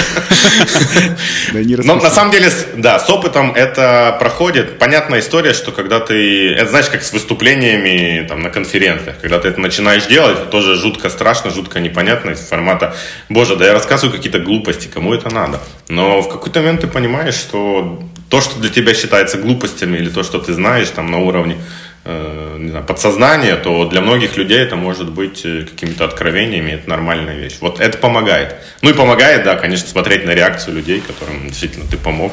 Но 1.54 1.96
на 1.96 2.10
самом 2.10 2.32
деле, 2.32 2.50
да, 2.76 3.00
с 3.00 3.08
опытом 3.10 3.54
это 3.54 4.18
проходит. 4.20 4.80
Понятная 4.80 5.20
история, 5.20 5.54
что 5.54 5.72
когда 5.72 6.00
ты, 6.00 6.52
это 6.52 6.70
знаешь, 6.70 6.90
как 6.90 7.04
с 7.04 7.14
выступлениями 7.14 8.26
там 8.28 8.42
на 8.42 8.50
конференциях, 8.50 9.18
когда 9.22 9.38
ты 9.38 9.50
это 9.50 9.62
начинаешь 9.62 10.08
делать, 10.08 10.40
это 10.40 10.46
тоже 10.48 10.76
жутко 10.76 11.10
страшно, 11.10 11.52
жутко 11.52 11.80
непонятно 11.80 12.32
из 12.32 12.40
формата, 12.40 12.96
боже, 13.30 13.56
да 13.56 13.66
я 13.66 13.74
рассказываю 13.74 14.16
какие-то 14.16 14.40
глупости, 14.40 14.88
кому 14.88 15.14
это 15.14 15.30
надо? 15.34 15.60
Но 15.90 16.22
в 16.22 16.30
какой-то 16.30 16.62
момент 16.62 16.82
ты 16.82 16.88
понимаешь, 16.88 17.36
что 17.36 18.02
то, 18.32 18.40
что 18.40 18.60
для 18.60 18.70
тебя 18.70 18.94
считается 18.94 19.38
глупостями, 19.38 19.98
или 19.98 20.10
то, 20.10 20.24
что 20.24 20.40
ты 20.40 20.54
знаешь 20.54 20.90
там 20.90 21.12
на 21.12 21.18
уровне 21.18 21.58
э, 22.06 22.58
не 22.60 22.70
знаю, 22.70 22.86
подсознания, 22.86 23.58
то 23.58 23.86
для 23.90 24.00
многих 24.00 24.38
людей 24.38 24.58
это 24.58 24.78
может 24.78 25.12
быть 25.12 25.42
э, 25.44 25.66
какими-то 25.70 26.06
откровениями, 26.06 26.72
это 26.72 26.90
нормальная 26.90 27.36
вещь. 27.36 27.58
Вот 27.60 27.82
это 27.82 27.98
помогает. 27.98 28.56
Ну 28.82 28.90
и 28.90 28.94
помогает, 28.94 29.44
да, 29.44 29.58
конечно, 29.58 29.86
смотреть 29.86 30.26
на 30.26 30.32
реакцию 30.32 30.76
людей, 30.78 31.02
которым 31.06 31.46
действительно 31.50 31.86
ты 31.92 31.98
помог, 31.98 32.32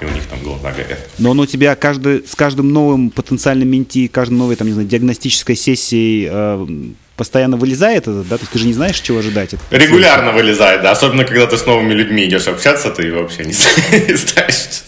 и 0.00 0.04
у 0.04 0.08
них 0.08 0.24
там 0.26 0.40
глаза 0.40 0.70
горят. 0.70 1.00
Но 1.18 1.32
он 1.32 1.40
у 1.40 1.46
тебя 1.46 1.74
каждый, 1.74 2.24
с 2.24 2.36
каждым 2.36 2.72
новым 2.72 3.10
потенциальным 3.10 3.68
менти, 3.68 4.06
каждой 4.06 4.34
новой 4.34 4.54
там, 4.54 4.68
не 4.68 4.72
знаю, 4.72 4.86
диагностической 4.86 5.56
сессией 5.56 6.28
э, 6.30 6.66
постоянно 7.20 7.58
вылезает 7.58 8.04
это, 8.04 8.22
да? 8.22 8.38
То 8.38 8.44
есть 8.44 8.52
ты 8.52 8.58
же 8.58 8.66
не 8.66 8.72
знаешь, 8.72 8.98
чего 8.98 9.18
ожидать. 9.18 9.52
Это 9.52 9.76
Регулярно 9.76 10.32
вылезает, 10.32 10.80
да. 10.80 10.92
Особенно, 10.92 11.26
когда 11.26 11.46
ты 11.46 11.58
с 11.58 11.66
новыми 11.66 11.92
людьми 11.92 12.24
идешь 12.24 12.46
общаться, 12.46 12.88
ты 12.88 13.12
вообще 13.12 13.44
не 13.44 13.52
знаешь, 13.52 14.84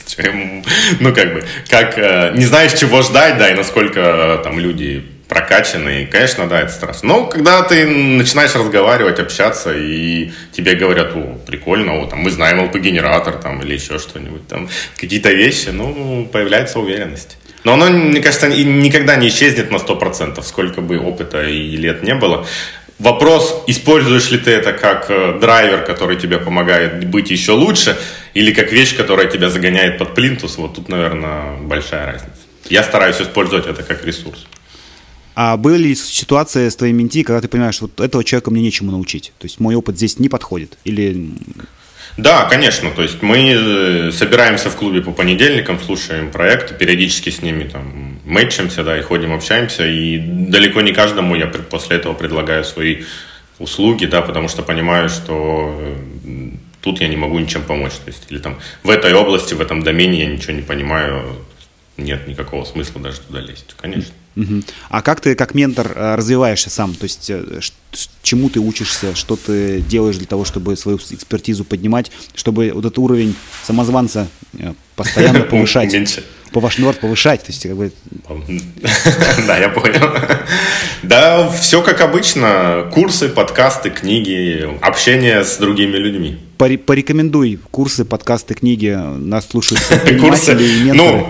ну, 0.99 1.15
как 1.15 1.35
бы, 1.35 1.45
как, 1.69 1.99
э, 1.99 2.33
не 2.35 2.47
знаешь, 2.47 2.73
чего 2.73 3.03
ждать, 3.03 3.37
да, 3.37 3.51
и 3.51 3.55
насколько 3.55 4.01
э, 4.01 4.45
там 4.45 4.59
люди 4.59 5.05
прокачанный. 5.29 6.07
Конечно, 6.07 6.49
да, 6.49 6.63
это 6.63 6.73
страшно. 6.73 7.09
Но 7.09 7.27
когда 7.27 7.63
ты 7.63 7.87
начинаешь 7.87 8.55
разговаривать, 8.55 9.19
общаться, 9.19 9.75
и 9.77 10.33
тебе 10.53 10.75
говорят, 10.75 11.13
о, 11.15 11.39
прикольно, 11.47 12.01
о, 12.01 12.07
там, 12.07 12.21
мы 12.21 12.31
знаем 12.31 12.61
LP-генератор, 12.61 13.35
там, 13.35 13.61
или 13.61 13.75
еще 13.75 13.99
что-нибудь, 13.99 14.49
там, 14.49 14.71
какие-то 14.97 15.31
вещи, 15.33 15.69
ну, 15.69 16.27
появляется 16.33 16.79
уверенность. 16.79 17.37
Но 17.65 17.75
оно, 17.75 17.91
мне 17.91 18.21
кажется, 18.21 18.49
никогда 18.49 19.17
не 19.17 19.29
исчезнет 19.29 19.71
на 19.71 19.77
100%, 19.77 20.43
сколько 20.43 20.81
бы 20.81 20.99
опыта 20.99 21.43
и 21.49 21.77
лет 21.77 22.03
не 22.03 22.15
было. 22.15 22.47
Вопрос, 22.99 23.65
используешь 23.67 24.31
ли 24.31 24.39
ты 24.39 24.53
это 24.53 24.73
как 24.73 25.11
э, 25.11 25.39
драйвер, 25.41 25.83
который 25.85 26.17
тебе 26.17 26.39
помогает 26.39 27.05
быть 27.09 27.31
еще 27.31 27.53
лучше, 27.53 27.99
или 28.33 28.53
как 28.53 28.71
вещь, 28.71 28.97
которая 28.97 29.27
тебя 29.27 29.51
загоняет 29.51 29.99
под 29.99 30.15
плинтус, 30.15 30.57
вот 30.57 30.75
тут, 30.75 30.89
наверное, 30.89 31.57
большая 31.61 32.07
разница. 32.07 32.37
Я 32.69 32.85
стараюсь 32.85 33.21
использовать 33.21 33.67
это 33.67 33.83
как 33.83 34.05
ресурс. 34.05 34.47
А 35.35 35.57
были 35.57 35.79
ли 35.79 35.95
ситуации 35.95 36.69
с 36.69 36.77
твоей 36.77 36.93
менти, 36.93 37.23
когда 37.23 37.41
ты 37.41 37.49
понимаешь, 37.49 37.81
вот 37.81 38.01
этого 38.01 38.23
человека 38.23 38.51
мне 38.51 38.63
нечему 38.63 38.91
научить? 38.91 39.33
То 39.39 39.47
есть 39.47 39.61
мой 39.61 39.75
опыт 39.75 39.97
здесь 39.97 40.19
не 40.19 40.29
подходит? 40.29 40.77
Или 40.85 41.31
да, 42.17 42.45
конечно. 42.45 42.91
То 42.91 43.03
есть 43.03 43.23
мы 43.23 43.55
э, 43.57 44.13
собираемся 44.13 44.71
в 44.71 44.77
клубе 44.77 45.01
по 45.01 45.13
понедельникам, 45.13 45.81
слушаем 45.81 46.31
проекты, 46.31 46.75
периодически 46.75 47.31
с 47.31 47.41
ними 47.41 47.65
там 47.65 48.21
мэтчимся, 48.25 48.85
да, 48.85 48.99
и 48.99 49.03
ходим, 49.03 49.33
общаемся. 49.33 49.87
И 49.87 50.19
далеко 50.19 50.81
не 50.83 50.93
каждому 50.93 51.35
я 51.35 51.47
после 51.47 51.97
этого 51.97 52.13
предлагаю 52.13 52.65
свои 52.65 53.05
услуги, 53.59 54.07
да, 54.07 54.21
потому 54.21 54.49
что 54.49 54.63
понимаю, 54.63 55.09
что 55.09 55.81
э, 56.25 56.51
тут 56.83 57.01
я 57.01 57.09
не 57.09 57.17
могу 57.17 57.39
ничем 57.39 57.63
помочь. 57.63 57.93
То 57.93 58.09
есть, 58.09 58.27
или 58.31 58.39
там 58.39 58.59
в 58.83 58.91
этой 58.91 59.15
области, 59.15 59.55
в 59.55 59.61
этом 59.61 59.83
домене 59.83 60.21
я 60.21 60.27
ничего 60.27 60.53
не 60.53 60.63
понимаю, 60.63 61.45
нет 61.97 62.27
никакого 62.29 62.65
смысла 62.65 63.01
даже 63.01 63.21
туда 63.21 63.41
лезть, 63.41 63.75
конечно. 63.81 64.13
Угу. 64.37 64.63
А 64.89 65.03
как 65.03 65.21
ты 65.21 65.35
как 65.35 65.55
ментор 65.55 65.93
э, 65.95 66.15
развиваешься 66.15 66.71
сам? 66.71 66.95
То 66.95 67.05
есть 67.05 67.29
э, 67.29 67.61
чему 68.23 68.49
ты 68.49 68.61
учишься, 68.61 69.15
что 69.15 69.37
ты 69.37 69.81
делаешь 69.81 70.17
для 70.17 70.27
того, 70.27 70.45
чтобы 70.45 70.77
свою 70.77 70.99
экспертизу 70.99 71.65
поднимать, 71.65 72.11
чтобы 72.35 72.71
вот 72.73 72.85
этот 72.85 72.99
уровень 72.99 73.35
самозванца 73.63 74.29
э, 74.59 74.73
постоянно 74.97 75.41
повышать? 75.51 76.21
По 76.53 76.61
норд 76.79 77.01
повышать, 77.01 77.41
то 77.41 77.47
есть 77.51 77.63
как 77.63 77.77
бы... 77.77 77.93
Да, 79.47 79.57
я 79.57 79.71
понял. 79.71 80.15
Да, 81.03 81.49
все 81.49 81.81
как 81.81 82.03
обычно. 82.03 82.91
Курсы, 82.93 83.31
подкасты, 83.31 83.89
книги, 83.89 84.69
общение 84.83 85.45
с 85.45 85.57
другими 85.57 85.97
людьми. 85.97 86.39
Порекомендуй 86.59 87.59
курсы, 87.71 88.05
подкасты, 88.05 88.55
книги. 88.55 88.91
Нас 88.91 89.49
слушают 89.49 89.83
предприниматели 89.89 90.63
и 90.63 90.83
менторы. 90.85 91.27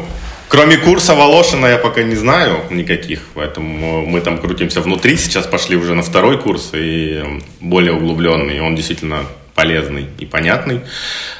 Кроме 0.52 0.76
курса 0.76 1.14
Волошина 1.14 1.66
я 1.66 1.78
пока 1.78 2.02
не 2.02 2.14
знаю 2.14 2.60
никаких, 2.68 3.20
поэтому 3.32 4.04
мы 4.04 4.20
там 4.20 4.36
крутимся 4.36 4.82
внутри. 4.82 5.16
Сейчас 5.16 5.46
пошли 5.46 5.76
уже 5.76 5.94
на 5.94 6.02
второй 6.02 6.38
курс 6.38 6.72
и 6.74 7.24
более 7.60 7.94
углубленный. 7.94 8.60
Он 8.60 8.76
действительно 8.76 9.20
полезный 9.54 10.08
и 10.18 10.26
понятный. 10.26 10.82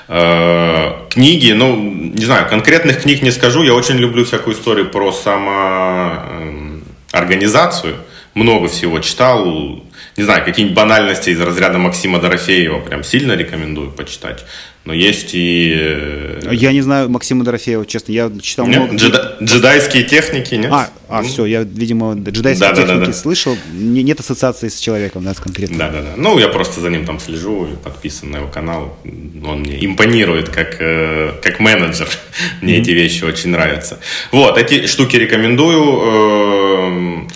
Э, 0.08 0.92
книги, 1.10 1.52
ну, 1.52 1.76
не 1.76 2.24
знаю, 2.24 2.48
конкретных 2.48 3.02
книг 3.02 3.20
не 3.20 3.32
скажу. 3.32 3.62
Я 3.62 3.74
очень 3.74 3.96
люблю 3.96 4.24
всякую 4.24 4.56
историю 4.56 4.88
про 4.88 5.12
самоорганизацию. 5.12 7.96
Много 8.32 8.68
всего 8.68 8.98
читал. 9.00 9.84
Не 10.16 10.24
знаю, 10.24 10.44
какие-нибудь 10.44 10.76
банальности 10.76 11.30
из 11.30 11.40
разряда 11.40 11.78
Максима 11.78 12.20
Дорофеева 12.20 12.80
прям 12.80 13.02
сильно 13.04 13.32
рекомендую 13.32 13.90
почитать 13.90 14.44
но 14.84 14.92
есть 14.92 15.30
и... 15.32 15.74
Э, 15.76 16.48
я 16.50 16.72
не 16.72 16.80
знаю 16.80 17.08
Максима 17.08 17.44
Дорофеева, 17.44 17.86
честно, 17.86 18.10
я 18.12 18.30
читал 18.42 18.66
нет? 18.66 18.78
много... 18.78 18.96
Джеда... 18.96 19.36
Джедайские 19.40 20.02
техники, 20.02 20.56
нет? 20.56 20.72
А, 20.72 20.90
а 21.08 21.22
все, 21.22 21.46
я, 21.46 21.62
видимо, 21.62 22.14
джедайские 22.14 22.70
да, 22.70 22.74
техники 22.74 22.94
да, 22.94 23.00
да, 23.00 23.06
да. 23.06 23.12
слышал, 23.12 23.56
не, 23.72 24.02
нет 24.02 24.18
ассоциации 24.18 24.68
с 24.68 24.80
человеком, 24.80 25.22
да, 25.22 25.34
конкретно. 25.34 25.78
Да-да-да, 25.78 26.14
ну, 26.16 26.36
я 26.38 26.48
просто 26.48 26.80
за 26.80 26.90
ним 26.90 27.06
там 27.06 27.20
слежу, 27.20 27.68
подписан 27.84 28.32
на 28.32 28.38
его 28.38 28.48
канал, 28.48 28.98
он 29.04 29.60
мне 29.60 29.84
импонирует 29.86 30.48
как, 30.48 30.76
э, 30.80 31.34
как 31.40 31.60
менеджер, 31.60 32.08
мне 32.60 32.74
mm-hmm. 32.74 32.80
эти 32.80 32.90
вещи 32.90 33.22
очень 33.22 33.50
нравятся. 33.50 34.00
Вот, 34.32 34.58
эти 34.58 34.86
штуки 34.88 35.14
рекомендую. 35.14 35.82
Эм, 35.82 37.28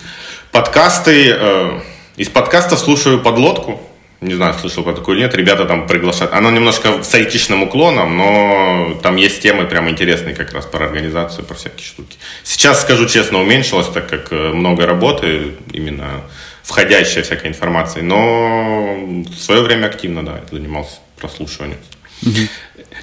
подкасты, 0.51 1.29
э, 1.29 1.79
из 2.17 2.29
подкастов 2.29 2.79
слушаю 2.79 3.21
«Подлодку», 3.21 3.79
не 4.21 4.33
знаю, 4.33 4.55
слышал 4.55 4.83
про 4.83 4.93
такую 4.93 5.17
или 5.17 5.23
нет, 5.25 5.35
ребята 5.35 5.65
там 5.65 5.85
приглашают. 5.85 6.33
Оно 6.33 6.49
немножко 6.49 7.03
с 7.03 7.13
айтишным 7.13 7.61
уклоном, 7.61 8.17
но 8.17 8.99
там 9.03 9.15
есть 9.15 9.43
темы 9.43 9.65
прям 9.65 9.87
интересные 9.87 10.33
как 10.33 10.51
раз 10.53 10.65
про 10.65 10.85
организацию, 10.85 11.45
про 11.45 11.53
всякие 11.53 11.85
штуки. 11.85 12.17
Сейчас, 12.43 12.81
скажу 12.81 13.07
честно, 13.07 13.39
уменьшилось, 13.39 13.87
так 13.93 14.09
как 14.09 14.31
э, 14.31 14.53
много 14.53 14.87
работы, 14.87 15.53
именно 15.71 16.23
входящая 16.63 17.23
всякой 17.23 17.49
информации, 17.49 18.01
но 18.01 18.97
в 18.97 19.39
свое 19.39 19.61
время 19.61 19.85
активно, 19.85 20.25
да, 20.25 20.41
занимался 20.51 20.95
прослушиванием. 21.19 21.79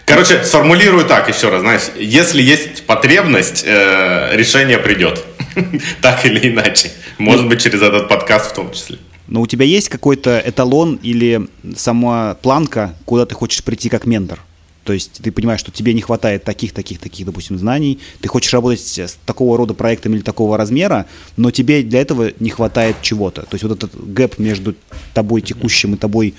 Короче, 0.06 0.42
сформулирую 0.42 1.04
так 1.04 1.28
еще 1.28 1.48
раз, 1.48 1.60
знаешь, 1.60 1.82
если 1.96 2.42
есть 2.42 2.84
потребность, 2.86 3.62
э, 3.64 4.30
решение 4.34 4.78
придет, 4.78 5.24
так 6.00 6.24
или 6.26 6.52
иначе, 6.52 6.90
может 7.18 7.48
быть 7.48 7.62
через 7.62 7.82
этот 7.82 8.08
подкаст 8.08 8.52
в 8.52 8.54
том 8.54 8.72
числе. 8.72 8.98
Но 9.26 9.40
у 9.40 9.46
тебя 9.46 9.64
есть 9.64 9.88
какой-то 9.88 10.42
эталон 10.44 10.98
или 11.02 11.48
сама 11.76 12.34
планка, 12.34 12.94
куда 13.04 13.24
ты 13.24 13.34
хочешь 13.34 13.64
прийти 13.64 13.88
как 13.88 14.06
ментор? 14.06 14.40
То 14.84 14.92
есть 14.92 15.22
ты 15.22 15.32
понимаешь, 15.32 15.60
что 15.60 15.70
тебе 15.70 15.94
не 15.94 16.02
хватает 16.02 16.44
таких, 16.44 16.72
таких, 16.72 16.98
таких, 16.98 17.24
допустим, 17.24 17.58
знаний, 17.58 17.98
ты 18.20 18.28
хочешь 18.28 18.52
работать 18.52 18.80
с 18.80 19.18
такого 19.24 19.56
рода 19.56 19.72
проектами 19.72 20.16
или 20.16 20.22
такого 20.22 20.58
размера, 20.58 21.06
но 21.38 21.50
тебе 21.50 21.82
для 21.82 22.02
этого 22.02 22.32
не 22.38 22.50
хватает 22.50 22.96
чего-то. 23.00 23.42
То 23.42 23.54
есть 23.54 23.64
вот 23.64 23.72
этот 23.72 23.92
гэп 24.12 24.38
между 24.38 24.74
тобой 25.14 25.40
текущим 25.40 25.94
и 25.94 25.96
тобой, 25.96 26.34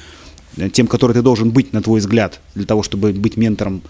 э, 0.58 0.70
тем, 0.70 0.86
который 0.86 1.14
ты 1.14 1.24
должен 1.24 1.50
быть, 1.50 1.74
на 1.74 1.82
твой 1.82 2.00
взгляд, 2.00 2.40
для 2.54 2.66
того, 2.66 2.84
чтобы 2.84 3.14
быть 3.14 3.36
ментором 3.36 3.82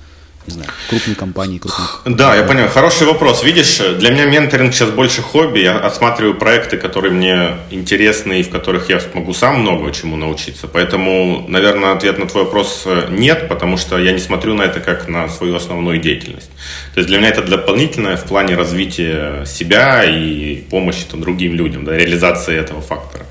не 0.48 0.54
знаю, 0.54 0.70
крупной 0.90 1.16
компании. 1.16 1.60
Крупной... 1.60 2.16
Да, 2.16 2.36
я 2.36 2.44
понял. 2.44 2.68
Хороший 2.68 3.08
вопрос. 3.08 3.44
Видишь, 3.44 3.78
для 3.78 4.12
меня 4.12 4.26
менторинг 4.26 4.74
сейчас 4.74 4.90
больше 4.90 5.22
хобби. 5.22 5.60
Я 5.60 5.78
осматриваю 5.80 6.36
проекты, 6.36 6.78
которые 6.78 7.12
мне 7.12 7.58
интересны 7.72 8.40
и 8.40 8.44
в 8.44 8.50
которых 8.50 8.90
я 8.90 9.00
смогу 9.00 9.34
сам 9.34 9.62
много 9.62 9.92
чему 9.92 10.18
научиться. 10.18 10.68
Поэтому, 10.68 11.46
наверное, 11.48 11.94
ответ 11.94 12.18
на 12.18 12.28
твой 12.28 12.44
вопрос 12.44 12.84
э, 12.86 13.08
нет, 13.10 13.48
потому 13.48 13.78
что 13.78 13.98
я 13.98 14.12
не 14.12 14.20
смотрю 14.20 14.54
на 14.54 14.64
это 14.64 14.80
как 14.80 15.08
на 15.08 15.30
свою 15.30 15.56
основную 15.56 16.00
деятельность. 16.00 16.50
То 16.94 17.00
есть 17.00 17.10
для 17.10 17.18
меня 17.18 17.30
это 17.30 17.42
дополнительное 17.42 18.18
в 18.18 18.24
плане 18.26 18.56
развития 18.56 19.46
себя 19.46 20.04
и 20.04 20.56
помощи 20.70 21.06
там, 21.10 21.22
другим 21.22 21.54
людям, 21.56 21.86
да, 21.86 21.96
реализации 21.96 22.56
этого 22.58 22.82
фактора. 22.82 23.26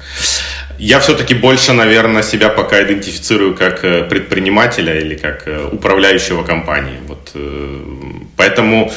Я 0.79 0.99
все-таки 0.99 1.35
больше, 1.35 1.72
наверное, 1.72 2.22
себя 2.22 2.49
пока 2.49 2.83
идентифицирую 2.83 3.55
как 3.55 3.85
э, 3.85 4.03
предпринимателя 4.03 4.99
или 4.99 5.14
как 5.14 5.47
э, 5.47 5.68
управляющего 5.70 6.43
компанией. 6.43 6.99
Вот, 7.07 7.31
э, 7.35 7.81
поэтому 8.37 8.93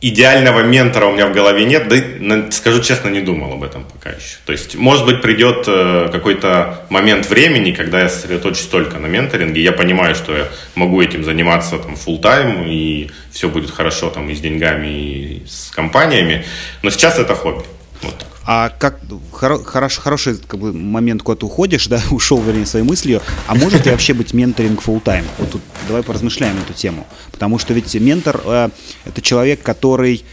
идеального 0.00 0.62
ментора 0.62 1.06
у 1.06 1.12
меня 1.12 1.26
в 1.26 1.32
голове 1.32 1.64
нет, 1.64 1.88
да, 1.88 2.50
скажу 2.50 2.82
честно, 2.82 3.10
не 3.10 3.20
думал 3.20 3.52
об 3.52 3.62
этом 3.62 3.84
пока 3.84 4.10
еще. 4.10 4.38
То 4.44 4.52
есть, 4.52 4.74
может 4.74 5.06
быть, 5.06 5.22
придет 5.22 5.66
какой-то 6.10 6.86
момент 6.88 7.28
времени, 7.28 7.70
когда 7.70 8.00
я 8.00 8.08
сосредоточусь 8.08 8.66
только 8.66 8.98
на 8.98 9.06
менторинге, 9.06 9.62
я 9.62 9.72
понимаю, 9.72 10.16
что 10.16 10.36
я 10.36 10.48
могу 10.74 11.00
этим 11.00 11.22
заниматься 11.22 11.78
там 11.78 11.94
full 11.94 12.20
time 12.20 12.68
и 12.68 13.10
все 13.30 13.48
будет 13.48 13.70
хорошо 13.70 14.10
там 14.10 14.28
и 14.28 14.34
с 14.34 14.40
деньгами, 14.40 14.88
и 14.88 15.42
с 15.46 15.70
компаниями, 15.70 16.44
но 16.82 16.90
сейчас 16.90 17.18
это 17.18 17.34
хобби. 17.36 17.64
Вот. 18.00 18.31
А 18.44 18.70
как 18.70 19.00
хоро, 19.30 19.58
хорош, 19.58 19.98
хороший 19.98 20.36
как 20.36 20.58
бы, 20.58 20.72
момент, 20.72 21.22
куда 21.22 21.36
ты 21.36 21.46
уходишь, 21.46 21.86
да, 21.86 22.00
ушел, 22.10 22.40
вернее, 22.40 22.66
своей 22.66 22.84
мыслью, 22.84 23.22
а 23.46 23.54
может 23.54 23.84
ли 23.84 23.92
вообще 23.92 24.14
быть 24.14 24.34
менторинг 24.34 24.82
full 24.82 25.02
time? 25.02 25.24
Вот 25.38 25.50
тут 25.50 25.62
давай 25.86 26.02
поразмышляем 26.02 26.56
эту 26.58 26.72
тему. 26.72 27.06
Потому 27.30 27.58
что 27.58 27.72
ведь 27.74 27.94
ментор 27.94 28.40
э, 28.44 28.70
это 29.04 29.20
человек, 29.20 29.62
который 29.62 30.24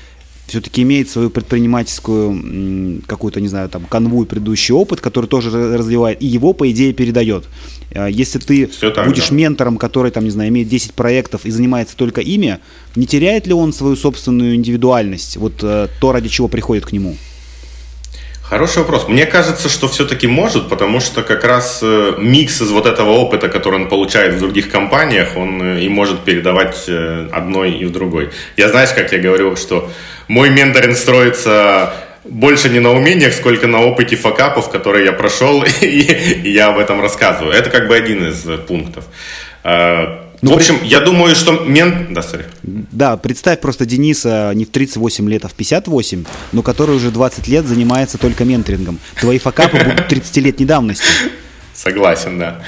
все-таки 0.48 0.82
имеет 0.82 1.10
свою 1.10 1.30
предпринимательскую 1.30 3.04
какую-то, 3.06 3.40
не 3.40 3.48
знаю, 3.48 3.70
там, 3.70 3.86
канву 3.86 4.24
и 4.24 4.26
предыдущий 4.26 4.74
опыт, 4.74 5.00
который 5.00 5.28
тоже 5.28 5.52
развивает, 5.78 6.22
и 6.22 6.26
его, 6.26 6.54
по 6.54 6.70
идее, 6.72 6.92
передает. 6.94 7.46
Э, 7.92 8.08
если 8.10 8.40
ты 8.40 8.66
так, 8.66 9.08
будешь 9.08 9.30
да. 9.30 9.36
ментором, 9.36 9.78
который, 9.78 10.10
там, 10.12 10.24
не 10.24 10.32
знаю, 10.32 10.50
имеет 10.50 10.68
10 10.68 10.94
проектов 10.94 11.46
и 11.46 11.52
занимается 11.52 11.96
только 11.96 12.22
ими, 12.22 12.58
не 12.96 13.06
теряет 13.06 13.46
ли 13.46 13.54
он 13.54 13.72
свою 13.72 13.96
собственную 13.96 14.56
индивидуальность, 14.56 15.38
вот 15.38 15.60
э, 15.62 15.88
то, 16.00 16.12
ради 16.12 16.30
чего 16.30 16.48
приходит 16.48 16.86
к 16.86 16.92
нему? 16.92 17.16
Хороший 18.50 18.80
вопрос. 18.80 19.08
Мне 19.08 19.28
кажется, 19.28 19.70
что 19.70 19.88
все-таки 19.88 20.26
может, 20.26 20.70
потому 20.70 21.00
что 21.00 21.22
как 21.22 21.44
раз 21.44 21.82
э, 21.84 22.16
микс 22.18 22.60
из 22.62 22.72
вот 22.72 22.88
этого 22.88 23.12
опыта, 23.12 23.48
который 23.48 23.76
он 23.76 23.90
получает 23.90 24.34
в 24.34 24.40
других 24.40 24.72
компаниях, 24.72 25.38
он 25.38 25.62
э, 25.62 25.82
и 25.82 25.88
может 25.88 26.22
передавать 26.22 26.86
э, 26.88 27.28
одной 27.32 27.74
и 27.74 27.86
в 27.86 27.92
другой. 27.92 28.32
Я 28.58 28.70
знаешь, 28.70 28.90
как 28.90 29.12
я 29.12 29.20
говорю, 29.20 29.56
что 29.56 29.92
мой 30.28 30.50
менторинг 30.50 30.98
строится 30.98 31.94
больше 32.26 32.70
не 32.70 32.80
на 32.80 32.92
умениях, 32.92 33.34
сколько 33.34 33.68
на 33.68 33.84
опыте 33.84 34.16
факапов, 34.16 34.72
которые 34.72 35.06
я 35.06 35.14
прошел, 35.14 35.64
и, 35.82 36.42
я 36.44 36.70
об 36.70 36.80
этом 36.80 37.02
рассказываю. 37.02 37.54
Это 37.54 37.70
как 37.70 37.88
бы 37.88 37.96
один 37.96 38.30
из 38.30 38.48
пунктов. 38.68 39.06
Ну, 40.42 40.52
в 40.54 40.56
общем, 40.56 40.80
при... 40.80 40.88
я 40.88 41.02
думаю, 41.02 41.36
что 41.36 41.52
мент... 41.52 42.14
Да, 42.14 42.22
sorry. 42.22 42.46
Да, 42.64 43.18
представь 43.18 43.60
просто 43.60 43.86
Дениса 43.86 44.52
не 44.56 44.66
в 44.66 44.70
38 44.70 45.30
лет, 45.30 45.46
а 45.46 45.48
в 45.48 45.54
58, 45.54 46.26
но 46.54 46.62
который 46.62 46.96
уже 46.96 47.12
20 47.12 47.48
лет 47.48 47.66
занимается 47.66 48.18
только 48.18 48.46
менторингом. 48.46 49.00
Твои 49.20 49.40
факапы 49.40 49.78
будут 49.78 50.00
30-летней 50.12 50.66
давности. 50.66 51.06
Согласен, 51.74 52.38
да. 52.40 52.62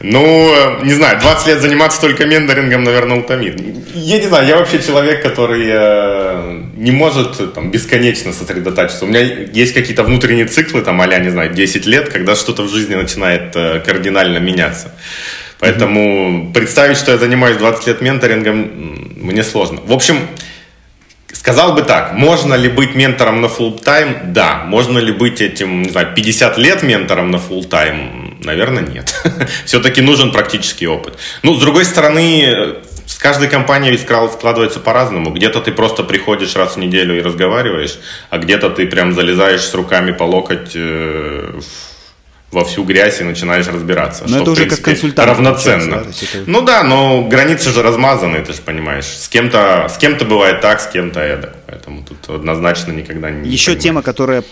Ну, 0.00 0.82
не 0.82 0.92
знаю, 0.92 1.20
20 1.20 1.46
лет 1.46 1.60
заниматься 1.60 2.00
только 2.00 2.26
менторингом, 2.26 2.82
наверное, 2.82 3.20
утомит. 3.20 3.60
Я 3.94 4.18
не 4.18 4.26
знаю, 4.26 4.48
я 4.48 4.56
вообще 4.56 4.82
человек, 4.82 5.22
который 5.22 5.64
э, 5.68 6.62
не 6.74 6.90
может 6.90 7.54
там, 7.54 7.70
бесконечно 7.70 8.32
сосредотачиваться. 8.32 9.04
У 9.04 9.08
меня 9.08 9.20
есть 9.20 9.74
какие-то 9.74 10.02
внутренние 10.02 10.46
циклы, 10.46 10.82
там, 10.82 11.00
а 11.00 11.18
не 11.18 11.30
знаю, 11.30 11.54
10 11.54 11.86
лет, 11.86 12.08
когда 12.08 12.34
что-то 12.34 12.64
в 12.64 12.68
жизни 12.68 12.96
начинает 12.96 13.54
э, 13.54 13.78
кардинально 13.78 14.38
меняться. 14.38 14.92
Поэтому 15.60 16.52
представить, 16.52 16.96
что 16.96 17.12
я 17.12 17.18
занимаюсь 17.18 17.56
20 17.56 17.86
лет 17.86 18.00
менторингом, 18.00 18.70
мне 19.16 19.42
сложно. 19.42 19.80
В 19.84 19.92
общем, 19.92 20.18
Сказал 21.32 21.74
бы 21.74 21.82
так, 21.82 22.14
можно 22.14 22.54
ли 22.54 22.68
быть 22.68 22.94
ментором 22.94 23.42
на 23.42 23.46
full 23.46 23.82
тайм? 23.82 24.32
Да. 24.32 24.64
Можно 24.66 24.98
ли 24.98 25.12
быть 25.12 25.40
этим, 25.40 25.82
не 25.82 25.90
знаю, 25.90 26.14
50 26.14 26.58
лет 26.58 26.82
ментором 26.82 27.30
на 27.30 27.36
full 27.36 27.66
тайм? 27.68 28.38
Наверное, 28.42 28.82
нет. 28.82 29.14
Все-таки 29.64 30.00
нужен 30.00 30.32
практический 30.32 30.86
опыт. 30.86 31.18
Ну, 31.42 31.54
с 31.54 31.60
другой 31.60 31.84
стороны, 31.84 32.76
с 33.06 33.16
каждой 33.16 33.48
компанией 33.48 33.92
ведь 33.92 34.02
складывается 34.02 34.80
по-разному. 34.80 35.30
Где-то 35.30 35.60
ты 35.60 35.72
просто 35.72 36.02
приходишь 36.02 36.56
раз 36.56 36.76
в 36.76 36.78
неделю 36.78 37.16
и 37.16 37.22
разговариваешь, 37.22 37.98
а 38.30 38.38
где-то 38.38 38.70
ты 38.70 38.86
прям 38.86 39.14
залезаешь 39.14 39.62
с 39.62 39.74
руками 39.74 40.12
по 40.12 40.24
локоть 40.24 40.72
э, 40.74 41.60
во 42.50 42.64
всю 42.64 42.84
грязь 42.84 43.20
и 43.20 43.24
начинаешь 43.24 43.66
разбираться. 43.66 44.24
Но 44.24 44.28
что, 44.28 44.36
это 44.42 44.50
уже 44.50 44.60
принципе, 44.62 44.82
как 44.82 44.94
консультант. 44.94 45.28
Равноценно. 45.28 45.96
Да, 45.96 46.00
это... 46.02 46.44
Ну 46.46 46.62
да, 46.62 46.82
но 46.82 47.26
границы 47.28 47.70
же 47.70 47.82
размазаны, 47.82 48.42
ты 48.42 48.52
же 48.54 48.62
понимаешь. 48.62 49.06
С 49.06 49.28
кем-то, 49.28 49.88
с 49.90 49.98
кем-то 49.98 50.24
бывает 50.24 50.60
так, 50.60 50.80
с 50.80 50.86
кем-то 50.86 51.20
это. 51.20 51.56
Поэтому 51.66 52.02
тут 52.04 52.28
однозначно 52.34 52.92
никогда 52.92 53.30
не 53.30 53.48
Еще 53.50 53.66
понимаешь. 53.66 53.82
тема, 53.82 54.02
которая 54.02 54.44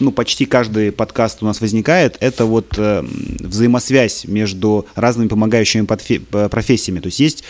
ну, 0.00 0.12
почти 0.12 0.46
каждый 0.46 0.92
подкаст 0.92 1.42
у 1.42 1.46
нас 1.46 1.60
возникает, 1.60 2.16
это 2.20 2.44
вот 2.44 2.74
э, 2.78 3.02
взаимосвязь 3.40 4.24
между 4.24 4.86
разными 4.94 5.28
помогающими 5.28 5.84
подфи- 5.84 6.48
профессиями. 6.48 7.00
То 7.00 7.08
есть 7.08 7.20
есть 7.20 7.44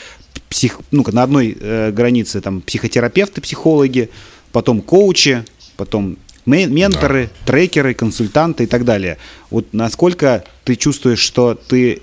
псих, 0.49 0.81
ну, 0.91 1.05
на 1.13 1.23
одной 1.23 1.57
э, 1.61 1.91
границе 1.93 2.41
там 2.41 2.61
психотерапевты, 2.61 3.41
психологи, 3.41 4.11
потом 4.51 4.81
коучи, 4.81 5.45
потом 5.77 6.17
менторы, 6.47 7.25
да. 7.25 7.53
трекеры, 7.53 7.95
консультанты 7.95 8.65
и 8.65 8.67
так 8.67 8.85
далее. 8.85 9.19
Вот 9.51 9.73
насколько 9.73 10.45
ты 10.65 10.77
чувствуешь, 10.77 11.19
что 11.19 11.55
ты 11.55 12.01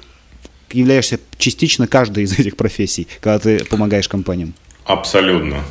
являешься 0.71 1.19
частично 1.37 1.87
каждой 1.87 2.23
из 2.23 2.37
этих 2.37 2.55
профессий, 2.57 3.07
когда 3.19 3.39
ты 3.39 3.65
помогаешь 3.65 4.07
компаниям? 4.07 4.53
Абсолютно, 4.85 5.63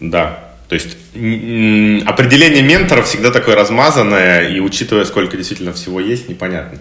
да. 0.00 0.50
То 0.68 0.74
есть 0.74 0.96
определение 1.14 2.62
ментора 2.62 3.02
всегда 3.02 3.30
такое 3.30 3.56
размазанное, 3.56 4.48
и 4.48 4.60
учитывая, 4.60 5.04
сколько 5.04 5.36
действительно 5.36 5.72
всего 5.72 6.00
есть, 6.00 6.28
непонятно. 6.28 6.78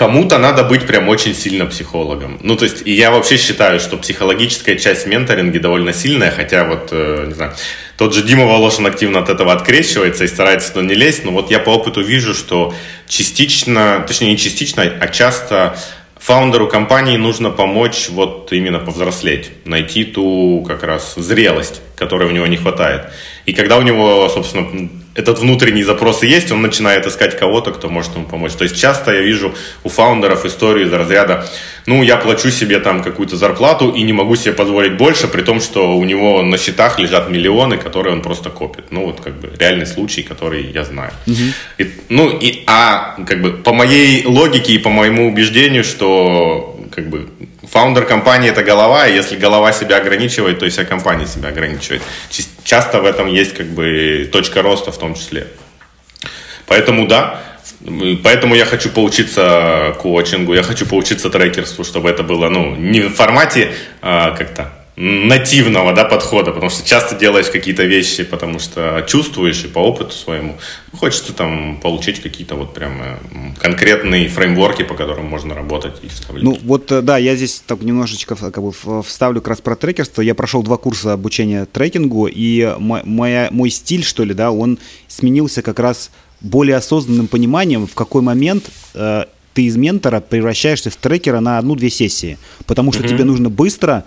Кому-то 0.00 0.38
надо 0.38 0.64
быть 0.64 0.86
прям 0.86 1.10
очень 1.10 1.34
сильно 1.34 1.66
психологом. 1.66 2.38
Ну, 2.42 2.56
то 2.56 2.64
есть, 2.64 2.80
и 2.86 2.90
я 2.90 3.10
вообще 3.10 3.36
считаю, 3.36 3.78
что 3.78 3.98
психологическая 3.98 4.76
часть 4.76 5.06
менторинга 5.06 5.60
довольно 5.60 5.92
сильная, 5.92 6.30
хотя 6.30 6.64
вот, 6.64 6.88
э, 6.90 7.24
не 7.26 7.34
знаю, 7.34 7.52
тот 7.98 8.14
же 8.14 8.22
Дима 8.22 8.46
Волошин 8.46 8.86
активно 8.86 9.18
от 9.18 9.28
этого 9.28 9.52
открещивается 9.52 10.24
и 10.24 10.28
старается 10.28 10.72
туда 10.72 10.86
не 10.86 10.94
лезть, 10.94 11.26
но 11.26 11.32
вот 11.32 11.50
я 11.50 11.58
по 11.58 11.68
опыту 11.68 12.00
вижу, 12.00 12.32
что 12.32 12.74
частично, 13.08 14.02
точнее 14.08 14.30
не 14.30 14.38
частично, 14.38 14.84
а 14.84 15.08
часто 15.08 15.76
фаундеру 16.18 16.66
компании 16.66 17.18
нужно 17.18 17.50
помочь 17.50 18.08
вот 18.08 18.50
именно 18.54 18.78
повзрослеть, 18.78 19.50
найти 19.66 20.04
ту 20.04 20.64
как 20.66 20.82
раз 20.82 21.12
зрелость, 21.16 21.82
которой 21.94 22.26
у 22.26 22.32
него 22.32 22.46
не 22.46 22.56
хватает. 22.56 23.10
И 23.44 23.52
когда 23.52 23.76
у 23.76 23.82
него, 23.82 24.30
собственно, 24.30 24.88
этот 25.14 25.40
внутренний 25.40 25.82
запрос 25.82 26.22
есть, 26.22 26.52
он 26.52 26.62
начинает 26.62 27.06
искать 27.06 27.38
кого-то, 27.38 27.72
кто 27.72 27.88
может 27.88 28.14
ему 28.14 28.26
помочь. 28.26 28.52
То 28.52 28.64
есть 28.64 28.80
часто 28.80 29.12
я 29.12 29.20
вижу 29.20 29.54
у 29.82 29.88
фаундеров 29.88 30.44
историю 30.44 30.86
из 30.86 30.92
разряда, 30.92 31.46
ну, 31.86 32.02
я 32.02 32.16
плачу 32.16 32.50
себе 32.50 32.78
там 32.78 33.02
какую-то 33.02 33.36
зарплату 33.36 33.90
и 33.90 34.02
не 34.02 34.12
могу 34.12 34.36
себе 34.36 34.52
позволить 34.52 34.96
больше, 34.96 35.26
при 35.26 35.42
том, 35.42 35.60
что 35.60 35.96
у 35.96 36.04
него 36.04 36.42
на 36.42 36.58
счетах 36.58 36.98
лежат 36.98 37.30
миллионы, 37.30 37.76
которые 37.78 38.14
он 38.14 38.22
просто 38.22 38.50
копит. 38.50 38.84
Ну, 38.90 39.06
вот 39.06 39.20
как 39.20 39.40
бы 39.40 39.50
реальный 39.58 39.86
случай, 39.86 40.22
который 40.22 40.70
я 40.72 40.84
знаю. 40.84 41.12
Угу. 41.26 41.36
И, 41.78 41.90
ну, 42.08 42.38
и, 42.38 42.62
а 42.66 43.16
как 43.26 43.42
бы 43.42 43.52
по 43.52 43.72
моей 43.72 44.24
логике 44.26 44.74
и 44.74 44.78
по 44.78 44.90
моему 44.90 45.28
убеждению, 45.28 45.82
что 45.82 46.78
как 46.94 47.08
бы 47.08 47.28
фаундер 47.68 48.06
компании 48.06 48.50
это 48.50 48.62
голова, 48.62 49.06
и 49.06 49.14
если 49.14 49.36
голова 49.36 49.72
себя 49.72 49.96
ограничивает, 49.96 50.58
то 50.58 50.66
и 50.66 50.70
вся 50.70 50.84
компания 50.84 51.26
себя 51.26 51.48
ограничивает. 51.50 52.02
Часто 52.64 53.00
в 53.00 53.06
этом 53.06 53.26
есть 53.26 53.54
как 53.54 53.66
бы 53.66 54.28
точка 54.32 54.62
роста 54.62 54.92
в 54.92 54.98
том 54.98 55.14
числе. 55.14 55.46
Поэтому 56.66 57.06
да, 57.06 57.42
Поэтому 58.22 58.54
я 58.54 58.66
хочу 58.66 58.90
поучиться 58.90 59.96
коучингу, 59.98 60.52
я 60.52 60.62
хочу 60.62 60.84
поучиться 60.84 61.30
трекерству, 61.30 61.82
чтобы 61.82 62.10
это 62.10 62.22
было, 62.22 62.50
ну, 62.50 62.76
не 62.76 63.00
в 63.00 63.14
формате 63.14 63.72
а, 64.02 64.32
как-то 64.36 64.79
нативного 65.00 65.94
да, 65.94 66.04
подхода, 66.04 66.50
потому 66.52 66.68
что 66.68 66.86
часто 66.86 67.16
делаешь 67.16 67.48
какие-то 67.48 67.84
вещи, 67.84 68.22
потому 68.22 68.58
что 68.58 69.02
чувствуешь 69.08 69.64
и 69.64 69.66
по 69.66 69.78
опыту 69.78 70.12
своему. 70.12 70.58
Хочется 70.92 71.32
там 71.32 71.80
получить 71.80 72.20
какие-то 72.20 72.54
вот 72.54 72.74
прям 72.74 73.00
конкретные 73.58 74.28
фреймворки, 74.28 74.82
по 74.82 74.92
которым 74.92 75.24
можно 75.24 75.54
работать 75.54 75.94
и 76.02 76.08
вставлять. 76.08 76.44
Ну 76.44 76.58
вот 76.62 76.92
э, 76.92 77.00
да, 77.00 77.16
я 77.16 77.34
здесь 77.34 77.62
так 77.66 77.80
немножечко 77.80 78.36
как 78.36 78.62
бы 78.62 78.72
вставлю 79.02 79.40
как 79.40 79.48
раз 79.48 79.60
про 79.62 79.74
трекерство. 79.74 80.20
Я 80.20 80.34
прошел 80.34 80.62
два 80.62 80.76
курса 80.76 81.14
обучения 81.14 81.64
трекингу, 81.64 82.26
и 82.26 82.74
моя, 82.78 83.48
мой 83.50 83.70
стиль, 83.70 84.04
что 84.04 84.22
ли, 84.24 84.34
да, 84.34 84.50
он 84.50 84.78
сменился 85.08 85.62
как 85.62 85.78
раз 85.78 86.10
более 86.42 86.76
осознанным 86.76 87.26
пониманием, 87.26 87.86
в 87.86 87.94
какой 87.94 88.20
момент 88.20 88.70
э, 88.92 89.24
ты 89.54 89.62
из 89.62 89.76
ментора 89.76 90.20
превращаешься 90.20 90.90
в 90.90 90.96
трекера 90.96 91.40
на 91.40 91.56
одну-две 91.56 91.88
сессии. 91.88 92.36
Потому 92.66 92.92
что 92.92 93.02
mm-hmm. 93.02 93.08
тебе 93.08 93.24
нужно 93.24 93.48
быстро 93.48 94.04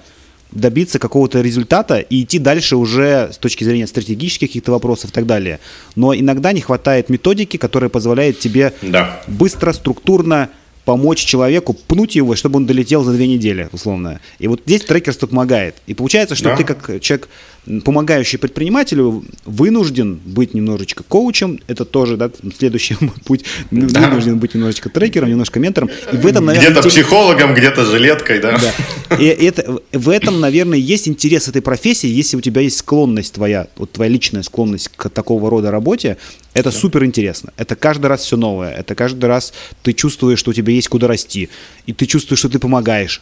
добиться 0.53 0.99
какого-то 0.99 1.41
результата 1.41 1.99
и 1.99 2.23
идти 2.23 2.39
дальше 2.39 2.75
уже 2.75 3.29
с 3.31 3.37
точки 3.37 3.63
зрения 3.63 3.87
стратегических 3.87 4.47
каких-то 4.47 4.71
вопросов 4.71 5.11
и 5.11 5.13
так 5.13 5.25
далее. 5.25 5.59
Но 5.95 6.15
иногда 6.15 6.51
не 6.51 6.61
хватает 6.61 7.09
методики, 7.09 7.57
которая 7.57 7.89
позволяет 7.89 8.39
тебе 8.39 8.73
да. 8.81 9.21
быстро, 9.27 9.73
структурно 9.73 10.49
помочь 10.85 11.23
человеку, 11.23 11.73
пнуть 11.73 12.15
его, 12.15 12.35
чтобы 12.35 12.57
он 12.57 12.65
долетел 12.65 13.03
за 13.03 13.13
две 13.13 13.27
недели, 13.27 13.69
условно. 13.71 14.19
И 14.39 14.47
вот 14.47 14.61
здесь 14.65 14.83
трекерство 14.83 15.27
помогает. 15.27 15.75
И 15.87 15.93
получается, 15.93 16.35
что 16.35 16.49
да. 16.49 16.57
ты 16.57 16.63
как 16.63 17.01
человек 17.01 17.29
помогающий 17.83 18.37
предпринимателю, 18.37 19.23
вынужден 19.45 20.19
быть 20.25 20.53
немножечко 20.53 21.03
коучем, 21.03 21.59
это 21.67 21.85
тоже 21.85 22.17
да, 22.17 22.29
следующий 22.57 22.95
путь, 23.25 23.45
да. 23.71 24.01
вынужден 24.01 24.37
быть 24.37 24.53
немножечко 24.53 24.89
трекером, 24.89 25.29
немножко 25.29 25.59
ментором. 25.59 25.89
И 26.11 26.17
в 26.17 26.25
этом, 26.25 26.45
наверное, 26.45 26.71
где-то 26.71 26.89
психологом, 26.89 27.53
где-то 27.53 27.85
жилеткой, 27.85 28.39
да. 28.39 28.59
да. 28.59 29.15
И 29.15 29.25
это, 29.25 29.79
в 29.91 30.09
этом, 30.09 30.39
наверное, 30.39 30.77
есть 30.77 31.07
интерес 31.07 31.47
этой 31.47 31.61
профессии, 31.61 32.07
если 32.07 32.35
у 32.35 32.41
тебя 32.41 32.61
есть 32.61 32.77
склонность 32.77 33.33
твоя, 33.33 33.67
вот 33.77 33.91
твоя 33.91 34.11
личная 34.11 34.43
склонность 34.43 34.89
к 34.95 35.09
такого 35.09 35.49
рода 35.49 35.71
работе, 35.71 36.17
это 36.53 36.71
да. 36.71 36.77
супер 36.77 37.05
интересно. 37.05 37.51
Это 37.57 37.75
каждый 37.75 38.07
раз 38.07 38.21
все 38.21 38.37
новое. 38.37 38.71
Это 38.71 38.95
каждый 38.95 39.25
раз 39.25 39.53
ты 39.81 39.93
чувствуешь, 39.93 40.39
что 40.39 40.51
у 40.51 40.53
тебя 40.53 40.73
есть 40.73 40.87
куда 40.87 41.07
расти. 41.07 41.49
И 41.85 41.93
ты 41.93 42.05
чувствуешь, 42.05 42.39
что 42.39 42.49
ты 42.49 42.59
помогаешь 42.59 43.21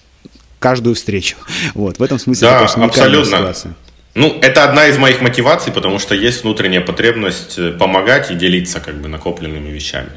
каждую 0.61 0.95
встречу. 0.95 1.35
Вот, 1.73 1.97
в 1.97 2.03
этом 2.03 2.19
смысле 2.19 2.47
да, 2.47 2.63
это, 2.63 2.73
конечно, 2.73 2.85
абсолютно. 2.85 3.37
ситуация. 3.37 3.75
Ну, 4.13 4.37
это 4.41 4.65
одна 4.65 4.87
из 4.87 4.97
моих 4.97 5.21
мотиваций, 5.21 5.71
потому 5.71 5.97
что 5.97 6.15
есть 6.15 6.43
внутренняя 6.43 6.81
потребность 6.81 7.57
э, 7.57 7.71
помогать 7.71 8.29
и 8.29 8.35
делиться 8.35 8.81
как 8.81 8.95
бы 8.95 9.07
накопленными 9.07 9.69
вещами. 9.69 10.09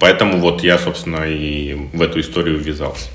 Поэтому 0.00 0.38
вот 0.38 0.64
я, 0.64 0.78
собственно, 0.78 1.24
и 1.28 1.74
в 1.92 2.02
эту 2.02 2.20
историю 2.20 2.58
ввязался. 2.58 3.06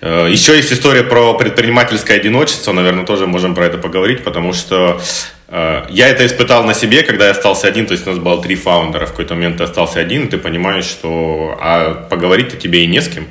Э, 0.00 0.26
еще 0.28 0.56
есть 0.56 0.72
история 0.72 1.04
про 1.04 1.34
предпринимательское 1.34 2.16
одиночество, 2.16 2.72
наверное, 2.72 3.06
тоже 3.06 3.28
можем 3.28 3.54
про 3.54 3.66
это 3.66 3.78
поговорить, 3.78 4.24
потому 4.24 4.52
что 4.52 5.00
э, 5.46 5.86
я 5.90 6.08
это 6.08 6.26
испытал 6.26 6.64
на 6.64 6.74
себе, 6.74 7.04
когда 7.04 7.26
я 7.26 7.30
остался 7.30 7.68
один, 7.68 7.86
то 7.86 7.92
есть 7.92 8.04
у 8.04 8.10
нас 8.10 8.18
было 8.18 8.42
три 8.42 8.56
фаундера, 8.56 9.06
в 9.06 9.10
какой-то 9.10 9.34
момент 9.34 9.58
ты 9.58 9.62
остался 9.64 10.00
один, 10.00 10.24
и 10.24 10.28
ты 10.28 10.38
понимаешь, 10.38 10.86
что 10.86 11.56
а 11.60 12.06
поговорить-то 12.10 12.56
тебе 12.56 12.82
и 12.82 12.88
не 12.88 13.00
с 13.00 13.08
кем. 13.08 13.28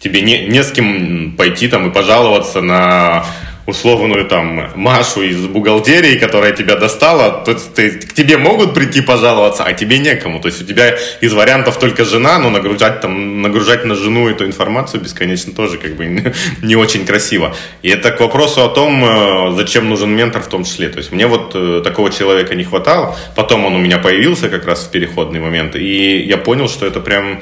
Тебе 0.00 0.22
не, 0.22 0.46
не 0.46 0.62
с 0.64 0.72
кем 0.72 1.36
пойти 1.36 1.68
там 1.68 1.90
и 1.90 1.92
пожаловаться 1.92 2.60
на 2.60 3.24
условную 3.66 4.24
там 4.24 4.70
Машу 4.74 5.22
из 5.22 5.46
бухгалтерии, 5.46 6.18
которая 6.18 6.52
тебя 6.52 6.76
достала, 6.76 7.42
то 7.44 7.54
ты, 7.54 7.90
к 7.90 8.12
тебе 8.12 8.36
могут 8.36 8.74
прийти 8.74 9.00
пожаловаться, 9.00 9.64
а 9.64 9.72
тебе 9.72 9.98
некому. 9.98 10.40
То 10.40 10.48
есть 10.48 10.62
у 10.62 10.64
тебя 10.64 10.96
из 11.20 11.32
вариантов 11.32 11.78
только 11.78 12.04
жена, 12.04 12.38
но 12.38 12.50
нагружать 12.50 13.00
там, 13.00 13.42
нагружать 13.42 13.84
на 13.84 13.94
жену 13.94 14.28
эту 14.28 14.46
информацию 14.46 15.00
бесконечно 15.00 15.52
тоже 15.52 15.78
как 15.78 15.94
бы 15.94 16.06
не 16.62 16.76
очень 16.76 17.06
красиво. 17.06 17.54
И 17.82 17.88
это 17.88 18.10
к 18.10 18.20
вопросу 18.20 18.64
о 18.64 18.68
том, 18.68 19.04
э, 19.04 19.52
зачем 19.56 19.88
нужен 19.88 20.10
ментор 20.10 20.42
в 20.42 20.48
том 20.48 20.64
числе. 20.64 20.88
То 20.88 20.98
есть 20.98 21.12
мне 21.12 21.26
вот 21.26 21.52
э, 21.54 21.82
такого 21.84 22.10
человека 22.10 22.54
не 22.54 22.64
хватало, 22.64 23.16
потом 23.36 23.64
он 23.64 23.74
у 23.74 23.78
меня 23.78 23.98
появился 23.98 24.48
как 24.48 24.66
раз 24.66 24.84
в 24.84 24.90
переходный 24.90 25.40
момент, 25.40 25.76
и 25.76 26.18
я 26.22 26.36
понял, 26.36 26.68
что 26.68 26.86
это 26.86 27.00
прям 27.00 27.40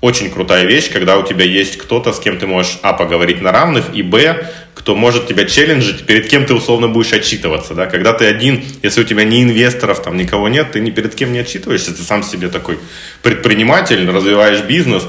очень 0.00 0.30
крутая 0.30 0.64
вещь, 0.64 0.90
когда 0.90 1.18
у 1.18 1.22
тебя 1.22 1.44
есть 1.44 1.76
кто-то, 1.76 2.12
с 2.12 2.18
кем 2.18 2.38
ты 2.38 2.46
можешь, 2.46 2.78
а, 2.82 2.92
поговорить 2.94 3.42
на 3.42 3.52
равных, 3.52 3.94
и, 3.94 4.02
б, 4.02 4.46
кто 4.80 4.96
может 4.96 5.28
тебя 5.28 5.44
челленджить, 5.44 6.06
перед 6.06 6.28
кем 6.28 6.46
ты 6.46 6.54
условно 6.54 6.88
будешь 6.88 7.12
отчитываться, 7.12 7.74
да, 7.74 7.84
когда 7.84 8.14
ты 8.14 8.24
один, 8.24 8.64
если 8.82 9.02
у 9.02 9.04
тебя 9.04 9.24
ни 9.24 9.42
инвесторов, 9.42 10.02
там 10.02 10.16
никого 10.16 10.48
нет, 10.48 10.72
ты 10.72 10.80
ни 10.80 10.90
перед 10.90 11.14
кем 11.14 11.34
не 11.34 11.40
отчитываешься, 11.40 11.94
ты 11.94 12.02
сам 12.02 12.22
себе 12.22 12.48
такой 12.48 12.78
предприниматель, 13.22 14.08
развиваешь 14.10 14.62
бизнес, 14.62 15.04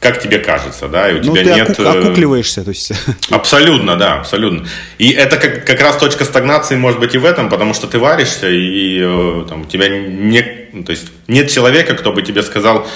как 0.00 0.22
тебе 0.22 0.38
кажется, 0.38 0.88
да, 0.88 1.10
и 1.10 1.20
у 1.20 1.22
ну, 1.22 1.36
тебя 1.36 1.44
ты 1.44 1.50
нет... 1.50 1.70
оку- 1.70 1.82
э, 1.82 2.00
окукливаешься, 2.00 2.64
то 2.64 2.70
есть... 2.70 2.92
Абсолютно, 3.30 3.96
да, 3.96 4.14
абсолютно. 4.14 4.66
И 4.96 5.10
это 5.10 5.36
как, 5.36 5.66
как 5.66 5.80
раз 5.82 5.98
точка 5.98 6.24
стагнации 6.24 6.76
может 6.76 6.98
быть 6.98 7.14
и 7.14 7.18
в 7.18 7.26
этом, 7.26 7.50
потому 7.50 7.74
что 7.74 7.86
ты 7.86 7.98
варишься, 7.98 8.48
и 8.48 9.00
э, 9.02 9.44
там, 9.50 9.62
у 9.62 9.64
тебя 9.66 9.88
не, 9.88 10.68
ну, 10.72 10.82
то 10.82 10.92
есть 10.92 11.08
нет 11.28 11.50
человека, 11.50 11.94
кто 11.94 12.10
бы 12.10 12.22
тебе 12.22 12.42
сказал, 12.42 12.88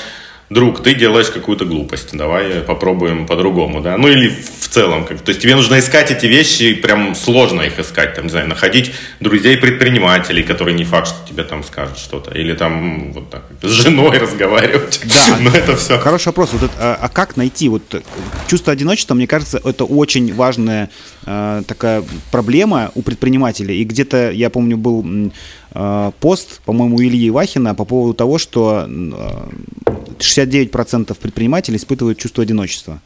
друг, 0.48 0.82
ты 0.82 0.94
делаешь 0.94 1.28
какую-то 1.28 1.64
глупость, 1.64 2.16
давай 2.16 2.60
попробуем 2.60 3.26
по-другому, 3.26 3.80
да, 3.80 3.96
ну 3.96 4.08
или 4.08 4.28
в 4.28 4.68
целом, 4.68 5.04
как, 5.04 5.20
то 5.20 5.30
есть 5.30 5.40
тебе 5.42 5.56
нужно 5.56 5.78
искать 5.78 6.10
эти 6.10 6.26
вещи, 6.26 6.74
прям 6.74 7.14
сложно 7.14 7.62
их 7.62 7.80
искать, 7.80 8.14
там, 8.14 8.24
не 8.24 8.30
знаю, 8.30 8.48
находить 8.48 8.92
друзей-предпринимателей, 9.20 10.44
которые 10.44 10.76
не 10.76 10.84
факт, 10.84 11.08
что 11.08 11.28
тебе 11.28 11.42
там 11.42 11.64
скажут 11.64 11.98
что-то, 11.98 12.30
или 12.32 12.52
там 12.52 13.12
вот 13.12 13.30
так, 13.30 13.44
с 13.62 13.70
женой 13.70 14.18
разговаривать, 14.20 15.00
но 15.40 15.50
это 15.50 15.76
все. 15.76 15.98
Хороший 15.98 16.28
вопрос, 16.28 16.50
вот 16.52 16.62
это, 16.62 16.74
а, 16.78 16.98
а 17.02 17.08
как 17.08 17.36
найти, 17.36 17.68
вот 17.68 17.82
э, 17.94 18.02
чувство 18.46 18.72
одиночества, 18.72 19.14
мне 19.14 19.26
кажется, 19.26 19.60
это 19.64 19.84
очень 19.84 20.32
важная 20.32 20.90
э, 21.24 21.62
такая 21.66 22.04
проблема 22.30 22.92
у 22.94 23.02
предпринимателей, 23.02 23.80
и 23.80 23.84
где-то, 23.84 24.30
я 24.30 24.50
помню, 24.50 24.76
был 24.76 25.32
пост, 26.20 26.60
по-моему, 26.64 27.02
Ильи 27.02 27.30
Вахина 27.30 27.74
по 27.74 27.84
поводу 27.84 28.14
того, 28.14 28.38
что 28.38 28.86
э, 28.88 29.48
69% 30.18 31.16
предпринимателей 31.18 31.76
испытывают 31.76 32.18
чувство 32.18 32.42
одиночества. 32.42 33.00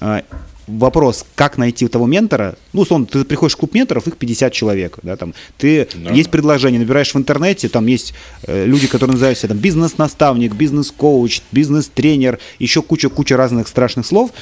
Э, 0.00 0.22
Вопрос, 0.66 1.24
как 1.36 1.58
найти 1.58 1.86
того 1.86 2.06
ментора? 2.06 2.56
Ну, 2.72 2.80
условно, 2.80 3.06
ты 3.06 3.24
приходишь 3.24 3.54
в 3.54 3.56
клуб 3.56 3.72
менторов, 3.74 4.08
их 4.08 4.16
50 4.16 4.52
человек, 4.52 4.98
да, 5.02 5.16
там, 5.16 5.32
ты, 5.58 5.86
Да. 5.94 6.10
есть 6.10 6.28
предложение, 6.28 6.80
набираешь 6.80 7.14
в 7.14 7.16
интернете, 7.16 7.68
там 7.68 7.86
есть 7.86 8.14
э, 8.42 8.66
люди, 8.66 8.88
которые 8.88 9.12
называют 9.12 9.38
себя 9.38 9.50
там 9.50 9.58
бизнес-наставник, 9.58 10.54
бизнес-коуч, 10.54 11.42
бизнес-тренер, 11.52 12.40
еще 12.58 12.82
куча-куча 12.82 13.36
разных 13.36 13.68
страшных 13.68 14.06
слов. 14.06 14.32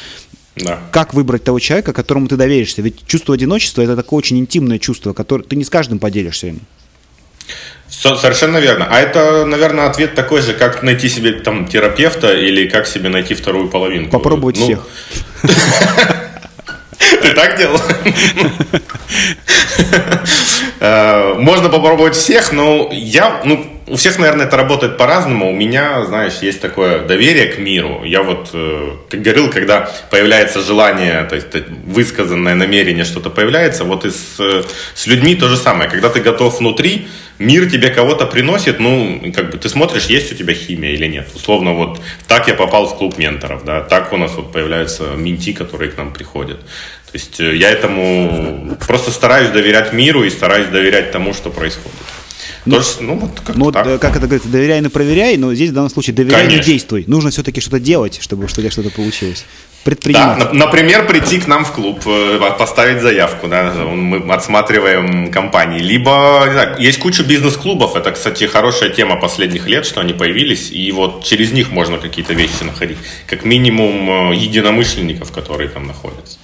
Да. 0.56 0.80
Как 0.92 1.12
выбрать 1.12 1.44
того 1.44 1.58
человека, 1.58 1.92
которому 1.92 2.26
ты 2.26 2.36
доверишься? 2.36 2.80
Ведь 2.80 3.06
чувство 3.06 3.34
одиночества– 3.34 3.82
это 3.82 3.94
такое 3.94 4.16
очень 4.18 4.38
интимное 4.38 4.78
чувство, 4.78 5.12
которое 5.12 5.44
ты 5.44 5.56
не 5.56 5.64
с 5.64 5.68
каждым 5.68 5.98
поделишься 5.98 6.46
им. 6.46 6.60
Со- 7.88 8.16
Совершенно 8.16 8.58
верно. 8.58 8.86
А 8.90 9.00
это, 9.00 9.44
наверное, 9.46 9.86
ответ 9.86 10.14
такой 10.14 10.40
же, 10.42 10.52
как 10.54 10.82
найти 10.82 11.08
себе 11.08 11.32
там 11.32 11.66
терапевта 11.68 12.32
или 12.34 12.68
как 12.68 12.86
себе 12.86 13.08
найти 13.08 13.34
вторую 13.34 13.68
половинку. 13.68 14.10
Попробовать 14.10 14.58
Ну, 14.58 14.64
всех. 14.64 14.78
Ты 17.22 17.32
так 17.34 17.56
делал? 17.58 17.80
Э, 20.80 21.34
Можно 21.38 21.68
попробовать 21.68 22.14
всех, 22.14 22.52
но 22.52 22.90
я, 22.92 23.40
ну, 23.44 23.73
у 23.86 23.96
всех, 23.96 24.18
наверное, 24.18 24.46
это 24.46 24.56
работает 24.56 24.96
по-разному. 24.96 25.50
У 25.50 25.54
меня, 25.54 26.04
знаешь, 26.04 26.34
есть 26.42 26.60
такое 26.60 27.00
доверие 27.00 27.46
к 27.46 27.58
миру. 27.58 28.02
Я 28.04 28.22
вот, 28.22 28.50
э, 28.52 28.96
как 29.10 29.20
говорил, 29.20 29.50
когда 29.50 29.90
появляется 30.10 30.60
желание, 30.60 31.24
то 31.24 31.34
есть 31.34 31.54
э, 31.54 31.64
высказанное 31.86 32.54
намерение 32.54 33.04
что-то 33.04 33.30
появляется, 33.30 33.84
вот 33.84 34.04
и 34.04 34.10
с, 34.10 34.40
э, 34.40 34.62
с 34.94 35.06
людьми 35.06 35.34
то 35.34 35.48
же 35.48 35.56
самое. 35.56 35.90
Когда 35.90 36.08
ты 36.08 36.20
готов 36.20 36.60
внутри, 36.60 37.08
мир 37.38 37.70
тебе 37.70 37.90
кого-то 37.90 38.26
приносит, 38.26 38.80
ну, 38.80 39.20
как 39.34 39.50
бы 39.50 39.58
ты 39.58 39.68
смотришь, 39.68 40.06
есть 40.06 40.32
у 40.32 40.34
тебя 40.34 40.54
химия 40.54 40.92
или 40.92 41.06
нет. 41.06 41.28
Условно, 41.34 41.74
вот 41.74 42.00
так 42.26 42.48
я 42.48 42.54
попал 42.54 42.86
в 42.86 42.96
клуб 42.96 43.18
менторов, 43.18 43.64
да, 43.64 43.80
так 43.80 44.12
у 44.12 44.16
нас 44.16 44.32
вот 44.34 44.52
появляются 44.52 45.04
менти, 45.16 45.52
которые 45.52 45.90
к 45.90 45.96
нам 45.98 46.12
приходят. 46.12 46.60
То 46.60 47.18
есть 47.18 47.38
э, 47.38 47.54
я 47.54 47.70
этому 47.70 48.76
просто 48.86 49.10
стараюсь 49.10 49.50
доверять 49.50 49.92
миру 49.92 50.24
и 50.24 50.30
стараюсь 50.30 50.68
доверять 50.68 51.12
тому, 51.12 51.34
что 51.34 51.50
происходит. 51.50 51.92
Тоже, 52.64 52.88
ну, 53.00 53.18
вот 53.18 53.40
как 53.40 53.56
Ну, 53.56 53.70
так. 53.72 53.86
э, 53.86 53.98
как 53.98 54.12
это 54.16 54.26
говорится, 54.26 54.48
доверяй, 54.48 54.80
но 54.80 54.88
проверяй, 54.88 55.36
но 55.36 55.52
здесь 55.54 55.70
в 55.70 55.74
данном 55.74 55.90
случае 55.90 56.14
доверяй, 56.14 56.44
но 56.44 56.48
Конечно. 56.50 56.72
действуй. 56.72 57.04
Нужно 57.06 57.30
все-таки 57.30 57.60
что-то 57.60 57.78
делать, 57.78 58.18
чтобы 58.22 58.44
у 58.44 58.48
тебя 58.48 58.70
что-то 58.70 58.90
получилось. 58.90 59.44
Да, 59.44 59.90
Предпринимать. 59.90 60.38
на- 60.38 60.52
например, 60.66 61.06
прийти 61.06 61.38
к 61.40 61.46
нам 61.46 61.66
в 61.66 61.72
клуб, 61.72 62.00
э, 62.06 62.40
поставить 62.58 63.02
заявку, 63.02 63.48
да, 63.48 63.70
мы 63.74 64.32
отсматриваем 64.32 65.30
компании. 65.30 65.80
Либо, 65.80 66.44
не 66.46 66.52
знаю, 66.52 66.76
есть 66.80 66.98
куча 67.00 67.22
бизнес-клубов, 67.22 67.94
это, 67.96 68.10
кстати, 68.12 68.44
хорошая 68.44 68.88
тема 68.88 69.16
последних 69.16 69.68
лет, 69.68 69.84
что 69.84 70.00
они 70.00 70.14
появились, 70.14 70.70
и 70.72 70.90
вот 70.92 71.22
через 71.24 71.52
них 71.52 71.70
можно 71.70 71.98
какие-то 71.98 72.32
вещи 72.32 72.62
находить. 72.62 72.96
Как 73.26 73.44
минимум 73.44 74.32
э, 74.32 74.36
единомышленников, 74.36 75.32
которые 75.32 75.68
там 75.68 75.86
находятся. 75.86 76.38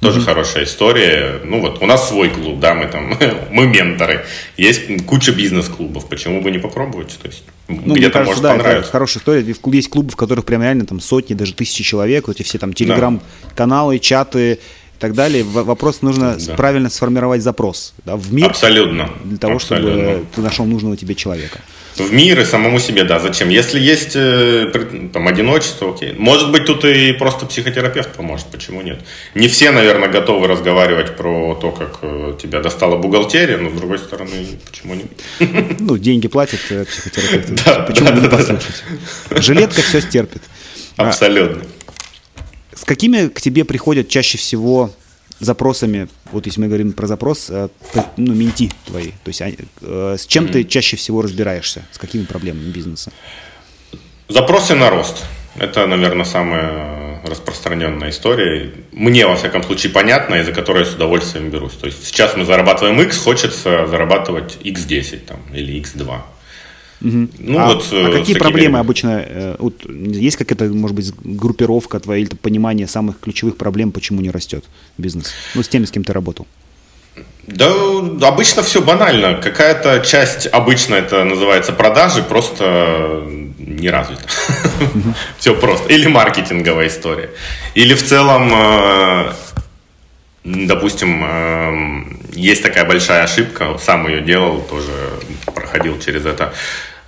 Тоже 0.00 0.20
хорошая 0.22 0.64
история. 0.64 1.40
Ну 1.44 1.60
вот, 1.60 1.82
у 1.82 1.86
нас 1.86 2.08
свой 2.08 2.30
клуб, 2.30 2.58
да, 2.58 2.74
мы 2.74 2.86
там, 2.86 3.14
мы 3.50 3.66
менторы. 3.66 4.24
Есть 4.56 5.04
куча 5.06 5.32
бизнес-клубов, 5.32 6.08
почему 6.08 6.40
бы 6.40 6.50
не 6.50 6.58
попробовать? 6.58 7.18
То 7.20 7.28
есть 7.28 7.44
Ну, 7.68 7.76
мне 7.82 7.94
где-то 7.96 8.12
кажется, 8.12 8.30
может 8.30 8.42
да, 8.42 8.54
это 8.54 8.58
понравиться. 8.64 8.92
хорошая 8.92 9.20
история. 9.20 9.44
Есть 9.76 9.90
клубы, 9.90 10.10
в 10.10 10.16
которых 10.16 10.44
прям 10.46 10.62
реально 10.62 10.86
там 10.86 11.00
сотни, 11.00 11.34
даже 11.34 11.52
тысячи 11.54 11.84
человек, 11.84 12.28
вот 12.28 12.36
эти 12.36 12.42
все 12.46 12.58
там 12.58 12.72
телеграм-каналы, 12.72 13.98
чаты 13.98 14.52
и 14.54 14.58
так 15.00 15.12
далее. 15.14 15.44
Вопрос 15.44 16.00
нужно 16.02 16.36
Да. 16.38 16.54
правильно 16.54 16.88
сформировать 16.88 17.42
запрос 17.42 17.92
да, 18.06 18.16
в 18.16 18.32
мир 18.32 18.46
Абсолютно. 18.46 19.10
для 19.24 19.36
того, 19.38 19.56
Абсолютно. 19.56 19.92
чтобы 19.92 20.26
ты 20.34 20.40
нашел 20.40 20.64
нужного 20.64 20.96
тебе 20.96 21.14
человека. 21.14 21.60
В 22.02 22.12
мир 22.12 22.40
и 22.40 22.44
самому 22.44 22.78
себе, 22.80 23.04
да, 23.04 23.18
зачем? 23.20 23.48
Если 23.48 23.78
есть 23.80 24.12
э, 24.14 24.68
пред- 24.72 25.12
там 25.12 25.28
одиночество, 25.28 25.90
окей. 25.94 26.14
Может 26.18 26.50
быть, 26.52 26.64
тут 26.66 26.84
и 26.84 27.12
просто 27.12 27.46
психотерапевт 27.46 28.12
поможет, 28.14 28.46
почему 28.46 28.82
нет? 28.82 29.00
Не 29.34 29.48
все, 29.48 29.70
наверное, 29.70 30.08
готовы 30.08 30.46
разговаривать 30.46 31.16
про 31.16 31.54
то, 31.54 31.70
как 31.72 31.98
э, 32.02 32.34
тебя 32.42 32.60
достала 32.60 32.96
бухгалтерия, 32.96 33.56
но 33.58 33.70
с 33.70 33.72
другой 33.74 33.98
стороны, 33.98 34.30
почему 34.70 34.94
нет? 34.94 35.06
Ну, 35.80 35.96
деньги 35.98 36.28
платят 36.28 36.60
э, 36.70 36.84
психотерапевты. 36.84 37.54
Да, 37.64 37.80
Почему 37.80 38.08
да, 38.08 38.14
не 38.14 38.20
да, 38.22 38.28
да. 38.28 38.36
послушать? 38.36 38.84
Жилетка 39.30 39.82
все 39.82 40.00
стерпит. 40.00 40.42
А, 40.96 41.08
Абсолютно. 41.08 41.62
С 42.74 42.84
какими 42.84 43.28
к 43.28 43.40
тебе 43.40 43.64
приходят 43.64 44.08
чаще 44.08 44.38
всего 44.38 44.92
запросами, 45.40 46.08
вот 46.32 46.46
если 46.46 46.60
мы 46.60 46.66
говорим 46.66 46.92
про 46.92 47.06
запрос, 47.06 47.50
э, 47.50 47.68
ну, 48.16 48.34
менти 48.34 48.70
твои, 48.86 49.10
то 49.24 49.28
есть 49.28 49.42
э, 49.80 50.16
с 50.18 50.26
чем 50.26 50.48
ты 50.48 50.64
чаще 50.64 50.96
всего 50.96 51.22
разбираешься, 51.22 51.82
с 51.90 51.98
какими 51.98 52.24
проблемами 52.24 52.70
бизнеса? 52.70 53.10
Запросы 54.28 54.74
на 54.74 54.90
рост. 54.90 55.24
Это, 55.56 55.86
наверное, 55.86 56.24
самая 56.24 57.20
распространенная 57.24 58.10
история. 58.10 58.72
Мне, 58.92 59.26
во 59.26 59.36
всяком 59.36 59.62
случае, 59.62 59.92
понятно, 59.92 60.36
из-за 60.36 60.52
которой 60.52 60.84
я 60.84 60.84
с 60.84 60.94
удовольствием 60.94 61.50
берусь. 61.50 61.74
То 61.74 61.86
есть 61.86 62.06
сейчас 62.06 62.36
мы 62.36 62.44
зарабатываем 62.44 63.00
X, 63.02 63.18
хочется 63.18 63.86
зарабатывать 63.86 64.58
X10 64.62 65.18
там, 65.26 65.40
или 65.52 65.80
X2. 65.80 66.20
Ну, 67.00 67.58
а, 67.58 67.66
вот, 67.66 67.88
э, 67.92 68.06
а 68.06 68.10
с 68.10 68.18
какие 68.18 68.36
проблемы 68.36 68.78
обычно, 68.78 69.24
э, 69.26 69.56
вот, 69.58 69.84
есть 69.88 70.36
какая-то, 70.36 70.66
может 70.66 70.94
быть, 70.94 71.12
группировка 71.22 71.98
твоя 71.98 72.22
или 72.22 72.34
понимание 72.34 72.86
самых 72.86 73.20
ключевых 73.20 73.56
проблем, 73.56 73.90
почему 73.90 74.20
не 74.20 74.30
растет 74.30 74.64
бизнес? 74.98 75.32
Ну, 75.54 75.62
с 75.62 75.68
теми, 75.68 75.86
с 75.86 75.90
кем 75.90 76.04
ты 76.04 76.12
работал. 76.12 76.46
Да, 77.46 77.68
обычно 78.28 78.62
все 78.62 78.80
банально. 78.80 79.34
Какая-то 79.34 80.00
часть, 80.00 80.46
обычно 80.46 80.94
это 80.94 81.24
называется 81.24 81.72
продажи, 81.72 82.22
просто 82.22 83.24
не 83.58 83.90
развита. 83.90 84.22
Все 85.38 85.54
просто. 85.54 85.92
Или 85.92 86.06
маркетинговая 86.06 86.88
история. 86.88 87.30
Или 87.74 87.94
в 87.94 88.04
целом, 88.04 88.52
э, 88.52 89.32
допустим, 90.44 91.24
э, 91.24 92.04
есть 92.32 92.62
такая 92.62 92.84
большая 92.84 93.24
ошибка, 93.24 93.78
сам 93.78 94.06
ее 94.08 94.20
делал, 94.20 94.60
тоже 94.60 94.92
проходил 95.54 95.98
через 95.98 96.26
это. 96.26 96.52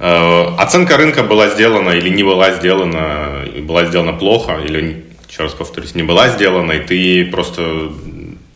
Э, 0.03 0.57
Оценка 0.59 0.97
рынка 0.97 1.23
была 1.23 1.49
сделана 1.49 1.91
или 1.91 2.09
не 2.09 2.25
была 2.25 2.51
сделана, 2.55 3.45
была 3.61 3.85
сделана 3.87 4.13
плохо, 4.13 4.61
или, 4.65 5.07
еще 5.29 5.45
раз 5.45 5.53
повторюсь, 5.55 5.95
не 5.95 6.03
была 6.03 6.29
сделана, 6.29 6.73
и 6.73 6.81
ты 6.81 7.31
просто 7.31 7.93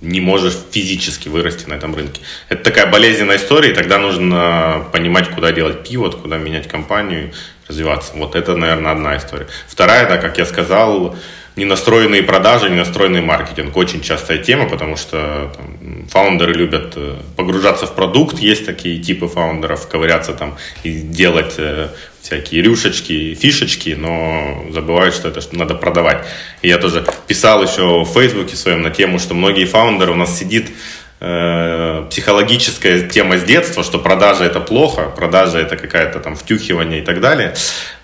не 0.01 0.21
можешь 0.21 0.57
физически 0.73 1.29
вырасти 1.29 1.69
на 1.69 1.75
этом 1.75 1.95
рынке. 1.95 2.21
Это 2.49 2.65
такая 2.65 2.87
болезненная 2.91 3.37
история, 3.37 3.71
и 3.71 3.75
тогда 3.75 3.99
нужно 3.99 4.87
понимать, 4.93 5.29
куда 5.29 5.53
делать 5.53 5.89
пивот, 5.89 6.17
куда 6.17 6.37
менять 6.37 6.69
компанию, 6.69 7.33
развиваться. 7.69 8.13
Вот 8.17 8.35
это, 8.35 8.57
наверное, 8.57 8.91
одна 8.91 9.17
история. 9.17 9.47
Вторая, 9.69 10.09
да, 10.09 10.17
как 10.17 10.39
я 10.39 10.47
сказал, 10.47 11.17
ненастроенные 11.57 12.23
продажи, 12.23 12.69
ненастроенный 12.69 13.23
маркетинг. 13.23 13.77
Очень 13.77 14.03
частая 14.03 14.39
тема, 14.39 14.69
потому 14.69 14.97
что 14.97 15.53
там, 15.57 16.07
фаундеры 16.09 16.53
любят 16.53 16.93
э, 16.97 17.17
погружаться 17.35 17.87
в 17.87 17.95
продукт, 17.95 18.39
есть 18.39 18.67
такие 18.67 19.03
типы 19.03 19.27
фаундеров, 19.27 19.89
ковыряться 19.89 20.35
там 20.35 20.57
и 20.85 20.93
делать 20.93 21.55
э, 21.57 21.89
всякие 22.21 22.61
рюшечки, 22.61 23.35
фишечки, 23.35 23.97
но 23.99 24.67
забывают, 24.71 25.15
что 25.15 25.29
это 25.29 25.41
что 25.41 25.57
надо 25.57 25.75
продавать. 25.75 26.27
И 26.61 26.69
я 26.69 26.77
тоже 26.77 27.07
писал 27.27 27.63
еще 27.63 28.03
в 28.03 28.07
Фейсбуке 28.07 28.57
своем 28.57 28.83
на 28.83 28.91
тему, 28.91 29.19
что 29.19 29.35
многие 29.35 29.65
фаундеры 29.65 30.13
у 30.13 30.17
нас 30.17 30.39
сидит 30.39 30.71
психологическая 31.19 33.09
тема 33.09 33.39
с 33.39 33.45
детства, 33.45 33.83
что 33.83 33.99
продажа 33.99 34.45
это 34.45 34.61
плохо, 34.61 35.09
продажа 35.17 35.59
это 35.59 35.77
какая-то 35.77 36.21
там 36.21 36.37
втюхивание 36.37 37.01
и 37.01 37.05
так 37.05 37.21
далее. 37.21 37.55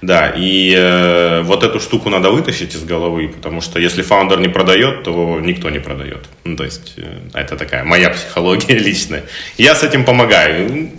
Да, 0.00 0.32
и 0.34 0.74
э, 0.76 1.42
вот 1.42 1.62
эту 1.62 1.78
штуку 1.78 2.08
надо 2.08 2.30
вытащить 2.30 2.74
из 2.74 2.84
головы, 2.84 3.28
потому 3.28 3.60
что 3.60 3.78
если 3.78 4.02
фаундер 4.02 4.40
не 4.40 4.48
продает, 4.48 5.04
то 5.04 5.38
никто 5.40 5.70
не 5.70 5.78
продает. 5.78 6.26
Ну, 6.44 6.56
то 6.56 6.64
есть 6.64 6.94
э, 6.96 7.18
это 7.34 7.56
такая 7.56 7.84
моя 7.84 8.10
психология 8.10 8.74
личная. 8.78 9.24
Я 9.58 9.74
с 9.74 9.82
этим 9.82 10.04
помогаю. 10.04 10.90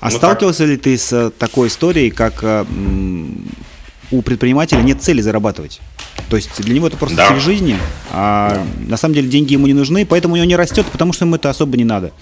А 0.00 0.10
ну, 0.10 0.16
сталкивался 0.16 0.64
так. 0.64 0.68
ли 0.68 0.76
ты 0.76 0.98
с 0.98 1.12
э, 1.12 1.30
такой 1.30 1.68
историей, 1.68 2.10
как 2.10 2.34
э, 2.42 2.64
у 4.18 4.22
предпринимателя 4.22 4.80
нет 4.80 5.02
цели 5.02 5.20
зарабатывать? 5.20 5.80
То 6.30 6.36
есть 6.36 6.62
для 6.62 6.74
него 6.74 6.86
это 6.86 6.96
просто 6.96 7.16
да. 7.16 7.28
цель 7.28 7.40
жизни, 7.40 7.76
а 8.10 8.54
да. 8.54 8.90
на 8.90 8.96
самом 8.96 9.14
деле 9.14 9.28
деньги 9.28 9.52
ему 9.52 9.66
не 9.66 9.74
нужны, 9.74 10.06
поэтому 10.06 10.34
у 10.34 10.36
него 10.36 10.46
не 10.46 10.56
растет, 10.56 10.86
потому 10.86 11.12
что 11.12 11.24
ему 11.24 11.36
это 11.36 11.50
особо 11.50 11.76
не 11.76 11.84
надо. 11.84 12.12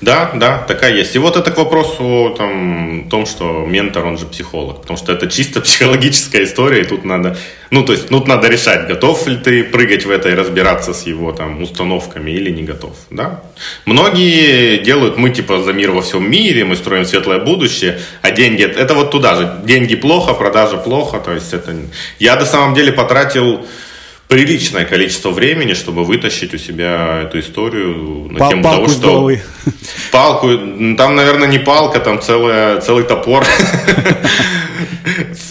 Да, 0.00 0.30
да, 0.34 0.58
такая 0.58 0.94
есть. 0.94 1.14
И 1.14 1.18
вот 1.18 1.36
это 1.36 1.50
к 1.50 1.58
вопросу 1.58 2.34
там, 2.36 3.08
том, 3.10 3.26
что 3.26 3.66
ментор, 3.66 4.06
он 4.06 4.16
же 4.16 4.26
психолог. 4.26 4.80
Потому 4.80 4.96
что 4.96 5.12
это 5.12 5.28
чисто 5.28 5.60
психологическая 5.60 6.44
история, 6.44 6.82
и 6.82 6.84
тут 6.84 7.04
надо, 7.04 7.36
ну, 7.70 7.84
то 7.84 7.92
есть, 7.92 8.08
тут 8.08 8.26
надо 8.26 8.48
решать, 8.48 8.88
готов 8.88 9.26
ли 9.26 9.36
ты 9.36 9.62
прыгать 9.64 10.06
в 10.06 10.10
это 10.10 10.30
и 10.30 10.34
разбираться 10.34 10.94
с 10.94 11.06
его 11.06 11.32
там 11.32 11.62
установками 11.62 12.30
или 12.30 12.50
не 12.50 12.62
готов, 12.62 12.96
да. 13.10 13.42
Многие 13.84 14.78
делают, 14.78 15.18
мы 15.18 15.30
типа 15.30 15.62
за 15.62 15.72
мир 15.72 15.90
во 15.90 16.00
всем 16.00 16.30
мире, 16.30 16.64
мы 16.64 16.76
строим 16.76 17.04
светлое 17.04 17.38
будущее, 17.38 18.00
а 18.22 18.30
деньги, 18.30 18.62
это 18.62 18.94
вот 18.94 19.10
туда 19.10 19.34
же. 19.34 19.60
Деньги 19.64 19.96
плохо, 19.96 20.32
продажа 20.32 20.78
плохо, 20.78 21.20
то 21.20 21.32
есть 21.32 21.52
это... 21.52 21.76
Я 22.18 22.36
на 22.36 22.46
самом 22.46 22.74
деле 22.74 22.92
потратил 22.92 23.66
приличное 24.30 24.84
количество 24.84 25.30
времени, 25.30 25.74
чтобы 25.74 26.04
вытащить 26.04 26.54
у 26.54 26.58
себя 26.58 27.22
эту 27.24 27.40
историю 27.40 28.28
на 28.30 28.38
Пал- 28.38 28.50
тему 28.50 28.62
того, 28.62 28.88
что... 28.88 29.08
Головы. 29.08 29.42
Палку, 30.12 30.48
там, 30.96 31.16
наверное, 31.16 31.48
не 31.48 31.58
палка, 31.58 31.98
там 31.98 32.22
целая, 32.22 32.80
целый 32.80 33.04
топор. 33.04 33.44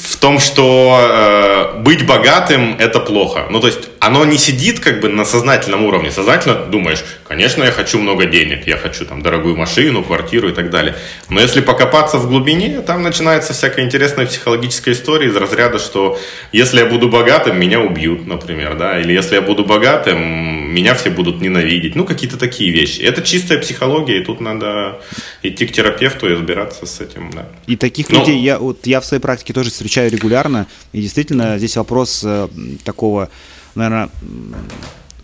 В 0.10 0.18
том, 0.18 0.39
что 0.39 0.99
э, 0.99 1.82
быть 1.82 2.05
богатым– 2.07 2.76
это 2.80 2.99
плохо. 2.99 3.45
Ну, 3.51 3.60
то 3.60 3.68
есть, 3.68 3.89
оно 3.99 4.26
не 4.26 4.38
сидит 4.38 4.80
как 4.80 5.01
бы 5.01 5.07
на 5.07 5.24
сознательном 5.24 5.86
уровне. 5.86 6.10
Сознательно 6.10 6.55
думаешь, 6.55 7.03
конечно, 7.28 7.64
я 7.64 7.72
хочу 7.72 7.99
много 7.99 8.26
денег, 8.26 8.66
я 8.66 8.76
хочу 8.78 9.05
там 9.05 9.22
дорогую 9.22 9.55
машину, 9.55 10.03
квартиру 10.03 10.49
и 10.49 10.51
так 10.51 10.72
далее. 10.72 10.95
Но 11.30 11.39
если 11.39 11.62
покопаться 11.62 12.18
в 12.18 12.28
глубине, 12.28 12.82
там 12.82 13.03
начинается 13.03 13.53
всякая 13.53 13.86
интересная 13.86 14.26
психологическая 14.26 14.95
история 14.95 15.28
из 15.28 15.36
разряда, 15.36 15.78
что 15.78 16.18
если 16.51 16.80
я 16.80 16.86
буду 16.88 17.07
богатым, 17.07 17.60
меня 17.60 17.80
убьют, 17.80 18.26
например, 18.26 18.78
да, 18.78 18.99
или 18.99 19.14
если 19.14 19.36
я 19.36 19.41
буду 19.41 19.64
богатым, 19.64 20.74
меня 20.74 20.95
все 20.95 21.12
будут 21.12 21.39
ненавидеть. 21.39 21.95
Ну, 21.95 22.05
какие-то 22.05 22.38
такие 22.38 22.72
вещи. 22.72 23.01
Это 23.01 23.22
чистая 23.22 23.60
психология, 23.60 24.22
и 24.22 24.24
тут 24.24 24.41
надо 24.41 24.99
идти 25.43 25.68
к 25.68 25.72
терапевту 25.72 26.28
и 26.28 26.34
разбираться 26.34 26.86
с 26.86 26.99
этим, 26.99 27.30
да. 27.32 27.47
И 27.68 27.76
таких 27.76 28.10
Но... 28.10 28.20
людей 28.20 28.39
я, 28.39 28.57
вот, 28.57 28.88
я 28.88 29.01
в 29.01 29.05
своей 29.05 29.22
практике 29.22 29.53
тоже 29.53 29.70
встречаю 29.70 29.99
регулярно, 30.08 30.68
и 30.93 31.02
действительно 31.02 31.58
здесь 31.58 31.76
вопрос 31.78 32.22
э, 32.24 32.47
такого 32.84 33.30
наверное, 33.76 34.10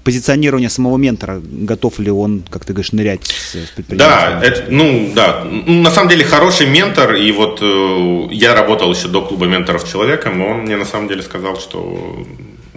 позиционирование 0.03 0.69
самого 0.69 0.97
ментора, 0.97 1.41
готов 1.43 1.99
ли 1.99 2.11
он, 2.11 2.43
как 2.49 2.63
ты 2.63 2.73
говоришь, 2.73 2.91
нырять 2.91 3.26
с, 3.26 3.55
с 3.55 3.71
Да, 3.88 4.39
это, 4.43 4.65
ну 4.69 5.11
да, 5.15 5.43
на 5.43 5.89
самом 5.89 6.09
деле 6.09 6.23
хороший 6.23 6.67
ментор, 6.67 7.15
и 7.15 7.32
вот 7.32 7.59
э, 7.61 8.28
я 8.32 8.53
работал 8.53 8.93
еще 8.93 9.07
до 9.07 9.21
клуба 9.21 9.47
менторов 9.47 9.89
человеком, 9.91 10.41
и 10.41 10.45
он 10.45 10.57
мне 10.59 10.78
на 10.78 10.86
самом 10.86 11.07
деле 11.07 11.23
сказал, 11.23 11.59
что 11.59 12.26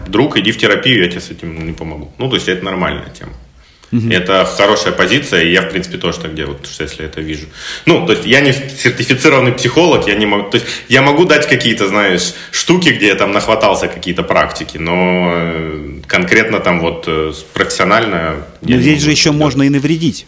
друг, 0.07 0.39
иди 0.39 0.53
в 0.53 0.59
терапию, 0.59 1.05
я 1.05 1.11
тебе 1.11 1.21
с 1.21 1.31
этим 1.31 1.67
не 1.67 1.73
помогу. 1.73 2.11
Ну, 2.19 2.29
то 2.31 2.37
есть 2.37 2.49
это 2.49 2.65
нормальная 2.65 3.11
тема. 3.11 3.33
Угу. 3.91 4.11
Это 4.11 4.45
хорошая 4.45 4.93
позиция, 4.93 5.43
и 5.43 5.53
я, 5.53 5.63
в 5.63 5.71
принципе, 5.71 5.97
тоже 5.99 6.19
так 6.19 6.35
делаю, 6.35 6.57
потому 6.57 6.73
что 6.73 6.85
если 6.85 7.05
это 7.05 7.21
вижу. 7.21 7.47
Ну, 7.87 8.07
то 8.07 8.13
есть 8.13 8.27
я 8.27 8.41
не 8.41 8.53
сертифицированный 8.53 9.53
психолог, 9.53 10.07
я 10.07 10.15
не 10.15 10.27
могу... 10.27 10.51
То 10.51 10.59
есть 10.59 10.67
я 10.89 11.03
могу 11.03 11.25
дать 11.25 11.49
какие-то, 11.49 11.89
знаешь, 11.89 12.35
штуки, 12.51 12.91
где 12.91 13.09
я 13.09 13.15
там 13.15 13.33
нахватался 13.33 13.89
какие-то 13.89 14.23
практики, 14.23 14.77
но 14.77 15.31
э, 15.33 16.01
конкретно 16.07 16.61
там 16.61 16.81
вот 16.81 17.05
э, 17.07 17.33
профессионально... 17.55 18.47
Но 18.61 18.77
здесь 18.77 19.03
же 19.03 19.11
еще 19.11 19.33
можно 19.33 19.63
и 19.63 19.71
навредить. 19.71 20.27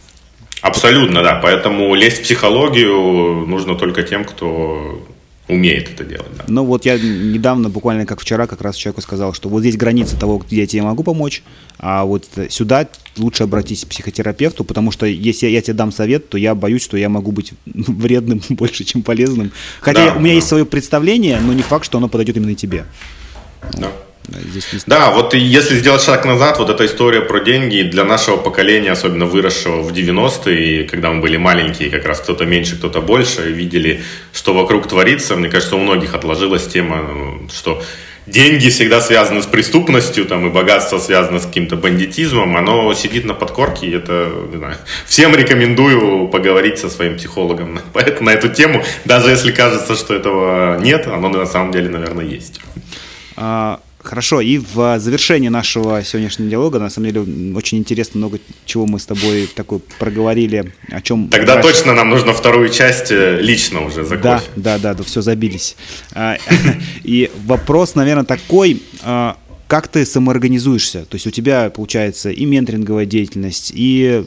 Абсолютно, 0.63 1.23
да. 1.23 1.41
Поэтому 1.43 1.95
лезть 1.95 2.19
в 2.19 2.23
психологию 2.23 3.47
нужно 3.47 3.75
только 3.75 4.03
тем, 4.03 4.25
кто 4.25 5.07
умеет 5.51 5.91
это 5.91 6.05
делать. 6.05 6.29
Да. 6.37 6.45
Ну 6.49 6.65
вот 6.65 6.85
я 6.85 6.99
недавно, 6.99 7.69
буквально 7.69 8.07
как 8.07 8.21
вчера, 8.21 8.47
как 8.47 8.61
раз 8.63 8.77
человеку 8.77 9.01
сказал, 9.01 9.33
что 9.33 9.49
вот 9.49 9.61
здесь 9.61 9.77
граница 9.77 10.19
того, 10.19 10.39
где 10.39 10.61
я 10.61 10.67
тебе 10.67 10.83
могу 10.83 11.03
помочь, 11.03 11.43
а 11.79 12.05
вот 12.05 12.27
сюда 12.49 12.89
лучше 13.17 13.43
обратись 13.43 13.85
к 13.85 13.89
психотерапевту, 13.89 14.65
потому 14.65 14.91
что 14.91 15.07
если 15.07 15.49
я 15.49 15.61
тебе 15.61 15.75
дам 15.75 15.93
совет, 15.93 16.29
то 16.29 16.39
я 16.39 16.55
боюсь, 16.55 16.83
что 16.83 16.97
я 16.97 17.09
могу 17.09 17.33
быть 17.33 17.53
вредным 17.67 18.41
больше, 18.51 18.85
чем 18.85 19.03
полезным. 19.03 19.53
Хотя 19.81 20.07
да, 20.07 20.17
у 20.17 20.21
меня 20.21 20.33
да. 20.33 20.37
есть 20.37 20.49
свое 20.49 20.65
представление, 20.65 21.41
но 21.41 21.53
не 21.53 21.63
факт, 21.63 21.85
что 21.85 21.99
оно 21.99 22.09
подойдет 22.09 22.37
именно 22.37 22.55
тебе. 22.55 22.85
Да. 23.75 23.91
Здесь 24.29 24.73
не 24.73 24.79
да, 24.87 25.11
вот 25.11 25.35
если 25.35 25.77
сделать 25.77 26.03
шаг 26.03 26.25
назад, 26.25 26.59
вот 26.59 26.71
эта 26.71 26.87
история 26.87 27.21
про 27.21 27.41
деньги 27.41 27.83
для 27.83 28.05
нашего 28.05 28.37
поколения, 28.37 28.93
особенно 28.93 29.27
выросшего 29.27 29.83
в 29.83 29.93
90-е, 29.93 30.85
когда 30.85 31.11
мы 31.11 31.21
были 31.21 31.37
маленькие, 31.37 31.91
как 31.91 32.05
раз 32.05 32.21
кто-то 32.21 32.45
меньше, 32.45 32.77
кто-то 32.77 33.01
больше, 33.01 33.51
видели, 33.51 34.03
что 34.33 34.55
вокруг 34.55 34.87
творится, 34.87 35.37
мне 35.37 35.49
кажется, 35.49 35.77
у 35.77 35.81
многих 35.81 36.15
отложилась 36.15 36.67
тема, 36.67 37.41
что 37.53 37.83
деньги 38.27 38.69
всегда 38.69 39.01
связаны 39.01 39.43
с 39.43 39.47
преступностью, 39.47 40.25
там, 40.27 40.47
и 40.47 40.51
богатство 40.51 40.99
связано 40.99 41.41
с 41.41 41.47
каким-то 41.47 41.77
бандитизмом, 41.77 42.57
оно 42.57 42.93
сидит 42.95 43.25
на 43.25 43.35
подкорке, 43.35 43.87
и 43.87 43.97
это, 43.97 44.31
не 44.51 44.59
знаю, 44.59 44.77
всем 45.07 45.35
рекомендую 45.35 46.29
поговорить 46.29 46.79
со 46.79 46.89
своим 46.89 47.17
психологом 47.17 47.81
на 48.21 48.31
эту 48.31 48.49
тему, 48.49 48.85
даже 49.05 49.31
если 49.31 49.51
кажется, 49.51 49.97
что 49.97 50.15
этого 50.15 50.79
нет, 50.79 51.07
оно 51.07 51.29
на 51.29 51.47
самом 51.47 51.73
деле, 51.73 51.89
наверное, 51.89 52.25
есть. 52.25 52.61
А, 53.37 53.81
Хорошо, 54.03 54.41
и 54.41 54.59
в 54.59 54.99
завершении 54.99 55.49
нашего 55.49 56.03
сегодняшнего 56.03 56.49
диалога, 56.49 56.79
на 56.79 56.89
самом 56.89 57.11
деле, 57.11 57.55
очень 57.55 57.79
интересно 57.79 58.19
много 58.19 58.39
чего 58.65 58.87
мы 58.87 58.99
с 58.99 59.07
тобой 59.07 59.49
такой 59.55 59.81
проговорили, 59.99 60.73
о 60.91 61.01
чем... 61.03 61.29
Тогда 61.29 61.57
раньше... 61.57 61.69
точно 61.69 61.93
нам 61.93 62.09
нужно 62.09 62.33
вторую 62.33 62.71
часть 62.71 63.13
э, 63.13 63.39
лично 63.41 63.85
уже 63.85 64.05
за 64.05 64.17
Да, 64.17 64.43
да, 64.57 64.79
да, 64.79 64.95
да, 64.95 65.03
все, 65.05 65.21
забились. 65.21 65.77
А, 66.13 66.39
и 67.05 67.31
вопрос, 67.45 67.95
наверное, 67.95 68.25
такой, 68.25 68.83
а, 69.03 69.37
как 69.71 69.87
ты 69.87 70.05
самоорганизуешься? 70.05 71.05
То 71.05 71.15
есть 71.15 71.27
у 71.29 71.31
тебя 71.31 71.71
получается 71.71 72.31
и 72.31 72.45
менторинговая 72.45 73.07
деятельность, 73.07 73.71
и 73.73 74.25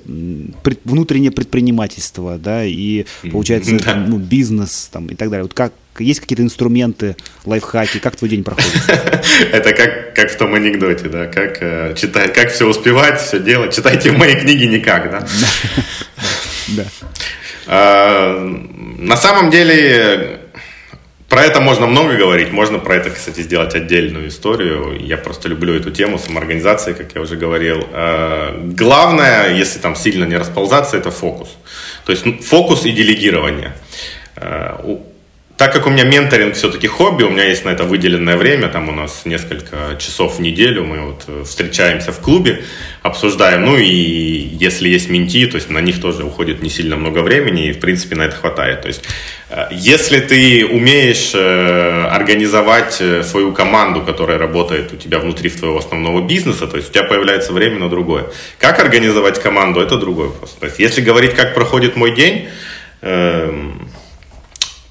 пред, 0.64 0.80
внутреннее 0.86 1.32
предпринимательство, 1.32 2.38
да, 2.38 2.64
и 2.64 3.06
получается 3.30 3.78
да. 3.86 3.96
ну, 3.96 4.20
бизнес 4.20 4.90
там, 4.92 5.08
и 5.08 5.16
так 5.16 5.30
далее. 5.30 5.44
Вот 5.44 5.54
как 5.54 5.74
есть 6.00 6.20
какие-то 6.20 6.44
инструменты, 6.44 7.16
лайфхаки, 7.46 8.00
как 8.00 8.16
твой 8.16 8.30
день 8.30 8.44
проходит? 8.44 8.72
Это 9.52 9.74
как, 9.74 10.16
как 10.16 10.32
в 10.32 10.38
том 10.38 10.54
анекдоте, 10.54 11.08
да, 11.08 11.28
как 11.28 11.58
э, 11.62 11.94
читать, 11.96 12.34
как 12.34 12.52
все 12.52 12.68
успевать, 12.68 13.22
все 13.22 13.40
делать. 13.40 13.76
Читайте 13.76 14.12
в 14.12 14.18
моей 14.18 14.36
книге 14.36 14.68
никак, 14.68 15.12
да. 15.12 15.28
Да. 16.70 16.86
А, 17.68 18.40
на 18.98 19.18
самом 19.18 19.52
деле 19.52 20.40
про 21.30 21.44
это 21.44 21.62
можно 21.62 21.88
много 21.88 22.16
говорить, 22.16 22.52
можно 22.52 22.78
про 22.80 22.96
это, 22.96 23.10
кстати, 23.10 23.42
сделать 23.42 23.74
отдельную 23.74 24.28
историю. 24.28 24.98
Я 25.00 25.18
просто 25.18 25.50
люблю 25.50 25.74
эту 25.74 25.90
тему 25.90 26.20
самоорганизации, 26.20 26.94
как 26.94 27.16
я 27.16 27.22
уже 27.22 27.38
говорил. 27.38 27.88
А, 27.92 28.60
главное, 28.76 29.54
если 29.54 29.80
там 29.80 29.96
сильно 29.96 30.26
не 30.26 30.38
расползаться, 30.38 30.98
это 30.98 31.12
фокус. 31.12 31.50
То 32.06 32.12
есть 32.12 32.24
фокус 32.46 32.86
и 32.86 32.92
делегирование. 32.92 33.74
Так 35.56 35.72
как 35.72 35.86
у 35.86 35.92
меня 35.92 36.04
менторинг 36.04 36.56
все-таки 36.56 36.88
хобби, 36.88 37.24
у 37.24 37.30
меня 37.30 37.44
есть 37.44 37.64
на 37.64 37.70
это 37.70 37.84
выделенное 37.84 38.38
время, 38.38 38.70
там 38.70 38.90
у 38.90 38.92
нас 38.92 39.22
несколько 39.26 39.96
часов 40.00 40.38
в 40.38 40.42
неделю, 40.42 40.84
мы 40.84 41.00
вот 41.00 41.26
э, 41.28 41.44
встречаемся 41.46 42.12
в 42.12 42.20
клубе, 42.20 42.64
обсуждаем, 43.04 43.64
ну 43.64 43.78
и 43.78 43.86
если 43.86 44.90
есть 44.90 45.10
менти, 45.10 45.46
то 45.46 45.58
есть 45.58 45.70
на 45.70 45.78
них 45.78 46.02
тоже 46.02 46.24
уходит 46.24 46.64
не 46.64 46.72
сильно 46.72 46.96
много 46.96 47.20
времени, 47.20 47.68
и 47.68 47.72
в 47.72 47.80
принципе 47.80 48.16
на 48.16 48.24
это 48.24 48.36
хватает. 48.36 48.82
То 48.82 48.88
есть 48.88 49.04
э, 49.50 49.68
если 49.72 50.22
ты 50.22 50.66
умеешь 50.66 51.34
э, 51.36 52.08
организовать 52.12 53.02
свою 53.24 53.54
команду, 53.54 54.02
которая 54.02 54.40
работает 54.40 54.92
у 54.92 54.98
тебя 54.98 55.20
внутри 55.20 55.52
твоего 55.52 55.78
основного 55.78 56.28
бизнеса, 56.28 56.66
то 56.66 56.78
есть 56.78 56.90
у 56.90 56.94
тебя 56.94 57.04
появляется 57.04 57.54
время 57.54 57.78
на 57.78 57.90
другое. 57.90 58.26
Как 58.58 58.80
организовать 58.80 59.40
команду, 59.40 59.82
это 59.82 59.98
другой 59.98 60.30
вопрос. 60.30 60.58
То 60.60 60.66
есть 60.66 60.80
если 60.80 61.02
говорить, 61.02 61.36
как 61.36 61.54
проходит 61.54 61.96
мой 61.96 62.16
день, 62.16 62.50
эм, 63.02 63.83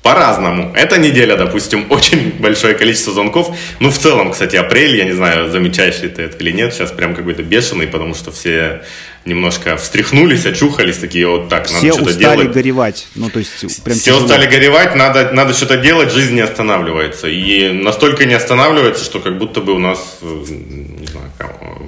по-разному. 0.02 0.72
Эта 0.74 0.98
неделя, 0.98 1.36
допустим, 1.36 1.86
очень 1.90 2.32
большое 2.38 2.74
количество 2.74 3.12
звонков. 3.12 3.56
Ну, 3.80 3.90
в 3.90 3.98
целом, 3.98 4.32
кстати, 4.32 4.56
апрель, 4.56 4.96
я 4.96 5.04
не 5.04 5.12
знаю, 5.12 5.50
замечаешь 5.50 6.00
ли 6.02 6.08
ты 6.08 6.22
это 6.22 6.36
или 6.38 6.50
нет, 6.50 6.74
сейчас 6.74 6.90
прям 6.90 7.14
какой-то 7.14 7.42
бешеный, 7.42 7.86
потому 7.86 8.14
что 8.14 8.32
все 8.32 8.82
немножко 9.24 9.76
встряхнулись, 9.76 10.46
очухались, 10.46 10.96
такие 10.98 11.26
вот 11.26 11.48
так, 11.48 11.66
надо 11.66 11.78
все 11.78 11.92
что-то 11.92 12.12
делать. 12.14 12.38
устали 12.38 12.52
горевать. 12.52 13.06
Ну, 13.14 13.30
то 13.30 13.38
есть, 13.38 13.82
прям 13.84 13.96
все 13.96 14.10
тяжело. 14.10 14.24
устали 14.24 14.46
горевать, 14.46 14.96
надо, 14.96 15.30
надо 15.32 15.54
что-то 15.54 15.76
делать, 15.76 16.12
жизнь 16.12 16.34
не 16.34 16.40
останавливается. 16.40 17.28
И 17.28 17.70
настолько 17.72 18.24
не 18.24 18.34
останавливается, 18.34 19.04
что 19.04 19.20
как 19.20 19.38
будто 19.38 19.60
бы 19.60 19.72
у 19.72 19.78
нас, 19.78 20.18
э, 20.22 20.26
не 20.26 21.06
знаю, 21.06 21.30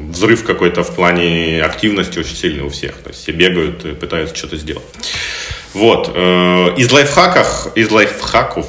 взрыв 0.08 0.44
какой-то 0.44 0.82
в 0.82 0.94
плане 0.94 1.62
активности 1.62 2.18
очень 2.18 2.36
сильный 2.36 2.64
у 2.64 2.68
всех. 2.68 2.94
То 2.98 3.10
есть 3.10 3.22
все 3.22 3.32
бегают 3.32 3.84
и 3.84 3.92
пытаются 3.92 4.36
что-то 4.36 4.56
сделать. 4.56 4.84
Вот. 5.72 6.12
Э, 6.14 6.74
из 6.76 6.90
лайфхаков, 6.90 7.76
из 7.76 7.90
лайфхаков 7.90 8.66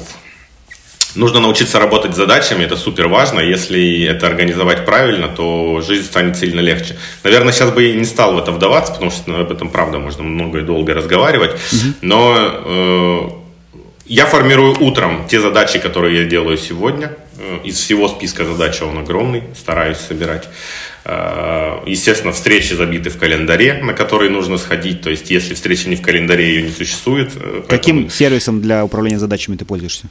нужно 1.16 1.40
научиться 1.40 1.80
работать 1.80 2.14
с 2.14 2.18
задачами, 2.18 2.64
это 2.64 2.76
супер 2.78 3.08
важно. 3.08 3.40
Если 3.40 4.04
это 4.04 4.28
организовать 4.28 4.86
правильно, 4.86 5.28
то 5.28 5.82
жизнь 5.82 6.06
станет 6.06 6.38
сильно 6.38 6.60
легче. 6.60 6.98
Наверное, 7.24 7.54
сейчас 7.54 7.72
бы 7.72 7.86
и 7.86 7.94
не 7.94 8.06
стал 8.06 8.36
в 8.36 8.38
это 8.38 8.52
вдаваться, 8.52 8.94
потому 8.94 9.12
что 9.12 9.30
ну, 9.30 9.42
об 9.42 9.52
этом, 9.52 9.70
правда, 9.70 10.00
можно 10.00 10.24
много 10.24 10.60
и 10.60 10.62
долго 10.62 10.94
разговаривать. 10.94 11.52
Угу. 11.52 11.94
Но 12.02 12.36
э, 12.38 13.30
я 14.06 14.26
формирую 14.26 14.76
утром 14.80 15.28
те 15.28 15.40
задачи, 15.40 15.80
которые 15.80 16.24
я 16.24 16.26
делаю 16.26 16.58
сегодня. 16.58 17.12
Э, 17.38 17.60
из 17.64 17.80
всего 17.80 18.08
списка 18.08 18.46
задач 18.46 18.82
он 18.82 18.98
огромный, 18.98 19.44
стараюсь 19.58 19.98
собирать. 19.98 20.48
Э, 21.08 21.82
естественно, 21.86 22.34
встречи 22.34 22.74
забиты 22.74 23.12
в 23.12 23.18
календаре, 23.18 23.76
на 23.76 23.94
которые 23.94 24.32
нужно 24.32 24.58
сходить. 24.58 25.02
То 25.02 25.12
есть, 25.12 25.30
если 25.30 25.54
встреча 25.54 25.88
не 25.88 25.96
в 25.96 26.02
календаре, 26.02 26.48
ее 26.48 26.62
не 26.64 26.72
существует. 26.72 27.32
Э, 27.36 27.62
поэтому... 27.68 27.68
Каким 27.68 28.10
сервисом 28.10 28.62
для 28.62 28.84
управления 28.84 29.20
задачами 29.20 29.56
ты 29.56 29.66
пользуешься? 29.66 30.08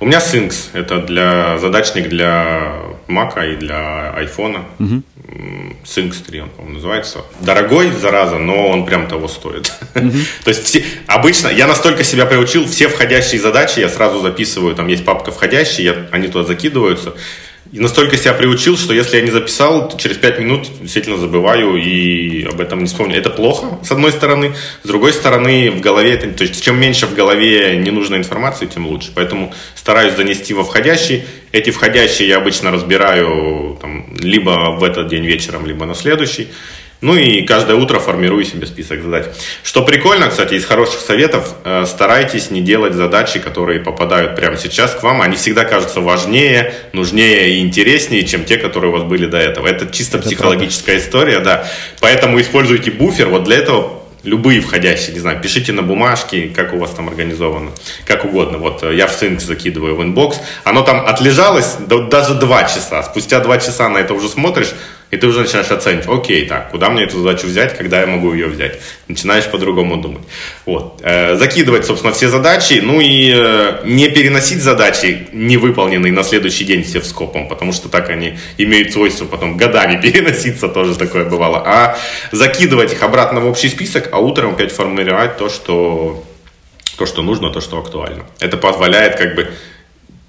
У 0.00 0.06
меня 0.06 0.18
Sphinx. 0.18 0.54
Это 0.72 1.00
для 1.00 1.58
задачник 1.58 2.08
для 2.08 2.72
Mac 3.08 3.52
и 3.52 3.56
для 3.56 4.14
iPhone. 4.18 4.64
Угу. 4.78 5.02
Sphinx 5.84 6.16
3 6.26 6.40
он, 6.40 6.48
по-моему, 6.48 6.76
называется. 6.76 7.18
Дорогой, 7.40 7.90
зараза, 7.90 8.38
но 8.38 8.68
он 8.68 8.86
прям 8.86 9.08
того 9.08 9.28
стоит. 9.28 9.70
Угу. 9.94 10.12
То 10.44 10.48
есть 10.48 10.78
обычно 11.06 11.48
я 11.48 11.66
настолько 11.66 12.04
себя 12.04 12.24
приучил, 12.24 12.66
все 12.66 12.88
входящие 12.88 13.40
задачи 13.40 13.80
я 13.80 13.90
сразу 13.90 14.20
записываю. 14.20 14.74
Там 14.74 14.88
есть 14.88 15.04
папка 15.04 15.30
входящие, 15.30 15.86
я, 15.86 15.96
они 16.10 16.28
туда 16.28 16.44
закидываются. 16.44 17.14
И 17.72 17.80
настолько 17.80 18.18
себя 18.18 18.34
приучил, 18.34 18.76
что 18.76 18.92
если 18.92 19.16
я 19.16 19.22
не 19.22 19.30
записал, 19.30 19.88
то 19.88 19.96
через 19.96 20.18
5 20.18 20.38
минут 20.40 20.68
действительно 20.82 21.16
забываю 21.16 21.76
и 21.76 22.44
об 22.44 22.60
этом 22.60 22.80
не 22.80 22.84
вспомню. 22.86 23.16
Это 23.16 23.30
плохо, 23.30 23.78
с 23.82 23.90
одной 23.90 24.12
стороны. 24.12 24.54
С 24.82 24.86
другой 24.86 25.14
стороны, 25.14 25.70
в 25.70 25.80
голове, 25.80 26.18
то 26.18 26.44
есть 26.44 26.62
чем 26.62 26.78
меньше 26.78 27.06
в 27.06 27.14
голове 27.14 27.78
ненужной 27.78 28.18
информации, 28.18 28.66
тем 28.66 28.86
лучше. 28.86 29.10
Поэтому 29.14 29.54
стараюсь 29.74 30.14
занести 30.14 30.52
во 30.52 30.64
входящий. 30.64 31.24
Эти 31.50 31.70
входящие 31.70 32.28
я 32.28 32.36
обычно 32.36 32.72
разбираю 32.72 33.78
там, 33.80 34.16
либо 34.20 34.76
в 34.78 34.84
этот 34.84 35.08
день 35.08 35.24
вечером, 35.24 35.64
либо 35.64 35.86
на 35.86 35.94
следующий. 35.94 36.48
Ну 37.02 37.16
и 37.16 37.42
каждое 37.42 37.76
утро 37.76 37.98
формирую 37.98 38.44
себе 38.44 38.64
список 38.64 39.02
задач. 39.02 39.24
Что 39.64 39.82
прикольно, 39.82 40.28
кстати, 40.28 40.54
из 40.54 40.64
хороших 40.64 41.00
советов, 41.00 41.56
э, 41.64 41.84
старайтесь 41.84 42.52
не 42.52 42.60
делать 42.60 42.94
задачи, 42.94 43.40
которые 43.40 43.80
попадают 43.80 44.36
прямо 44.36 44.56
сейчас 44.56 44.94
к 44.94 45.02
вам. 45.02 45.20
Они 45.20 45.34
всегда 45.34 45.64
кажутся 45.64 46.00
важнее, 46.00 46.72
нужнее 46.92 47.56
и 47.56 47.60
интереснее, 47.60 48.24
чем 48.24 48.44
те, 48.44 48.56
которые 48.56 48.90
у 48.92 48.94
вас 48.94 49.02
были 49.02 49.26
до 49.26 49.36
этого. 49.36 49.66
Это 49.66 49.86
чисто 49.92 50.18
Это 50.18 50.28
психологическая 50.28 50.94
правда. 50.94 51.08
история, 51.08 51.40
да. 51.40 51.66
Поэтому 52.00 52.40
используйте 52.40 52.92
буфер. 52.92 53.30
Вот 53.30 53.42
для 53.42 53.56
этого 53.56 54.02
любые 54.22 54.60
входящие, 54.60 55.12
не 55.14 55.18
знаю, 55.18 55.40
пишите 55.40 55.72
на 55.72 55.82
бумажке, 55.82 56.52
как 56.54 56.72
у 56.72 56.78
вас 56.78 56.90
там 56.90 57.08
организовано, 57.08 57.72
как 58.06 58.24
угодно. 58.24 58.58
Вот 58.58 58.84
э, 58.84 58.94
я 58.94 59.08
в 59.08 59.12
Things 59.12 59.40
закидываю 59.40 59.96
в 59.96 60.02
inbox, 60.04 60.38
оно 60.62 60.82
там 60.82 61.04
отлежалось 61.04 61.78
даже 61.80 62.34
два 62.34 62.62
часа. 62.62 63.02
Спустя 63.02 63.40
два 63.40 63.58
часа 63.58 63.88
на 63.88 63.98
это 63.98 64.14
уже 64.14 64.28
смотришь, 64.28 64.72
и 65.12 65.18
ты 65.18 65.26
уже 65.26 65.40
начинаешь 65.40 65.70
оценивать, 65.70 66.08
окей, 66.08 66.46
так, 66.46 66.70
куда 66.70 66.88
мне 66.88 67.04
эту 67.04 67.20
задачу 67.20 67.46
взять, 67.46 67.76
когда 67.76 68.00
я 68.00 68.06
могу 68.06 68.32
ее 68.32 68.46
взять. 68.46 68.80
Начинаешь 69.08 69.44
по-другому 69.44 69.98
думать. 69.98 70.22
Вот. 70.64 71.00
Э, 71.02 71.36
закидывать, 71.36 71.84
собственно, 71.84 72.14
все 72.14 72.28
задачи, 72.28 72.80
ну 72.82 72.98
и 72.98 73.30
э, 73.34 73.82
не 73.84 74.08
переносить 74.08 74.62
задачи, 74.62 75.28
не 75.32 75.58
выполненные 75.58 76.12
на 76.12 76.24
следующий 76.24 76.64
день 76.64 76.82
все 76.82 76.98
в 76.98 77.04
скопом, 77.04 77.46
потому 77.46 77.74
что 77.74 77.90
так 77.90 78.08
они 78.08 78.38
имеют 78.56 78.92
свойство 78.92 79.26
потом 79.26 79.58
годами 79.58 80.00
переноситься, 80.02 80.68
тоже 80.68 80.96
такое 80.96 81.26
бывало. 81.26 81.62
А 81.66 81.98
закидывать 82.30 82.94
их 82.94 83.02
обратно 83.02 83.40
в 83.40 83.46
общий 83.46 83.68
список, 83.68 84.08
а 84.12 84.18
утром 84.18 84.54
опять 84.54 84.72
формировать 84.72 85.36
то, 85.36 85.50
что 85.50 86.24
то, 86.96 87.04
что 87.04 87.20
нужно, 87.22 87.50
то, 87.50 87.60
что 87.60 87.78
актуально. 87.78 88.24
Это 88.40 88.56
позволяет 88.56 89.16
как 89.16 89.34
бы 89.34 89.50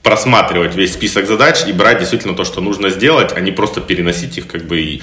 просматривать 0.04 0.76
весь 0.76 0.93
список 0.93 1.28
задач 1.28 1.66
и 1.66 1.72
брать 1.72 1.99
действительно 1.99 2.36
то, 2.36 2.43
что 2.43 2.62
нужно 2.62 2.89
сделать, 2.89 3.32
а 3.36 3.39
не 3.39 3.51
просто 3.51 3.82
переносить 3.82 4.38
их 4.38 4.47
как 4.47 4.66
бы 4.66 4.80
и... 4.80 5.01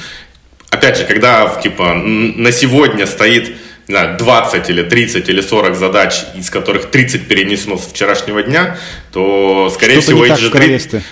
Опять 0.69 0.99
же, 0.99 1.05
когда 1.05 1.49
типа 1.61 1.95
на 1.95 2.53
сегодня 2.53 3.07
стоит 3.07 3.57
не 3.89 3.97
знаю, 3.97 4.19
20 4.19 4.71
или 4.71 4.83
30 4.83 5.29
или 5.29 5.41
40 5.41 5.75
задач, 5.75 6.15
из 6.37 6.49
которых 6.49 6.91
30 6.91 7.27
перенесено 7.27 7.77
с 7.77 7.87
вчерашнего 7.87 8.41
дня, 8.43 8.79
то, 9.13 9.69
скорее 9.75 10.01
Что-то 10.01 10.07
всего, 10.07 10.27
эти 10.27 10.41
же 10.41 10.51
30... 10.51 11.03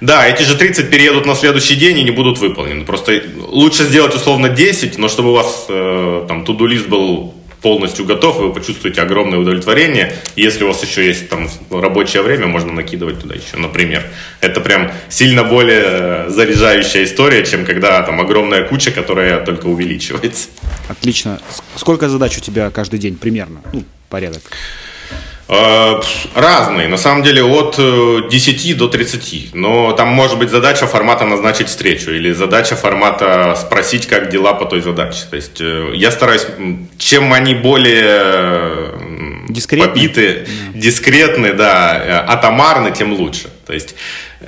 Да, 0.00 0.26
эти 0.26 0.42
же 0.42 0.56
30 0.56 0.90
переедут 0.90 1.26
на 1.26 1.36
следующий 1.36 1.76
день 1.76 1.98
и 1.98 2.02
не 2.02 2.10
будут 2.10 2.38
выполнены. 2.38 2.84
Просто 2.84 3.22
лучше 3.38 3.84
сделать 3.84 4.14
условно 4.14 4.48
10, 4.48 4.98
но 4.98 5.08
чтобы 5.08 5.30
у 5.30 5.34
вас 5.34 5.66
э, 5.68 6.24
там 6.26 6.44
туду-лист 6.44 6.88
был 6.88 7.33
полностью 7.64 8.04
готов, 8.04 8.36
вы 8.36 8.52
почувствуете 8.52 9.00
огромное 9.00 9.38
удовлетворение. 9.38 10.14
Если 10.36 10.64
у 10.64 10.68
вас 10.68 10.82
еще 10.82 11.06
есть 11.06 11.30
там 11.30 11.48
рабочее 11.70 12.22
время, 12.22 12.46
можно 12.46 12.72
накидывать 12.74 13.20
туда 13.20 13.34
еще, 13.34 13.56
например. 13.56 14.02
Это 14.42 14.60
прям 14.60 14.92
сильно 15.08 15.44
более 15.44 15.82
э, 15.82 16.26
заряжающая 16.28 17.04
история, 17.04 17.42
чем 17.42 17.64
когда 17.64 18.02
там 18.02 18.20
огромная 18.20 18.68
куча, 18.68 18.90
которая 18.90 19.42
только 19.46 19.64
увеличивается. 19.68 20.48
Отлично. 20.88 21.40
Сколько 21.74 22.10
задач 22.10 22.36
у 22.36 22.40
тебя 22.42 22.70
каждый 22.70 22.98
день 22.98 23.16
примерно? 23.16 23.62
Ну, 23.72 23.82
порядок. 24.10 24.42
Э, 25.46 26.00
разные, 26.34 26.88
на 26.88 26.96
самом 26.96 27.22
деле 27.22 27.42
от 27.42 27.76
10 27.76 28.70
э, 28.70 28.74
до 28.74 28.88
30, 28.88 29.50
но 29.52 29.92
там 29.92 30.08
может 30.08 30.38
быть 30.38 30.48
задача 30.48 30.86
формата 30.86 31.26
назначить 31.26 31.68
встречу 31.68 32.12
или 32.12 32.32
задача 32.32 32.76
формата 32.76 33.54
спросить, 33.54 34.06
как 34.06 34.30
дела 34.30 34.54
по 34.54 34.64
той 34.64 34.80
задаче. 34.80 35.20
То 35.28 35.36
есть 35.36 35.60
э, 35.60 35.90
я 35.94 36.10
стараюсь, 36.10 36.46
чем 36.96 37.32
они 37.34 37.54
более 37.54 38.92
Дискретны. 39.50 39.86
побиты, 39.86 40.46
дискретны, 40.74 41.52
да, 41.52 42.24
атомарны, 42.26 42.90
тем 42.92 43.12
лучше. 43.12 43.50
То 43.66 43.74
есть 43.74 43.94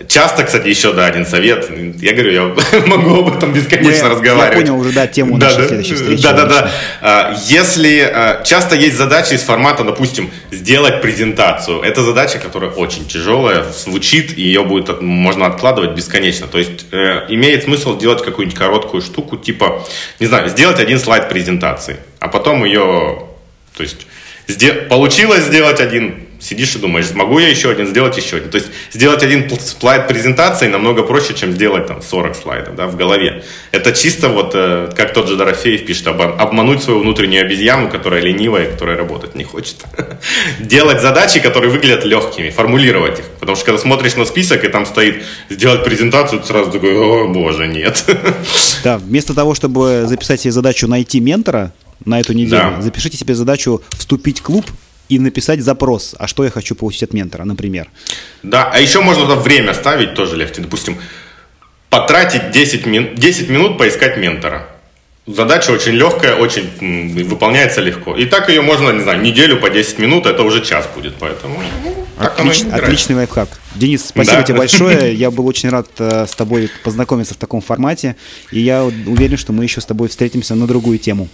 Часто, 0.09 0.45
кстати, 0.45 0.69
еще, 0.69 0.93
да, 0.93 1.07
один 1.07 1.25
совет. 1.25 1.71
Я 2.01 2.13
говорю, 2.13 2.33
я 2.33 2.81
могу 2.87 3.21
об 3.21 3.37
этом 3.37 3.53
бесконечно 3.53 4.09
Мы, 4.09 4.11
разговаривать. 4.11 4.67
Я 4.67 4.73
понял 4.73 4.81
уже, 4.81 4.93
да, 4.93 5.07
тему 5.07 5.39
да, 5.39 5.47
нашей 5.47 5.63
да, 5.63 5.69
следующей 5.69 5.95
встречи. 5.95 6.23
Да, 6.23 6.33
да, 6.33 6.45
да. 6.47 6.71
А, 7.01 7.37
если 7.47 8.01
а, 8.01 8.43
часто 8.45 8.77
есть 8.77 8.97
задачи 8.97 9.35
из 9.35 9.43
формата, 9.43 9.85
допустим, 9.85 10.31
сделать 10.51 11.01
презентацию. 11.01 11.81
Это 11.81 12.03
задача, 12.03 12.39
которая 12.39 12.71
очень 12.71 13.07
тяжелая, 13.07 13.65
звучит, 13.73 14.37
и 14.37 14.43
ее 14.43 14.65
будет 14.65 15.01
можно 15.01 15.47
откладывать 15.47 15.93
бесконечно. 15.93 16.47
То 16.47 16.59
есть 16.59 16.87
э, 16.93 17.27
имеет 17.29 17.65
смысл 17.65 17.99
делать 17.99 18.23
какую-нибудь 18.23 18.59
короткую 18.59 19.03
штуку, 19.03 19.37
типа, 19.37 19.85
не 20.21 20.27
знаю, 20.27 20.49
сделать 20.49 20.79
один 20.79 20.99
слайд 20.99 21.29
презентации, 21.29 21.99
а 22.19 22.29
потом 22.29 22.65
ее, 22.65 23.23
то 23.77 23.83
есть, 23.83 24.07
получилось 24.89 25.45
сделать 25.45 25.81
один 25.81 26.26
сидишь 26.41 26.75
и 26.77 26.79
думаешь, 26.79 27.07
смогу 27.07 27.39
я 27.39 27.49
еще 27.49 27.71
один, 27.71 27.87
сделать 27.87 28.17
еще 28.17 28.37
один. 28.37 28.51
То 28.51 28.59
есть 28.59 28.69
сделать 28.93 29.23
один 29.23 29.49
слайд 29.59 30.09
презентации 30.09 30.69
намного 30.69 31.03
проще, 31.03 31.35
чем 31.35 31.53
сделать 31.53 31.87
там 31.87 32.03
40 32.03 32.37
слайдов 32.37 32.77
да, 32.77 32.87
в 32.87 32.97
голове. 32.97 33.45
Это 33.73 33.93
чисто 33.93 34.29
вот, 34.29 34.53
э, 34.55 34.91
как 34.97 35.13
тот 35.13 35.29
же 35.29 35.37
Дорофеев 35.37 35.87
пишет, 35.87 36.07
об, 36.09 36.21
обмануть 36.21 36.83
свою 36.83 37.01
внутреннюю 37.01 37.45
обезьяну, 37.45 37.89
которая 37.89 38.23
ленивая, 38.23 38.71
которая 38.71 38.97
работать 38.97 39.35
не 39.35 39.45
хочет. 39.45 39.77
Делать 40.61 41.01
задачи, 41.01 41.41
которые 41.41 41.71
выглядят 41.71 42.05
легкими, 42.05 42.51
формулировать 42.51 43.21
их. 43.21 43.25
Потому 43.41 43.57
что 43.57 43.67
когда 43.67 43.81
смотришь 43.81 44.17
на 44.17 44.25
список, 44.25 44.65
и 44.65 44.69
там 44.69 44.87
стоит 44.87 45.23
сделать 45.49 45.85
презентацию, 45.85 46.41
ты 46.41 46.47
сразу 46.47 46.71
такой, 46.71 46.95
о 46.97 47.29
боже, 47.29 47.67
нет. 47.67 48.05
Да, 48.85 48.99
вместо 48.99 49.35
того, 49.35 49.55
чтобы 49.55 50.05
записать 50.07 50.41
себе 50.41 50.53
задачу 50.53 50.87
найти 50.87 51.19
ментора, 51.19 51.73
на 52.05 52.21
эту 52.21 52.33
неделю. 52.33 52.75
Да. 52.77 52.83
Запишите 52.83 53.17
себе 53.17 53.35
задачу 53.35 53.83
вступить 53.97 54.41
в 54.41 54.43
клуб 54.43 54.67
и 55.09 55.19
написать 55.19 55.61
запрос, 55.61 56.15
а 56.19 56.27
что 56.27 56.45
я 56.45 56.51
хочу 56.51 56.75
получить 56.75 57.05
от 57.05 57.13
ментора, 57.13 57.45
например. 57.45 57.89
Да, 58.43 58.71
а 58.73 58.81
еще 58.81 59.01
можно 59.01 59.25
туда 59.25 59.37
время 59.37 59.75
ставить, 59.75 60.15
тоже 60.15 60.37
легче. 60.37 60.63
Допустим, 60.63 60.99
потратить 61.91 62.51
10, 62.51 62.87
мин, 62.87 63.15
10 63.15 63.49
минут 63.49 63.79
поискать 63.79 64.17
ментора. 64.17 64.69
Задача 65.27 65.73
очень 65.73 65.93
легкая, 65.93 66.37
очень 66.37 67.25
выполняется 67.25 67.81
легко. 67.81 68.15
И 68.15 68.27
так 68.27 68.49
ее 68.49 68.63
можно, 68.63 68.91
не 68.93 69.03
знаю, 69.03 69.21
неделю 69.21 69.57
по 69.57 69.71
10 69.71 69.99
минут, 69.99 70.25
это 70.25 70.45
уже 70.45 70.65
час 70.65 70.89
будет, 70.95 71.17
поэтому... 71.19 71.61
Отлич, 72.17 72.63
отличный 72.73 73.17
лайфхак. 73.17 73.49
Денис, 73.75 74.07
спасибо 74.07 74.39
да. 74.39 74.43
тебе 74.45 74.59
большое. 74.59 75.15
Я 75.17 75.31
был 75.31 75.47
очень 75.47 75.69
рад 75.69 75.89
э, 75.99 76.27
с 76.27 76.35
тобой 76.35 76.71
познакомиться 76.83 77.35
в 77.35 77.37
таком 77.37 77.61
формате. 77.61 78.17
И 78.51 78.61
я 78.61 78.85
уверен, 78.85 79.37
что 79.37 79.53
мы 79.53 79.65
еще 79.65 79.83
с 79.83 79.85
тобой 79.85 80.09
встретимся 80.09 80.55
на 80.55 80.67
другую 80.67 80.99
тему. 80.99 81.29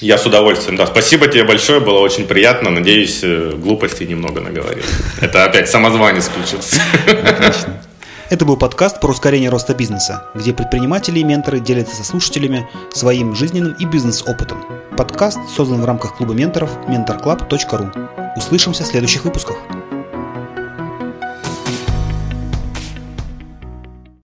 Я 0.00 0.16
с 0.16 0.26
удовольствием, 0.26 0.76
да. 0.76 0.86
Спасибо 0.86 1.26
тебе 1.26 1.44
большое, 1.44 1.80
было 1.80 1.98
очень 1.98 2.26
приятно. 2.26 2.70
Надеюсь, 2.70 3.20
э, 3.22 3.52
глупостей 3.56 4.06
немного 4.06 4.40
наговорил. 4.40 4.84
Это 5.20 5.44
опять 5.44 5.68
самозванец 5.68 6.28
включился. 6.28 6.80
Отлично. 7.06 7.82
Это 8.30 8.44
был 8.44 8.56
подкаст 8.56 9.00
про 9.00 9.08
ускорение 9.08 9.50
роста 9.50 9.74
бизнеса, 9.74 10.26
где 10.34 10.52
предприниматели 10.52 11.18
и 11.18 11.24
менторы 11.24 11.60
делятся 11.60 11.96
со 11.96 12.04
слушателями 12.04 12.68
своим 12.92 13.34
жизненным 13.34 13.72
и 13.72 13.86
бизнес-опытом. 13.86 14.64
Подкаст 14.96 15.38
создан 15.56 15.80
в 15.80 15.84
рамках 15.84 16.16
клуба 16.16 16.34
менторов 16.34 16.70
mentorclub.ru. 16.86 18.36
Услышимся 18.36 18.84
в 18.84 18.86
следующих 18.86 19.24
выпусках. 19.24 19.56